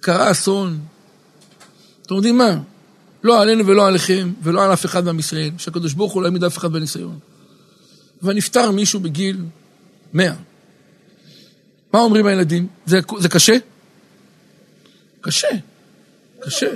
קרה 0.00 0.30
אסון, 0.30 0.80
אתם 2.02 2.14
יודעים 2.14 2.38
מה? 2.38 2.58
לא 3.22 3.42
עלינו 3.42 3.66
ולא 3.66 3.86
עליכם, 3.86 4.32
ולא 4.42 4.64
על 4.64 4.72
אף 4.72 4.84
אחד 4.84 5.04
מעם 5.04 5.18
ישראל, 5.18 5.50
שהקדוש 5.58 5.92
ברוך 5.92 6.12
הוא 6.12 6.22
לא 6.22 6.26
יעמיד 6.26 6.44
אף 6.44 6.58
אחד 6.58 6.72
בניסיון. 6.72 7.18
ונפטר 8.22 8.70
מישהו 8.70 9.00
בגיל 9.00 9.44
מאה. 10.12 10.34
מה 11.92 12.00
אומרים 12.00 12.26
הילדים? 12.26 12.66
זה, 12.86 13.00
זה 13.18 13.28
קשה? 13.28 13.56
קשה. 15.20 15.48
קשה. 16.40 16.66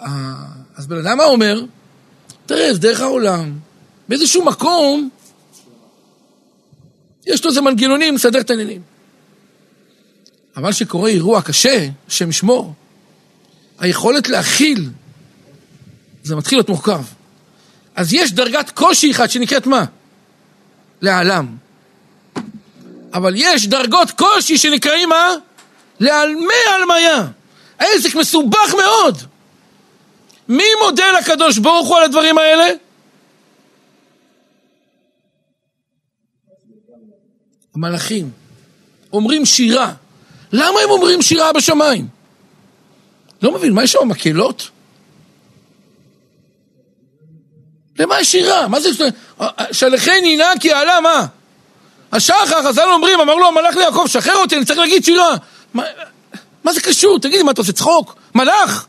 אה, 0.00 0.34
אז 0.76 0.86
בן 0.86 1.06
אדם 1.06 1.18
מה 1.18 1.24
אומר? 1.24 1.64
תראה, 2.46 2.74
זה 2.74 2.78
דרך 2.78 3.00
העולם. 3.00 3.58
באיזשהו 4.08 4.44
מקום, 4.44 5.10
יש 7.26 7.44
לו 7.44 7.50
איזה 7.50 7.60
מנגנונים 7.60 8.14
לסדר 8.14 8.40
את 8.40 8.50
העניינים. 8.50 8.82
אבל 10.56 10.72
כשקורה 10.72 11.10
אירוע 11.10 11.42
קשה, 11.42 11.88
השם 12.08 12.30
ישמור, 12.30 12.74
היכולת 13.82 14.28
להכיל, 14.28 14.90
זה 16.22 16.36
מתחיל 16.36 16.58
להיות 16.58 16.68
מורכב. 16.68 17.02
אז 17.96 18.12
יש 18.12 18.32
דרגת 18.32 18.70
קושי 18.70 19.10
אחת 19.10 19.30
שנקראת 19.30 19.66
מה? 19.66 19.84
לעלם. 21.00 21.56
אבל 23.14 23.32
יש 23.36 23.66
דרגות 23.66 24.10
קושי 24.10 24.58
שנקראים 24.58 25.08
מה? 25.08 25.34
לעלמי 26.00 26.62
עלמיה. 26.74 27.26
העסק 27.78 28.14
מסובך 28.14 28.74
מאוד. 28.78 29.18
מי 30.48 30.64
מודה 30.84 31.04
לקדוש 31.18 31.58
ברוך 31.58 31.88
הוא 31.88 31.96
על 31.96 32.02
הדברים 32.04 32.38
האלה? 32.38 32.66
המלאכים. 37.74 38.30
אומרים 39.12 39.46
שירה. 39.46 39.94
למה 40.52 40.80
הם 40.84 40.90
אומרים 40.90 41.22
שירה 41.22 41.52
בשמיים? 41.52 42.21
לא 43.42 43.52
מבין, 43.52 43.72
מה 43.72 43.84
יש 43.84 43.92
שם, 43.92 44.08
מקהלות? 44.08 44.70
למה 47.98 48.20
יש 48.20 48.32
שירה? 48.32 48.68
מה 48.68 48.80
זה... 48.80 48.90
שלחני 49.72 50.36
נא 50.36 50.52
כי 50.60 50.72
עלה 50.72 51.00
מה? 51.00 51.26
השחר, 52.12 52.62
חז"ל 52.62 52.88
אומרים, 52.88 53.20
אמר 53.20 53.34
לו 53.34 53.48
המלאך 53.48 53.76
ליעקב, 53.76 54.04
שחרר 54.06 54.36
אותי, 54.36 54.56
אני 54.56 54.64
צריך 54.64 54.78
להגיד 54.78 55.04
שירה. 55.04 55.36
מה, 55.74 55.82
מה 56.64 56.72
זה 56.72 56.80
קשור? 56.80 57.18
תגיד, 57.18 57.42
מה 57.42 57.50
אתה 57.50 57.60
עושה 57.60 57.72
צחוק? 57.72 58.16
מלאך? 58.34 58.86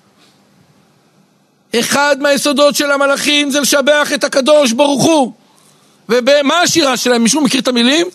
אחד 1.80 2.16
מהיסודות 2.20 2.76
של 2.76 2.91
המלאכים 2.91 3.51
זה 3.51 3.60
לשבח 3.60 4.10
את 4.14 4.24
הקדוש 4.24 4.72
ברוך 4.72 5.04
הוא. 5.04 5.34
ומה 6.10 6.62
השירה 6.62 6.97
שלהם? 6.97 7.24
מישהו 7.24 7.41
מכיר 7.41 7.62
את 7.62 7.68
המילים? 7.68 8.08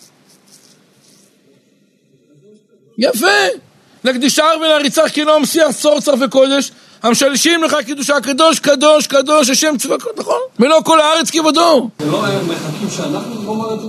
יפה. 2.97 3.27
לקדישר 4.03 4.51
ולהריצה 4.61 5.09
כי 5.09 5.25
לא 5.25 5.39
מסיח 5.39 5.71
צור 5.71 5.99
וקודש, 6.19 6.71
המשלשים 7.03 7.63
לך 7.63 7.75
קידושה 7.85 8.15
הקדוש, 8.15 8.59
קדוש, 8.59 9.07
קדוש, 9.07 9.49
השם 9.49 9.77
צבקות, 9.77 10.19
נכון? 10.19 10.39
מלוא 10.59 10.81
כל 10.81 11.01
הארץ 11.01 11.29
כבודו. 11.29 11.89
זה 11.99 12.11
לא 12.11 12.21
מחכים 12.21 12.89
שאנחנו 12.89 13.53
נאמר 13.53 13.73
את 13.73 13.79
זה? 13.79 13.87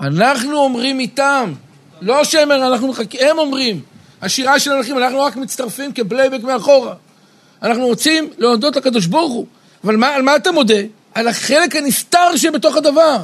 אנחנו 0.00 0.58
אומרים 0.58 1.00
איתם, 1.00 1.52
לא 2.02 2.24
שהם 2.24 2.52
אנחנו 2.52 2.88
מחכים, 2.88 3.20
הם 3.30 3.38
אומרים. 3.38 3.80
השירה 4.22 4.58
של 4.58 4.72
המלכים, 4.72 4.98
אנחנו 4.98 5.20
רק 5.20 5.36
מצטרפים 5.36 5.92
כפלייבק 5.92 6.42
מאחורה. 6.42 6.94
אנחנו 7.62 7.86
רוצים 7.86 8.30
להודות 8.38 8.76
לקדוש 8.76 9.06
ברוך 9.06 9.32
הוא. 9.32 9.46
אבל 9.84 9.96
מה, 9.96 10.08
על 10.08 10.22
מה 10.22 10.36
אתה 10.36 10.52
מודה? 10.52 10.80
על 11.14 11.28
החלק 11.28 11.76
הנסתר 11.76 12.36
שבתוך 12.36 12.76
הדבר. 12.76 13.18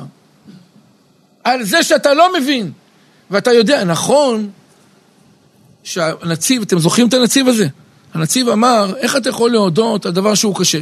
על 1.44 1.64
זה 1.64 1.82
שאתה 1.82 2.14
לא 2.14 2.32
מבין. 2.38 2.72
ואתה 3.30 3.52
יודע, 3.52 3.84
נכון, 3.84 4.50
שהנציב, 5.82 6.62
אתם 6.62 6.78
זוכרים 6.78 7.08
את 7.08 7.14
הנציב 7.14 7.48
הזה? 7.48 7.68
הנציב 8.14 8.48
אמר, 8.48 8.92
איך 8.96 9.16
אתה 9.16 9.28
יכול 9.28 9.50
להודות 9.50 10.06
על 10.06 10.12
דבר 10.12 10.34
שהוא 10.34 10.54
קשה? 10.56 10.80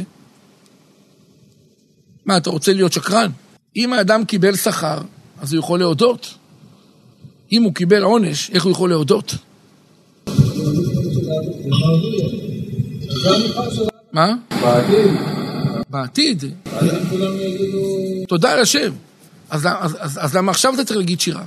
מה, 2.25 2.37
אתה 2.37 2.49
רוצה 2.49 2.73
להיות 2.73 2.93
שקרן? 2.93 3.31
אם 3.75 3.93
האדם 3.93 4.25
קיבל 4.25 4.55
שכר, 4.55 4.97
אז 5.41 5.53
הוא 5.53 5.59
יכול 5.59 5.79
להודות. 5.79 6.33
אם 7.51 7.63
הוא 7.63 7.73
קיבל 7.73 8.03
עונש, 8.03 8.49
איך 8.49 8.63
הוא 8.63 8.71
יכול 8.71 8.89
להודות? 8.89 9.35
מה? 14.11 14.35
בעתיד. 14.61 15.11
בעתיד. 15.89 16.43
תודה 18.27 18.51
על 18.51 18.59
השם. 18.59 18.91
אז, 19.49 19.67
אז, 19.79 19.97
אז, 19.99 20.19
אז 20.21 20.35
למה 20.35 20.51
עכשיו 20.51 20.73
אתה 20.73 20.85
צריך 20.85 20.97
להגיד 20.97 21.19
שירה? 21.19 21.43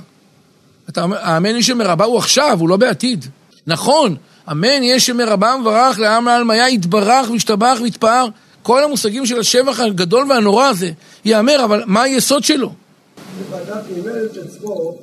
אתה 0.89 1.05
האמן 1.19 1.55
איש 1.55 1.67
שמרבה 1.67 2.05
הוא 2.05 2.17
עכשיו, 2.17 2.57
הוא 2.59 2.69
לא 2.69 2.77
בעתיד. 2.77 3.25
נכון, 3.67 4.15
אמן 4.51 4.83
יהיה 4.83 4.99
שמרבה 4.99 5.55
מברך 5.61 5.99
לעם 5.99 6.25
לעלמיה 6.25 6.69
יתברך 6.69 7.29
וישתבח 7.31 7.77
ויתפאר. 7.81 8.27
כל 8.63 8.83
המושגים 8.83 9.25
של 9.25 9.39
השבח 9.39 9.79
הגדול 9.79 10.25
והנורא 10.29 10.65
הזה 10.65 10.91
ייאמר, 11.25 11.65
אבל 11.65 11.83
מה 11.87 12.01
היסוד 12.01 12.43
שלו? 12.43 12.69
ואדם 13.49 13.77
קיבל 13.87 14.25
את 14.25 14.37
עצמו 14.37 14.97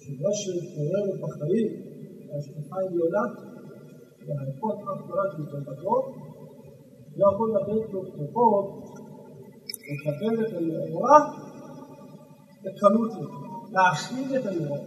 שמה 0.00 0.30
שמתעוררת 0.40 1.20
בחיים, 1.20 1.68
ההשקפה 2.34 2.76
העליונה, 2.76 3.24
והיכולת 4.26 4.78
אף 4.78 5.36
של 5.36 5.44
תולדתו, 5.50 6.14
לא 7.16 7.26
יכול 7.34 7.52
לתת 7.56 7.92
לו 7.92 8.02
כתובות, 8.02 8.84
לקבל 9.90 10.46
את 10.46 10.52
הנורא 10.52 11.18
בקלות 12.64 13.12
להכיל 13.72 14.36
את 14.36 14.46
הנורא. 14.46 14.78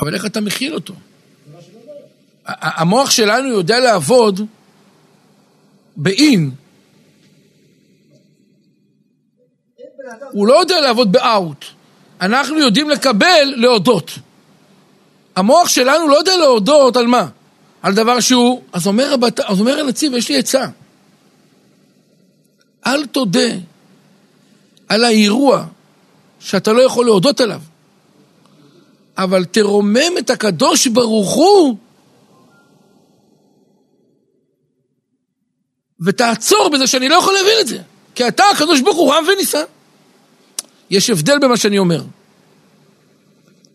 אבל 0.00 0.14
איך 0.14 0.26
אתה 0.26 0.40
מכיל 0.40 0.74
אותו? 0.74 0.94
המוח 2.60 3.10
שלנו 3.10 3.48
יודע 3.48 3.80
לעבוד 3.80 4.40
באין. 5.96 6.50
הוא 10.32 10.46
לא 10.46 10.60
יודע 10.60 10.80
לעבוד 10.80 11.12
באאוט. 11.12 11.64
אנחנו 12.20 12.58
יודעים 12.58 12.90
לקבל, 12.90 13.54
להודות. 13.56 14.10
המוח 15.36 15.68
שלנו 15.68 16.08
לא 16.08 16.16
יודע 16.16 16.36
להודות 16.36 16.96
על 16.96 17.06
מה? 17.06 17.28
על 17.82 17.94
דבר 17.94 18.20
שהוא... 18.20 18.62
אז 18.72 18.86
אומר, 18.86 19.12
הבת... 19.14 19.40
אז 19.40 19.60
אומר 19.60 19.80
הנציב, 19.80 20.14
יש 20.14 20.28
לי 20.28 20.38
עצה. 20.38 20.66
אל 22.86 23.06
תודה 23.06 23.48
על 24.88 25.04
האירוע 25.04 25.64
שאתה 26.40 26.72
לא 26.72 26.82
יכול 26.82 27.04
להודות 27.04 27.40
עליו, 27.40 27.60
אבל 29.18 29.44
תרומם 29.44 30.18
את 30.18 30.30
הקדוש 30.30 30.86
ברוך 30.86 31.32
הוא 31.32 31.76
ותעצור 36.00 36.70
בזה 36.72 36.86
שאני 36.86 37.08
לא 37.08 37.14
יכול 37.14 37.34
להבין 37.34 37.56
את 37.60 37.66
זה. 37.66 37.78
כי 38.14 38.28
אתה, 38.28 38.44
הקדוש 38.54 38.80
ברוך 38.80 38.96
הוא, 38.96 39.14
רם 39.14 39.24
ונישא. 39.28 39.62
יש 40.90 41.10
הבדל 41.10 41.38
במה 41.38 41.56
שאני 41.56 41.78
אומר. 41.78 42.02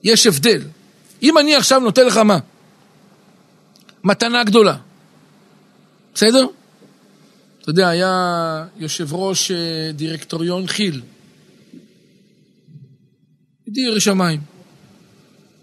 יש 0.03 0.27
הבדל. 0.27 0.61
אם 1.23 1.37
אני 1.37 1.55
עכשיו 1.55 1.79
נותן 1.79 2.05
לך 2.05 2.17
מה? 2.17 2.37
מתנה 4.03 4.43
גדולה. 4.43 4.75
בסדר? 6.13 6.47
אתה 7.61 7.69
יודע, 7.69 7.87
היה 7.87 8.65
יושב 8.77 9.13
ראש 9.13 9.51
אה, 9.51 9.91
דירקטוריון 9.93 10.67
חיל. 10.67 11.01
דיר 13.69 13.99
שמיים. 13.99 14.41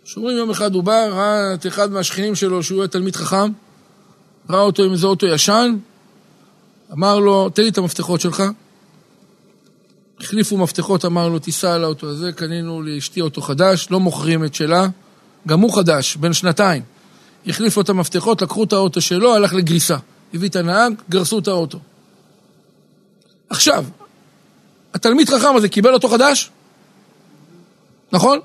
שאומרים 0.05 0.37
יום 0.37 0.51
אחד 0.51 0.75
הוא 0.75 0.83
בא, 0.83 1.07
ראה 1.07 1.55
את 1.55 1.67
אחד 1.67 1.93
מהשכנים 1.93 2.35
שלו 2.35 2.63
שהוא 2.63 2.81
היה 2.81 2.89
תלמיד 2.89 3.17
חכם, 3.17 3.53
ראה 4.51 4.61
אותו 4.61 4.83
עם 4.83 4.93
איזה 4.93 5.07
אוטו 5.07 5.27
ישן, 5.27 5.77
אמר 6.93 7.19
לו, 7.19 7.51
תן 7.51 7.63
לי 7.63 7.69
את 7.69 7.79
המפתחות 7.79 8.21
שלך. 8.21 8.43
החליפו 10.21 10.57
מפתחות, 10.57 11.05
אמר 11.05 11.29
לו, 11.29 11.39
תיסע 11.39 11.75
על 11.75 11.85
האוטו 11.85 12.09
הזה, 12.09 12.33
קנינו 12.33 12.83
לאשתי 12.83 13.21
אוטו 13.21 13.41
חדש, 13.41 13.89
לא 13.91 14.01
מוכרים 14.01 14.45
את 14.45 14.55
שלה, 14.55 14.87
גם 15.47 15.61
הוא 15.61 15.77
חדש, 15.77 16.17
בן 16.17 16.33
שנתיים. 16.33 16.83
החליפו 17.47 17.81
את 17.81 17.89
המפתחות, 17.89 18.43
לקחו 18.43 18.65
את 18.65 18.73
האוטו 18.73 19.01
שלו, 19.01 19.35
הלך 19.35 19.55
לגריסה. 19.55 19.97
הביא 20.35 20.49
את 20.49 20.57
הנהג, 20.57 20.93
גרסו 21.11 21.39
את 21.39 21.49
האוטו. 21.49 21.79
עכשיו, 23.51 23.85
התלמיד 24.95 25.29
חכם 25.29 25.57
הזה 25.57 25.69
קיבל 25.69 25.95
אותו 25.95 26.09
חדש? 26.09 26.51
נכון? 28.13 28.39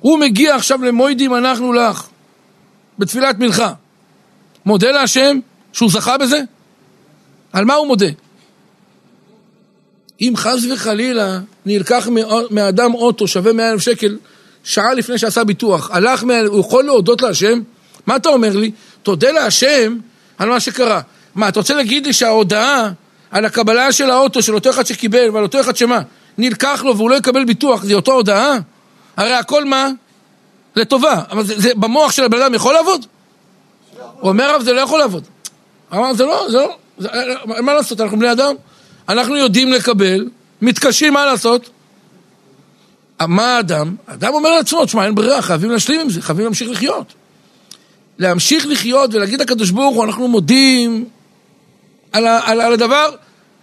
הוא 0.00 0.18
מגיע 0.18 0.54
עכשיו 0.54 0.82
למוידים 0.82 1.34
אנחנו 1.34 1.72
לך, 1.72 2.06
בתפילת 2.98 3.38
מנחה. 3.38 3.72
מודה 4.64 4.90
להשם 4.90 5.38
שהוא 5.72 5.90
זכה 5.90 6.18
בזה? 6.18 6.42
על 7.52 7.64
מה 7.64 7.74
הוא 7.74 7.86
מודה? 7.86 8.06
אם 10.20 10.32
חס 10.36 10.64
וחלילה 10.72 11.38
נלקח 11.66 12.08
מאדם 12.50 12.94
אוטו 12.94 13.26
שווה 13.28 13.52
מאה 13.52 13.70
אלף 13.70 13.80
שקל 13.80 14.16
שעה 14.64 14.94
לפני 14.94 15.18
שעשה 15.18 15.44
ביטוח, 15.44 15.90
הלך, 15.90 16.24
מה... 16.24 16.40
הוא 16.40 16.60
יכול 16.60 16.84
להודות 16.84 17.22
להשם? 17.22 17.60
מה 18.06 18.16
אתה 18.16 18.28
אומר 18.28 18.56
לי? 18.56 18.70
תודה 19.02 19.30
להשם 19.30 19.96
על 20.38 20.48
מה 20.48 20.60
שקרה. 20.60 21.00
מה, 21.34 21.48
אתה 21.48 21.60
רוצה 21.60 21.74
להגיד 21.74 22.06
לי 22.06 22.12
שההודעה 22.12 22.90
על 23.30 23.44
הקבלה 23.44 23.92
של 23.92 24.10
האוטו 24.10 24.42
של 24.42 24.54
אותו 24.54 24.70
אחד 24.70 24.86
שקיבל 24.86 25.30
ועל 25.32 25.42
אותו 25.42 25.60
אחד 25.60 25.76
שמה, 25.76 26.00
נלקח 26.38 26.82
לו 26.84 26.96
והוא 26.96 27.10
לא 27.10 27.14
יקבל 27.14 27.44
ביטוח, 27.44 27.84
זה 27.84 27.94
אותו 27.94 28.12
הודעה? 28.12 28.58
הרי 29.16 29.32
הכל 29.32 29.64
מה? 29.64 29.88
לטובה. 30.76 31.22
אבל 31.30 31.44
זה, 31.44 31.60
זה 31.60 31.70
במוח 31.74 32.12
של 32.12 32.24
הבן 32.24 32.42
אדם 32.42 32.54
יכול 32.54 32.74
לעבוד? 32.74 33.06
הוא 34.20 34.28
אומר 34.28 34.44
הרב, 34.44 34.62
זה 34.62 34.72
לא 34.72 34.80
יכול 34.80 34.98
לעבוד. 34.98 35.24
אמר, 35.94 36.14
זה 36.14 36.24
לא, 36.24 36.46
זה 36.50 36.56
לא, 36.56 36.76
מה 37.62 37.74
לעשות, 37.74 38.00
אנחנו 38.00 38.18
בני 38.18 38.32
אדם. 38.32 38.54
אנחנו 39.08 39.36
יודעים 39.36 39.72
לקבל, 39.72 40.28
מתקשים 40.62 41.12
מה 41.12 41.26
לעשות. 41.26 41.70
מה 43.20 43.56
האדם? 43.56 43.96
האדם 44.06 44.34
אומר 44.34 44.56
לעצמו, 44.56 44.84
תשמע, 44.84 45.06
אין 45.06 45.14
ברירה, 45.14 45.42
חייבים 45.42 45.70
להשלים 45.70 46.00
עם 46.00 46.10
זה, 46.10 46.22
חייבים 46.22 46.44
להמשיך 46.44 46.70
לחיות. 46.70 47.14
להמשיך 48.18 48.66
לחיות 48.66 49.14
ולהגיד 49.14 49.40
לקדוש 49.40 49.70
ברוך 49.70 49.96
הוא, 49.96 50.04
אנחנו 50.04 50.28
מודים 50.28 51.04
על, 52.12 52.26
ה, 52.26 52.40
על, 52.44 52.60
על 52.60 52.72
הדבר, 52.72 53.10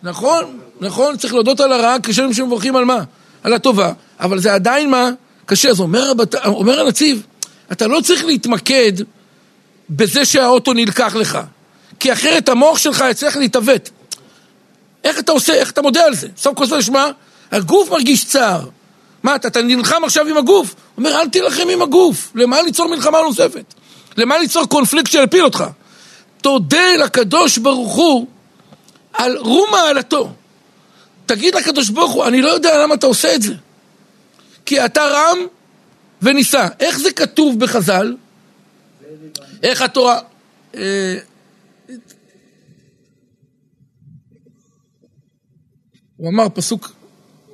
נכון, 0.04 0.60
נכון, 0.82 1.18
צריך 1.18 1.34
להודות 1.34 1.60
על 1.60 1.72
הרע 1.72 1.96
כשם 2.04 2.34
שמברכים 2.34 2.76
על 2.76 2.86
מה? 2.86 3.04
על 3.44 3.54
הטובה, 3.54 3.94
אבל 4.20 4.40
זה 4.40 4.54
עדיין 4.54 4.90
מה? 4.90 5.10
קשה. 5.46 5.70
אז 5.70 5.80
אומר, 5.80 6.10
הבת... 6.12 6.36
אומר 6.36 6.80
הנציב, 6.80 7.26
אתה 7.72 7.88
לא 7.88 8.02
צריך 8.02 8.26
להתמקד 8.26 8.92
בזה 9.90 10.26
שהאוטו 10.26 10.74
נלקח 10.74 11.16
לך, 11.16 11.40
כי 12.00 12.14
אחרת 12.14 12.50
המוח 12.50 12.78
שלך 12.78 13.04
יצטרך 13.12 13.38
להתעוות. 13.38 13.90
איך 15.04 15.20
אתה 15.20 15.32
עושה, 15.32 15.54
איך 15.54 15.72
אתה 15.72 15.82
מודה 15.82 16.06
על 16.06 16.16
זה? 16.16 16.28
סוף 16.38 16.58
כל 16.58 16.66
סוף 16.66 16.78
נשמע, 16.78 17.08
הגוף 17.52 17.92
מרגיש 17.92 18.26
צער. 18.26 18.62
מה, 19.24 19.36
אתה, 19.36 19.48
אתה 19.48 19.62
נלחם 19.62 20.04
עכשיו 20.04 20.28
עם 20.28 20.38
הגוף? 20.38 20.74
הוא 20.74 21.06
אומר, 21.06 21.22
אל 21.22 21.30
תילחם 21.30 21.70
עם 21.70 21.82
הגוף. 21.82 22.32
למה 22.36 22.62
ליצור 22.62 22.88
מלחמה 22.88 23.22
נוספת? 23.22 23.74
למה 24.18 24.38
ליצור 24.38 24.66
קונפליקט 24.66 25.12
שיפיל 25.12 25.44
אותך? 25.44 25.64
תודה 26.42 26.96
לקדוש 27.00 27.58
ברוך 27.58 27.96
הוא 27.96 28.28
על 29.14 29.38
רום 29.38 29.70
מעלתו. 29.72 30.30
תגיד 31.26 31.56
לקדוש 31.56 31.90
ברוך 31.90 32.12
הוא, 32.12 32.26
אני 32.26 32.42
לא 32.42 32.50
יודע 32.50 32.84
למה 32.84 32.96
אתה 32.96 33.06
עושה 33.08 33.36
את 33.36 33.42
זה. 33.42 33.54
כי 34.66 34.86
אתה 34.86 35.04
רם 35.04 35.38
ונישא. 36.22 36.68
איך 36.80 37.00
זה 37.00 37.12
כתוב 37.12 37.60
בחז"ל? 37.60 38.16
איך 39.64 39.82
התורה... 39.82 40.20
אה, 40.76 41.18
הוא 46.18 46.30
אמר 46.30 46.50
פסוק 46.50 46.92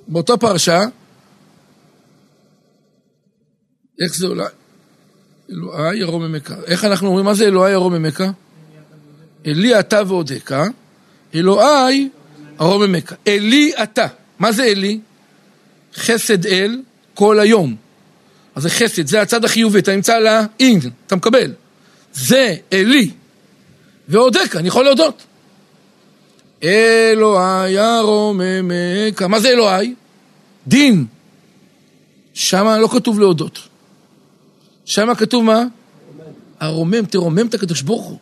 באותה 0.08 0.38
פרשה, 0.38 0.80
איך 4.04 4.16
זה 4.16 4.28
אולי? 4.28 4.46
אלוהי 5.52 5.98
ירום 5.98 6.24
ממכה. 6.24 6.56
איך 6.66 6.86
אנחנו 6.86 7.08
אומרים, 7.08 7.26
מה 7.26 7.34
זה 7.34 7.46
אלוהי 7.46 7.72
ירום 7.72 7.94
ממכה? 7.94 8.32
אלי 9.46 9.80
אתה 9.80 10.02
ועודקה, 10.08 10.66
אלוהי 11.36 12.10
ארום 12.62 12.84
ממכה. 12.84 13.16
אלי 13.28 13.72
אתה. 13.84 14.08
מה 14.40 14.52
זה 14.52 14.64
אלי? 14.64 15.00
חסד 15.96 16.46
אל 16.46 16.82
כל 17.14 17.40
היום. 17.40 17.76
אז 18.56 18.64
זה 18.64 18.70
חסד, 18.70 19.08
זה 19.08 19.22
הצד 19.22 19.46
החיובי, 19.46 19.80
אתה 19.80 19.96
נמצא 19.96 20.16
על 20.16 20.28
האין, 20.28 20.80
אתה 21.08 21.16
מקבל. 21.16 21.54
זה 22.14 22.56
אלי. 22.74 23.12
ועודקה, 24.08 24.60
אני 24.60 24.68
יכול 24.68 24.86
להודות. 24.86 25.24
אלוהי 26.64 27.78
הרוממך, 27.78 29.22
מה 29.22 29.40
זה 29.40 29.50
אלוהי? 29.50 29.94
דין. 30.68 31.06
שם 32.34 32.68
לא 32.68 32.88
כתוב 32.88 33.20
להודות. 33.20 33.60
שם 34.86 35.14
כתוב 35.16 35.44
מה? 35.44 35.64
הרומם, 36.60 37.06
תרומם 37.06 37.48
את 37.48 37.54
הקדוש 37.54 37.82
ברוך 37.82 38.06
הוא. 38.06 38.18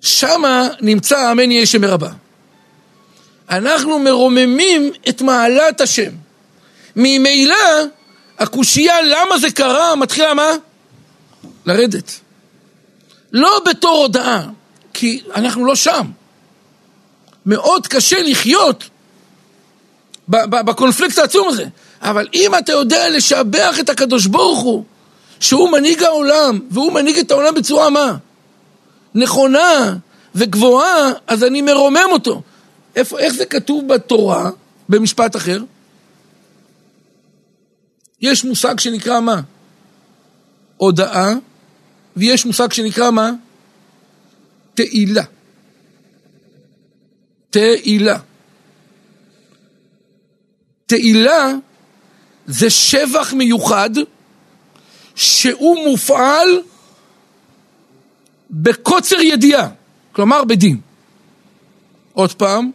שם 0.00 0.42
נמצא 0.80 1.32
אמן 1.32 1.50
יהיה 1.50 1.66
שם 1.66 1.80
מרבה. 1.80 2.10
אנחנו 3.50 3.98
מרוממים 3.98 4.92
את 5.08 5.22
מעלת 5.22 5.80
השם. 5.80 6.10
ממילא 6.96 7.56
הקושייה 8.38 9.02
למה 9.02 9.38
זה 9.38 9.50
קרה 9.50 9.96
מתחילה 9.96 10.34
מה? 10.34 10.50
לרדת. 11.66 12.20
לא 13.32 13.60
בתור 13.70 13.96
הודעה, 13.96 14.46
כי 14.92 15.22
אנחנו 15.34 15.64
לא 15.64 15.74
שם. 15.74 16.06
מאוד 17.46 17.86
קשה 17.86 18.22
לחיות 18.22 18.84
בקונפליקט 20.28 21.18
העצום 21.18 21.48
הזה. 21.48 21.64
אבל 22.02 22.28
אם 22.34 22.50
אתה 22.58 22.72
יודע 22.72 23.08
לשבח 23.08 23.80
את 23.80 23.88
הקדוש 23.88 24.26
ברוך 24.26 24.60
הוא, 24.60 24.84
שהוא 25.40 25.70
מנהיג 25.70 26.02
העולם, 26.02 26.60
והוא 26.70 26.92
מנהיג 26.92 27.18
את 27.18 27.30
העולם 27.30 27.54
בצורה 27.54 27.90
מה? 27.90 28.16
נכונה 29.14 29.96
וגבוהה, 30.34 31.12
אז 31.26 31.44
אני 31.44 31.62
מרומם 31.62 32.08
אותו. 32.12 32.42
איפה, 32.96 33.18
איך 33.18 33.34
זה 33.34 33.44
כתוב 33.46 33.88
בתורה, 33.88 34.50
במשפט 34.88 35.36
אחר? 35.36 35.62
יש 38.20 38.44
מושג 38.44 38.80
שנקרא 38.80 39.20
מה? 39.20 39.40
הודאה, 40.76 41.32
ויש 42.16 42.46
מושג 42.46 42.72
שנקרא 42.72 43.10
מה? 43.10 43.30
תהילה. 44.74 45.22
תהילה. 47.50 48.18
תהילה 50.86 51.52
זה 52.46 52.70
שבח 52.70 53.32
מיוחד 53.32 53.90
שהוא 55.14 55.88
מופעל 55.88 56.62
בקוצר 58.50 59.20
ידיעה, 59.20 59.68
כלומר 60.12 60.44
בדין. 60.44 60.80
עוד 62.12 62.32
פעם, 62.32 62.70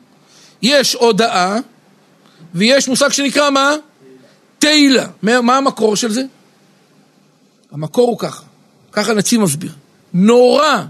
יש 0.61 0.93
הודאה 0.93 1.57
ויש 2.53 2.87
מושג 2.87 3.11
שנקרא 3.11 3.49
מה? 3.49 3.75
תהילה. 4.59 5.07
מה 5.21 5.57
המקור 5.57 5.95
של 5.95 6.11
זה? 6.11 6.23
המקור 7.71 8.09
הוא 8.09 8.19
ככה, 8.19 8.43
ככה 8.95 9.13
נציב 9.13 9.41
מסביר. 9.41 9.71
נורא 10.13 10.83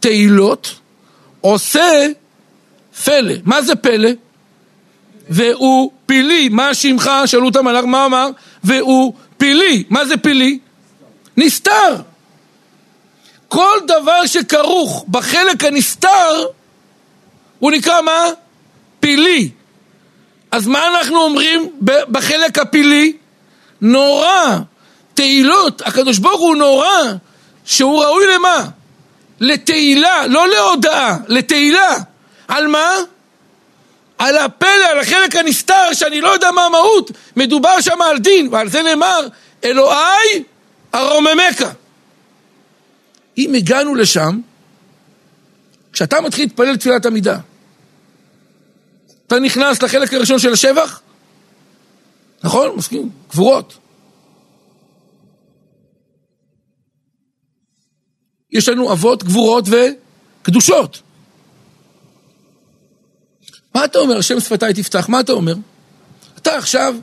תהילות 0.00 0.74
עושה 1.40 2.06
פלא. 3.04 3.34
מה 3.44 3.62
זה 3.62 3.74
פלא? 3.74 4.10
והוא 5.28 5.92
פילי, 6.06 6.48
מה 6.48 6.74
שמך? 6.74 7.10
שאלו 7.26 7.48
את 7.48 7.56
המלאך, 7.56 7.84
מה 7.84 8.06
אמר? 8.06 8.30
והוא 8.64 9.14
פילי. 9.36 9.84
מה 9.90 10.04
זה 10.04 10.16
פילי? 10.16 10.58
נסתר. 11.36 11.96
כל 13.48 13.78
דבר 13.86 14.26
שכרוך 14.26 15.04
בחלק 15.08 15.64
הנסתר, 15.64 16.46
הוא 17.58 17.70
נקרא 17.70 18.02
מה? 18.02 18.24
פילי. 19.00 19.50
אז 20.50 20.66
מה 20.66 20.88
אנחנו 20.88 21.16
אומרים 21.16 21.70
בחלק 21.82 22.58
הפילי? 22.58 23.16
נורא, 23.80 24.58
תהילות, 25.20 25.82
הקדוש 25.82 26.18
ברוך 26.18 26.40
הוא 26.40 26.56
נורא, 26.56 26.86
שהוא 27.64 28.04
ראוי 28.04 28.24
למה? 28.34 28.68
לתהילה, 29.40 30.26
לא 30.26 30.48
להודאה, 30.48 31.16
לתהילה. 31.28 31.96
על 32.48 32.66
מה? 32.66 32.90
על 34.18 34.36
הפלא, 34.36 34.86
על 34.90 34.98
החלק 34.98 35.36
הנסתר, 35.36 35.92
שאני 35.92 36.20
לא 36.20 36.28
יודע 36.28 36.50
מה 36.50 36.64
המהות, 36.64 37.10
מדובר 37.36 37.80
שם 37.80 38.02
על 38.02 38.18
דין, 38.18 38.48
ועל 38.52 38.68
זה 38.68 38.82
נאמר, 38.82 39.28
אלוהי 39.64 40.44
ארוממך. 40.94 41.64
אם 43.38 43.54
הגענו 43.54 43.94
לשם, 43.94 44.40
כשאתה 45.92 46.20
מתחיל 46.20 46.44
להתפלל 46.44 46.76
תפילת 46.76 47.06
עמידה, 47.06 47.38
אתה 49.26 49.38
נכנס 49.38 49.82
לחלק 49.82 50.14
הראשון 50.14 50.38
של 50.38 50.52
השבח? 50.52 51.00
נכון? 52.42 52.76
מסכים? 52.76 53.10
גבורות. 53.30 53.79
יש 58.52 58.68
לנו 58.68 58.92
אבות, 58.92 59.24
גבורות 59.24 59.64
וקדושות. 59.68 61.02
מה 63.74 63.84
אתה 63.84 63.98
אומר? 63.98 64.18
השם 64.18 64.40
שפתיי 64.40 64.74
תפתח, 64.74 65.08
מה 65.08 65.20
אתה 65.20 65.32
אומר? 65.32 65.54
אתה 66.36 66.56
עכשיו, 66.56 66.94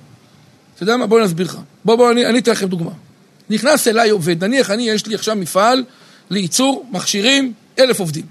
אתה 0.76 0.84
יודע 0.84 0.98
מה? 0.98 1.08
בוא 1.08 1.20
נסביר 1.20 1.46
לך. 1.46 1.58
בוא, 1.86 1.96
בוא, 1.96 2.12
אני, 2.12 2.26
אני 2.26 2.40
אתן 2.40 2.52
לכם 2.52 2.68
דוגמה. 2.68 2.92
נכנס 3.50 3.88
אליי 3.88 4.10
עובד, 4.10 4.44
נניח 4.44 4.72
אני, 4.72 4.90
יש 4.90 5.08
לי 5.08 5.16
עכשיו 5.16 5.36
מפעל 5.36 5.84
לייצור 6.30 6.86
מכשירים, 6.92 7.54
אלף 7.80 8.00
עובדים. 8.00 8.26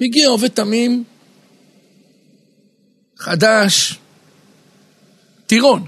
מגיע 0.00 0.28
עובד 0.28 0.48
תמים, 0.48 1.04
חדש, 3.16 3.98
טירון. 5.46 5.86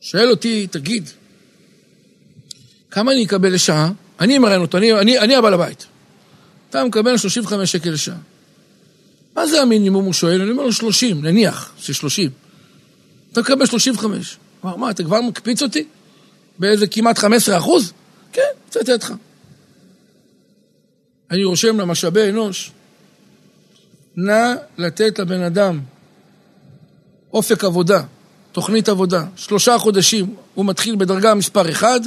שואל 0.00 0.30
אותי, 0.30 0.66
תגיד, 0.66 1.10
כמה 2.90 3.12
אני 3.12 3.24
אקבל 3.24 3.54
לשעה? 3.54 3.92
אני 4.20 4.36
אמרן 4.36 4.60
אותו, 4.60 4.78
אני, 4.78 4.92
אני, 4.92 5.18
אני 5.18 5.36
הבעל 5.36 5.54
הבית. 5.54 5.86
אתה 6.70 6.84
מקבל 6.84 7.16
35 7.16 7.72
שקל 7.72 7.90
לשעה. 7.90 8.16
מה 9.36 9.46
זה 9.46 9.62
המינימום, 9.62 10.04
הוא 10.04 10.12
שואל? 10.12 10.40
אני 10.40 10.50
אומר 10.50 10.62
לו 10.62 10.72
30, 10.72 11.24
נניח 11.24 11.72
ש-30. 11.78 12.30
אתה 13.32 13.40
מקבל 13.40 13.66
35. 13.66 14.36
הוא 14.60 14.70
אמר, 14.70 14.76
מה, 14.76 14.90
אתה 14.90 15.04
כבר 15.04 15.20
מקפיץ 15.20 15.62
אותי? 15.62 15.84
באיזה 16.58 16.86
כמעט 16.86 17.18
15 17.18 17.58
אחוז? 17.58 17.92
כן, 18.32 18.42
לתת 18.68 19.04
לך. 19.04 19.12
אני 21.30 21.44
רושם 21.44 21.80
למשאבי 21.80 22.28
אנוש, 22.28 22.70
נא 24.16 24.54
לתת 24.78 25.18
לבן 25.18 25.42
אדם 25.42 25.80
אופק 27.32 27.64
עבודה, 27.64 28.02
תוכנית 28.52 28.88
עבודה, 28.88 29.24
שלושה 29.36 29.78
חודשים 29.78 30.34
הוא 30.54 30.66
מתחיל 30.66 30.96
בדרגה 30.96 31.34
מספר 31.34 31.70
1, 31.70 32.00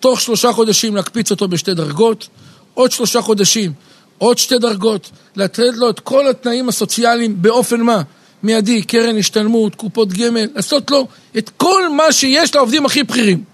תוך 0.00 0.20
שלושה 0.20 0.52
חודשים 0.52 0.96
להקפיץ 0.96 1.30
אותו 1.30 1.48
בשתי 1.48 1.74
דרגות, 1.74 2.28
עוד 2.74 2.92
שלושה 2.92 3.20
חודשים, 3.20 3.72
עוד 4.18 4.38
שתי 4.38 4.58
דרגות, 4.58 5.10
לתת 5.36 5.72
לו 5.74 5.90
את 5.90 6.00
כל 6.00 6.28
התנאים 6.28 6.68
הסוציאליים 6.68 7.42
באופן 7.42 7.80
מה? 7.80 8.02
מיידי, 8.42 8.82
קרן 8.82 9.18
השתלמות, 9.18 9.74
קופות 9.74 10.12
גמל, 10.12 10.46
לעשות 10.54 10.90
לו 10.90 11.08
את 11.38 11.50
כל 11.56 11.88
מה 11.88 12.12
שיש 12.12 12.54
לעובדים 12.54 12.86
הכי 12.86 13.02
בכירים. 13.02 13.44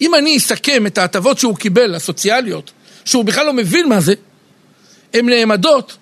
אם 0.00 0.14
אני 0.14 0.36
אסכם 0.36 0.86
את 0.86 0.98
ההטבות 0.98 1.38
שהוא 1.38 1.56
קיבל, 1.56 1.94
הסוציאליות, 1.94 2.70
שהוא 3.04 3.24
בכלל 3.24 3.46
לא 3.46 3.52
מבין 3.52 3.88
מה 3.88 4.00
זה, 4.00 4.14
הן 5.14 5.28
נעמדות 5.28 5.96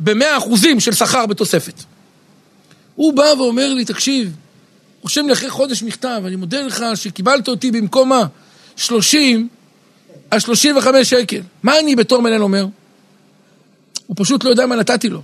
במאה 0.00 0.36
אחוזים 0.36 0.80
של 0.80 0.92
שכר 0.92 1.26
בתוספת. 1.26 1.82
הוא 2.94 3.12
בא 3.12 3.32
ואומר 3.38 3.74
לי, 3.74 3.84
תקשיב, 3.84 4.32
רושם 5.06 5.26
לי 5.26 5.32
אחרי 5.32 5.50
חודש 5.50 5.82
מכתב, 5.82 6.22
אני 6.26 6.36
מודה 6.36 6.62
לך 6.62 6.84
שקיבלת 6.94 7.48
אותי 7.48 7.70
במקום 7.70 8.08
מה? 8.08 8.24
30 8.76 9.48
על 10.30 10.40
35 10.40 11.10
שקל. 11.10 11.40
מה 11.62 11.78
אני 11.78 11.96
בתור 11.96 12.22
מנהל 12.22 12.42
אומר? 12.42 12.66
הוא 14.06 14.16
פשוט 14.18 14.44
לא 14.44 14.50
יודע 14.50 14.66
מה 14.66 14.76
נתתי 14.76 15.08
לו. 15.08 15.22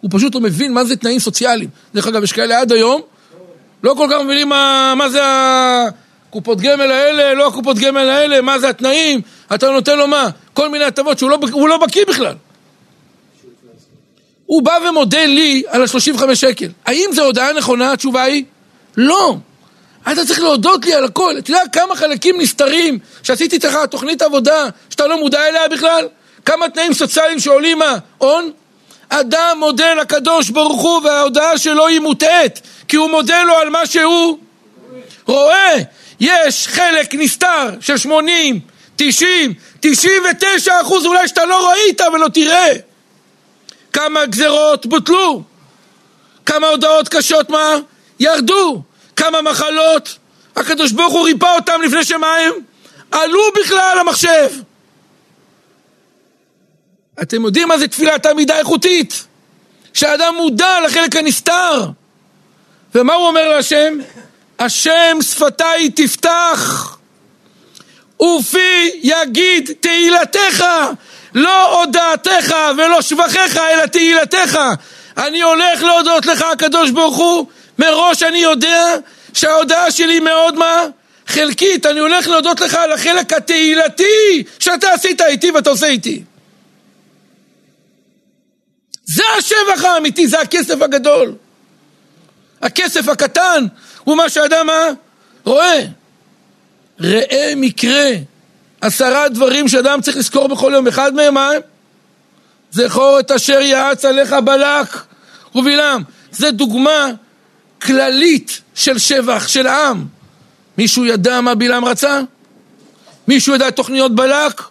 הוא 0.00 0.10
פשוט 0.14 0.34
לא 0.34 0.40
מבין 0.40 0.72
מה 0.72 0.84
זה 0.84 0.96
תנאים 0.96 1.18
סוציאליים. 1.18 1.68
דרך 1.94 2.06
אגב, 2.06 2.22
יש 2.24 2.32
כאלה 2.32 2.60
עד 2.60 2.72
היום, 2.72 3.00
לא 3.82 3.94
כל 3.96 4.08
כך 4.10 4.20
מבינים 4.24 4.48
מה, 4.48 4.94
מה 4.96 5.08
זה 5.08 5.20
הקופות 5.24 6.60
גמל 6.60 6.90
האלה, 6.90 7.34
לא 7.34 7.48
הקופות 7.48 7.78
גמל 7.78 8.08
האלה, 8.08 8.40
מה 8.40 8.58
זה 8.58 8.68
התנאים, 8.68 9.20
אתה 9.54 9.70
נותן 9.70 9.98
לו 9.98 10.08
מה? 10.08 10.28
כל 10.52 10.68
מיני 10.68 10.84
הטבות 10.84 11.18
שהוא 11.18 11.30
לא, 11.30 11.38
לא 11.68 11.76
בקיא 11.76 12.04
בכלל. 12.08 12.34
הוא 14.46 14.62
בא 14.62 14.78
ומודה 14.88 15.26
לי 15.26 15.62
על 15.68 15.82
ה-35 15.82 16.34
שקל. 16.34 16.68
האם 16.86 17.10
זו 17.12 17.24
הודעה 17.24 17.52
נכונה? 17.52 17.92
התשובה 17.92 18.22
היא 18.22 18.44
לא. 18.96 19.36
אתה 20.12 20.26
צריך 20.26 20.40
להודות 20.40 20.84
לי 20.84 20.94
על 20.94 21.04
הכל. 21.04 21.34
אתה 21.38 21.50
יודע 21.50 21.62
כמה 21.72 21.96
חלקים 21.96 22.40
נסתרים 22.40 22.98
שעשיתי 23.22 23.56
איתך 23.56 23.78
תוכנית 23.90 24.22
עבודה 24.22 24.64
שאתה 24.90 25.06
לא 25.06 25.20
מודע 25.20 25.48
אליה 25.48 25.68
בכלל? 25.68 26.08
כמה 26.44 26.68
תנאים 26.68 26.94
סוציאליים 26.94 27.40
שעולים 27.40 27.78
מה? 27.78 27.98
הון? 28.18 28.50
אדם 29.08 29.56
מודה 29.60 29.94
לקדוש 29.94 30.50
ברוך 30.50 30.82
הוא 30.82 31.00
וההודעה 31.04 31.58
שלו 31.58 31.86
היא 31.86 32.00
מוטעית 32.00 32.60
כי 32.88 32.96
הוא 32.96 33.10
מודה 33.10 33.42
לו 33.42 33.54
על 33.54 33.70
מה 33.70 33.86
שהוא 33.86 34.38
רואה. 35.26 35.74
יש 36.20 36.68
חלק 36.68 37.14
נסתר 37.14 37.70
של 37.80 37.96
80, 37.96 38.60
90, 38.96 39.54
99 39.80 40.80
אחוז 40.80 41.06
אולי 41.06 41.28
שאתה 41.28 41.44
לא 41.44 41.70
ראית 41.70 42.00
ולא 42.00 42.28
תראה. 42.28 42.72
כמה 43.92 44.26
גזרות 44.26 44.86
בוטלו, 44.86 45.42
כמה 46.46 46.68
הודעות 46.68 47.08
קשות 47.08 47.50
מה? 47.50 47.76
ירדו, 48.20 48.82
כמה 49.16 49.42
מחלות, 49.42 50.18
הקדוש 50.56 50.92
ברוך 50.92 51.12
הוא 51.12 51.24
ריפא 51.24 51.54
אותם 51.56 51.82
לפני 51.82 52.04
שמה 52.04 52.34
הם? 52.36 52.52
עלו 53.10 53.42
בכלל 53.60 53.96
למחשב. 54.00 54.50
אתם 57.22 57.44
יודעים 57.44 57.68
מה 57.68 57.78
זה 57.78 57.88
תפילת 57.88 58.26
עמידה 58.26 58.58
איכותית? 58.58 59.24
שהאדם 59.94 60.34
מודע 60.34 60.80
לחלק 60.84 61.16
הנסתר. 61.16 61.86
ומה 62.94 63.14
הוא 63.14 63.26
אומר 63.26 63.48
להשם? 63.48 63.98
השם 64.58 65.18
שפתיי 65.22 65.90
תפתח 65.90 66.92
ופי 68.22 68.90
יגיד 69.02 69.70
תהילתך 69.80 70.64
לא 71.34 71.80
הודעתך 71.80 72.54
ולא 72.78 73.02
שבחיך 73.02 73.56
אלא 73.56 73.86
תהילתך 73.86 74.58
אני 75.16 75.42
הולך 75.42 75.82
להודות 75.82 76.26
לך 76.26 76.42
הקדוש 76.42 76.90
ברוך 76.90 77.16
הוא 77.16 77.46
מראש 77.78 78.22
אני 78.22 78.38
יודע 78.38 78.82
שההודעה 79.32 79.90
שלי 79.90 80.20
מאוד 80.20 80.54
מה? 80.54 80.82
חלקית, 81.26 81.86
אני 81.86 82.00
הולך 82.00 82.28
להודות 82.28 82.60
לך 82.60 82.74
על 82.74 82.92
החלק 82.92 83.32
התהילתי 83.32 84.44
שאתה 84.58 84.92
עשית 84.92 85.20
איתי 85.20 85.50
ואתה 85.50 85.70
עושה 85.70 85.86
איתי. 85.86 86.22
זה 89.04 89.22
השבח 89.38 89.84
האמיתי, 89.84 90.28
זה 90.28 90.40
הכסף 90.40 90.82
הגדול. 90.82 91.34
הכסף 92.62 93.08
הקטן 93.08 93.66
הוא 94.04 94.16
מה 94.16 94.28
שאדם 94.28 94.66
מה? 94.66 94.88
רואה. 95.44 95.84
ראה 97.00 97.52
מקרה, 97.56 98.10
עשרה 98.80 99.28
דברים 99.28 99.68
שאדם 99.68 100.00
צריך 100.00 100.16
לזכור 100.16 100.48
בכל 100.48 100.72
יום. 100.74 100.86
אחד 100.86 101.14
מהם 101.14 101.34
מה? 101.34 101.50
זכור 102.70 103.20
את 103.20 103.30
אשר 103.30 103.60
יעץ 103.60 104.04
עליך 104.04 104.32
בלק 104.32 104.88
ובלעם. 105.54 106.02
זה 106.32 106.50
דוגמה 106.50 107.10
כללית 107.82 108.60
של 108.74 108.98
שבח, 108.98 109.48
של 109.48 109.66
עם. 109.66 110.04
מישהו 110.78 111.06
ידע 111.06 111.40
מה 111.40 111.54
בלעם 111.54 111.84
רצה? 111.84 112.20
מישהו 113.28 113.54
ידע 113.54 113.68
את 113.68 113.76
תוכניות 113.76 114.14
בלק? 114.14 114.62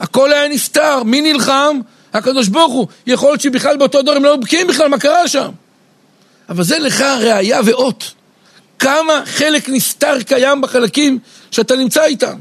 הכל 0.00 0.32
היה 0.32 0.48
נפתר, 0.48 1.02
מי 1.02 1.20
נלחם? 1.20 1.80
הקדוש 2.12 2.48
ברוך 2.48 2.72
הוא. 2.72 2.86
יכול 3.06 3.28
להיות 3.30 3.40
שבכלל 3.40 3.76
באותו 3.76 4.02
דור 4.02 4.14
הם 4.14 4.24
לא 4.24 4.36
בקיאים 4.36 4.66
בכלל 4.66 4.88
מה 4.88 4.98
קרה 4.98 5.28
שם. 5.28 5.50
אבל 6.48 6.64
זה 6.64 6.78
לך 6.78 7.00
ראייה 7.00 7.60
ואות. 7.64 8.12
כמה 8.78 9.22
חלק 9.24 9.68
נסתר 9.68 10.22
קיים 10.22 10.60
בחלקים 10.60 11.18
שאתה 11.50 11.76
נמצא 11.76 12.04
איתם. 12.04 12.38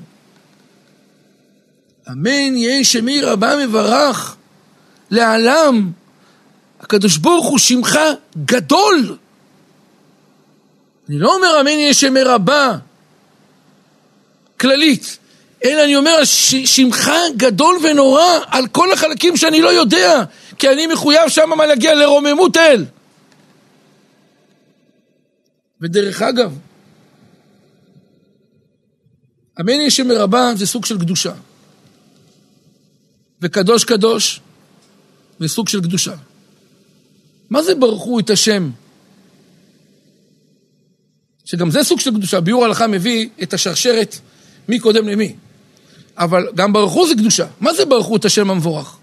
אמן 2.10 2.58
יהי 2.58 2.84
שמי 2.84 3.22
רבה 3.22 3.66
מברך 3.66 4.36
לעלם. 5.12 5.92
הקדוש 6.82 7.18
ברוך 7.18 7.48
הוא 7.48 7.60
שמך 7.60 8.00
גדול. 8.46 9.18
אני 11.10 11.20
לא 11.20 11.36
אומר 11.36 11.62
אמן 11.62 11.68
יהיה 11.68 11.94
שמי 11.94 12.22
רבה 12.22 12.78
כללית, 14.60 15.18
אלא 15.64 15.84
אני 15.84 15.96
אומר 15.96 16.24
שמך 16.66 17.12
גדול 17.38 17.78
ונורא 17.84 18.40
על 18.48 18.68
כל 18.68 18.92
החלקים 18.92 19.38
שאני 19.38 19.62
לא 19.62 19.70
יודע, 19.70 20.24
כי 20.58 20.70
אני 20.70 20.88
מחויב 20.88 21.30
שם 21.30 21.50
מה 21.58 21.66
להגיע 21.66 21.96
לרוממות 21.96 22.58
אל. 22.58 22.86
ודרך 25.82 26.22
אגב, 26.22 26.58
המני 29.58 29.92
שמרבה 29.92 30.52
זה 30.56 30.66
סוג 30.66 30.86
של 30.86 31.00
קדושה. 31.00 31.34
וקדוש 33.42 33.84
קדוש 33.84 34.40
זה 35.40 35.48
סוג 35.48 35.70
של 35.70 35.82
קדושה. 35.82 36.14
מה 37.50 37.64
זה 37.64 37.76
ברכו 37.76 38.20
את 38.20 38.30
השם? 38.30 38.70
שגם 41.50 41.72
זה 41.72 41.84
סוג 41.84 42.00
של 42.00 42.12
קדושה. 42.12 42.40
ביאור 42.40 42.66
הלכה 42.66 42.88
מביא 42.88 43.30
את 43.44 43.54
השרשרת 43.54 44.20
מי 44.68 44.80
קודם 44.80 45.08
למי. 45.08 45.36
אבל 46.18 46.48
גם 46.56 46.74
ברכו 46.74 47.08
זה 47.08 47.16
קדושה. 47.16 47.46
מה 47.62 47.74
זה 47.74 47.86
ברכו 47.86 48.16
את 48.16 48.26
השם 48.26 48.50
המבורך? 48.50 48.98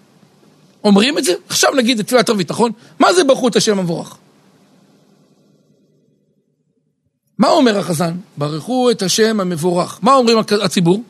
אומרים 0.84 1.18
את 1.18 1.24
זה? 1.24 1.34
עכשיו 1.49 1.74
נגיד 1.74 1.99
את 1.99 2.07
תפילת 2.07 2.28
ערבית, 2.28 2.51
נכון? 2.51 2.72
מה 2.99 3.12
זה 3.12 3.24
ברכו 3.24 3.49
את 3.49 3.57
השם 3.57 3.78
המבורך? 3.78 4.16
מה 7.38 7.49
אומר 7.49 7.78
החזן? 7.78 8.14
ברכו 8.36 8.90
את 8.90 9.03
השם 9.03 9.40
המבורך. 9.40 9.99
מה 10.03 10.14
אומרים 10.14 10.38
הציבור? 10.62 11.03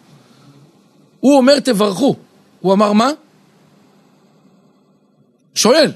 הוא 1.20 1.36
אומר 1.36 1.60
תברכו. 1.60 2.16
הוא 2.60 2.72
אמר 2.72 2.92
מה? 2.92 3.10
שואל. 5.54 5.92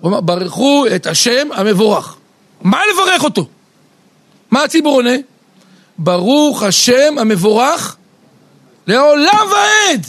הוא 0.00 0.10
אמר 0.10 0.20
ברכו 0.20 0.84
את 0.96 1.06
השם 1.06 1.48
המבורך. 1.52 2.16
מה 2.62 2.80
לברך 2.92 3.24
אותו? 3.24 3.48
מה 4.50 4.62
הציבור 4.62 4.94
עונה? 4.94 5.16
ברוך 5.98 6.62
השם 6.62 7.18
המבורך 7.18 7.96
לעולם 8.86 9.48
ועד. 9.50 10.06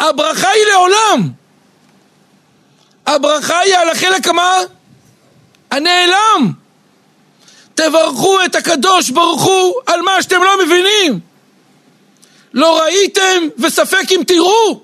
הברכה 0.00 0.48
היא 0.48 0.64
לעולם. 0.72 1.28
הברכה 3.06 3.58
היא 3.58 3.76
על 3.76 3.88
החלק 3.88 4.28
המה? 4.28 4.58
הנעלם. 5.70 6.52
תברכו 7.74 8.44
את 8.44 8.54
הקדוש 8.54 9.10
ברוך 9.10 9.42
הוא 9.42 9.74
על 9.86 10.02
מה 10.02 10.22
שאתם 10.22 10.42
לא 10.42 10.64
מבינים. 10.64 11.20
לא 12.54 12.80
ראיתם 12.82 13.48
וספק 13.58 14.04
אם 14.10 14.22
תראו. 14.26 14.80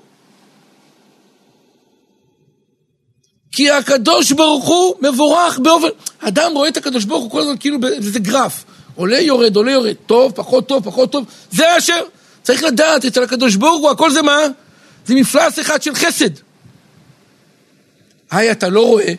כי 3.51 3.71
הקדוש 3.71 4.31
ברוך 4.31 4.67
הוא 4.67 4.95
מבורך 5.01 5.59
באופן... 5.59 5.87
אדם 6.19 6.51
רואה 6.53 6.69
את 6.69 6.77
הקדוש 6.77 7.03
ברוך 7.03 7.23
הוא 7.23 7.31
כל 7.31 7.41
הזמן 7.41 7.55
כאילו 7.59 7.79
באיזה 7.79 8.19
גרף. 8.19 8.63
עולה 8.99 9.19
יורד, 9.19 9.55
עולה 9.55 9.71
יורד, 9.71 9.95
טוב, 10.05 10.31
פחות 10.35 10.67
טוב, 10.67 10.83
פחות 10.83 11.11
טוב. 11.11 11.25
זה 11.51 11.77
אשר 11.77 12.03
צריך 12.43 12.63
לדעת, 12.63 13.05
אצל 13.05 13.23
הקדוש 13.23 13.55
ברוך 13.55 13.81
הוא 13.81 13.89
הכל 13.89 14.11
זה 14.11 14.21
מה? 14.21 14.37
זה 15.05 15.15
מפלס 15.15 15.59
אחד 15.59 15.81
של 15.81 15.95
חסד. 15.95 16.29
היי, 18.31 18.51
אתה 18.51 18.69
לא 18.69 18.85
רואה? 18.85 19.13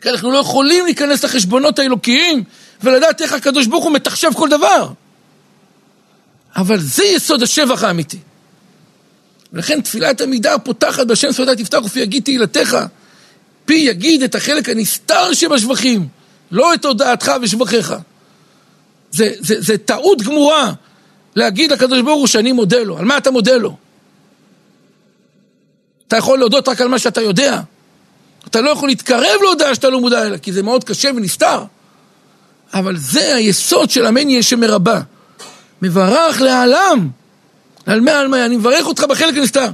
כי 0.00 0.10
אנחנו 0.10 0.30
לא 0.32 0.38
יכולים 0.38 0.84
להיכנס 0.84 1.24
לחשבונות 1.24 1.78
האלוקיים 1.78 2.44
ולדעת 2.82 3.22
איך 3.22 3.32
הקדוש 3.32 3.66
ברוך 3.66 3.84
הוא 3.84 3.92
מתחשב 3.92 4.30
כל 4.36 4.48
דבר. 4.48 4.88
אבל 6.56 6.80
זה 6.80 7.04
יסוד 7.04 7.42
השבח 7.42 7.84
האמיתי. 7.84 8.18
ולכן 9.52 9.80
תפילת 9.80 10.20
עמידה 10.20 10.58
פותחת 10.58 11.06
בשם 11.06 11.32
שפתי 11.32 11.62
תפתח 11.64 11.78
ופי 11.84 12.00
יגיד 12.00 12.22
תהילתך. 12.22 12.78
פי 13.64 13.74
יגיד 13.74 14.22
את 14.22 14.34
החלק 14.34 14.68
הנסתר 14.68 15.32
שבשבחים, 15.32 16.08
לא 16.50 16.74
את 16.74 16.84
הודעתך 16.84 17.32
ושבחיך. 17.42 17.94
זה, 19.12 19.32
זה, 19.40 19.54
זה 19.58 19.78
טעות 19.78 20.22
גמורה 20.22 20.72
להגיד 21.34 21.72
לקדוש 21.72 22.00
ברוך 22.00 22.18
הוא 22.18 22.26
שאני 22.26 22.52
מודה 22.52 22.82
לו. 22.82 22.98
על 22.98 23.04
מה 23.04 23.18
אתה 23.18 23.30
מודה 23.30 23.56
לו? 23.56 23.76
אתה 26.08 26.16
יכול 26.16 26.38
להודות 26.38 26.68
רק 26.68 26.80
על 26.80 26.88
מה 26.88 26.98
שאתה 26.98 27.20
יודע. 27.20 27.60
אתה 28.46 28.60
לא 28.60 28.70
יכול 28.70 28.88
להתקרב 28.88 29.42
להודעה 29.42 29.74
שאתה 29.74 29.90
לא 29.90 30.00
מודע 30.00 30.26
אליה, 30.26 30.38
כי 30.38 30.52
זה 30.52 30.62
מאוד 30.62 30.84
קשה 30.84 31.10
ונסתר. 31.16 31.64
אבל 32.74 32.96
זה 32.96 33.34
היסוד 33.34 33.90
של 33.90 34.06
המניה 34.06 34.42
שמרבה. 34.42 35.00
מברך 35.82 36.40
לעלם, 36.40 37.08
על 37.86 38.00
מה 38.00 38.10
על 38.10 38.28
מה, 38.28 38.46
אני 38.46 38.56
מברך 38.56 38.86
אותך 38.86 39.04
בחלק 39.04 39.36
הנסתר. 39.36 39.70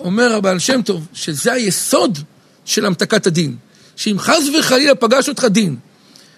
אומר 0.00 0.34
הבעל 0.34 0.58
שם 0.58 0.82
טוב, 0.82 1.06
שזה 1.12 1.52
היסוד 1.52 2.18
של 2.64 2.86
המתקת 2.86 3.26
הדין. 3.26 3.56
שאם 3.96 4.18
חס 4.18 4.42
וחלילה 4.58 4.94
פגש 4.94 5.28
אותך 5.28 5.44
דין, 5.44 5.76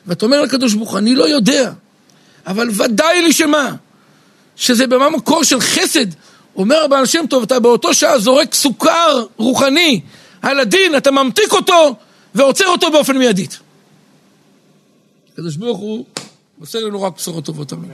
ואתה 0.07 0.27
אומר 0.27 0.43
לקדוש 0.43 0.75
ברוך 0.75 0.91
הוא, 0.91 0.99
אני 0.99 1.15
לא 1.15 1.29
יודע, 1.29 1.73
אבל 2.49 2.69
ודאי 2.71 3.23
לי 3.23 3.33
שמה? 3.33 3.75
שזה 4.57 4.87
במקור 4.87 5.45
של 5.45 5.61
חסד. 5.61 6.07
אומר 6.57 6.85
הבעל 6.85 7.07
שם 7.07 7.25
טוב, 7.31 7.43
אתה 7.43 7.61
באותו 7.61 7.95
שעה 7.95 8.19
זורק 8.19 8.55
סוכר 8.55 9.25
רוחני 9.37 10.01
על 10.43 10.61
הדין, 10.61 10.97
אתה 10.97 11.11
ממתיק 11.11 11.53
אותו 11.53 11.97
ועוצר 12.35 12.67
אותו 12.67 12.91
באופן 12.91 13.19
מיידית. 13.19 13.59
הקדוש 15.33 15.57
ברוך 15.57 15.79
הוא 15.79 16.05
עושה 16.61 16.81
לנו 16.81 17.03
רק 17.03 17.17
בשורות 17.17 17.45
טובות, 17.45 17.73
אמן. 17.73 17.89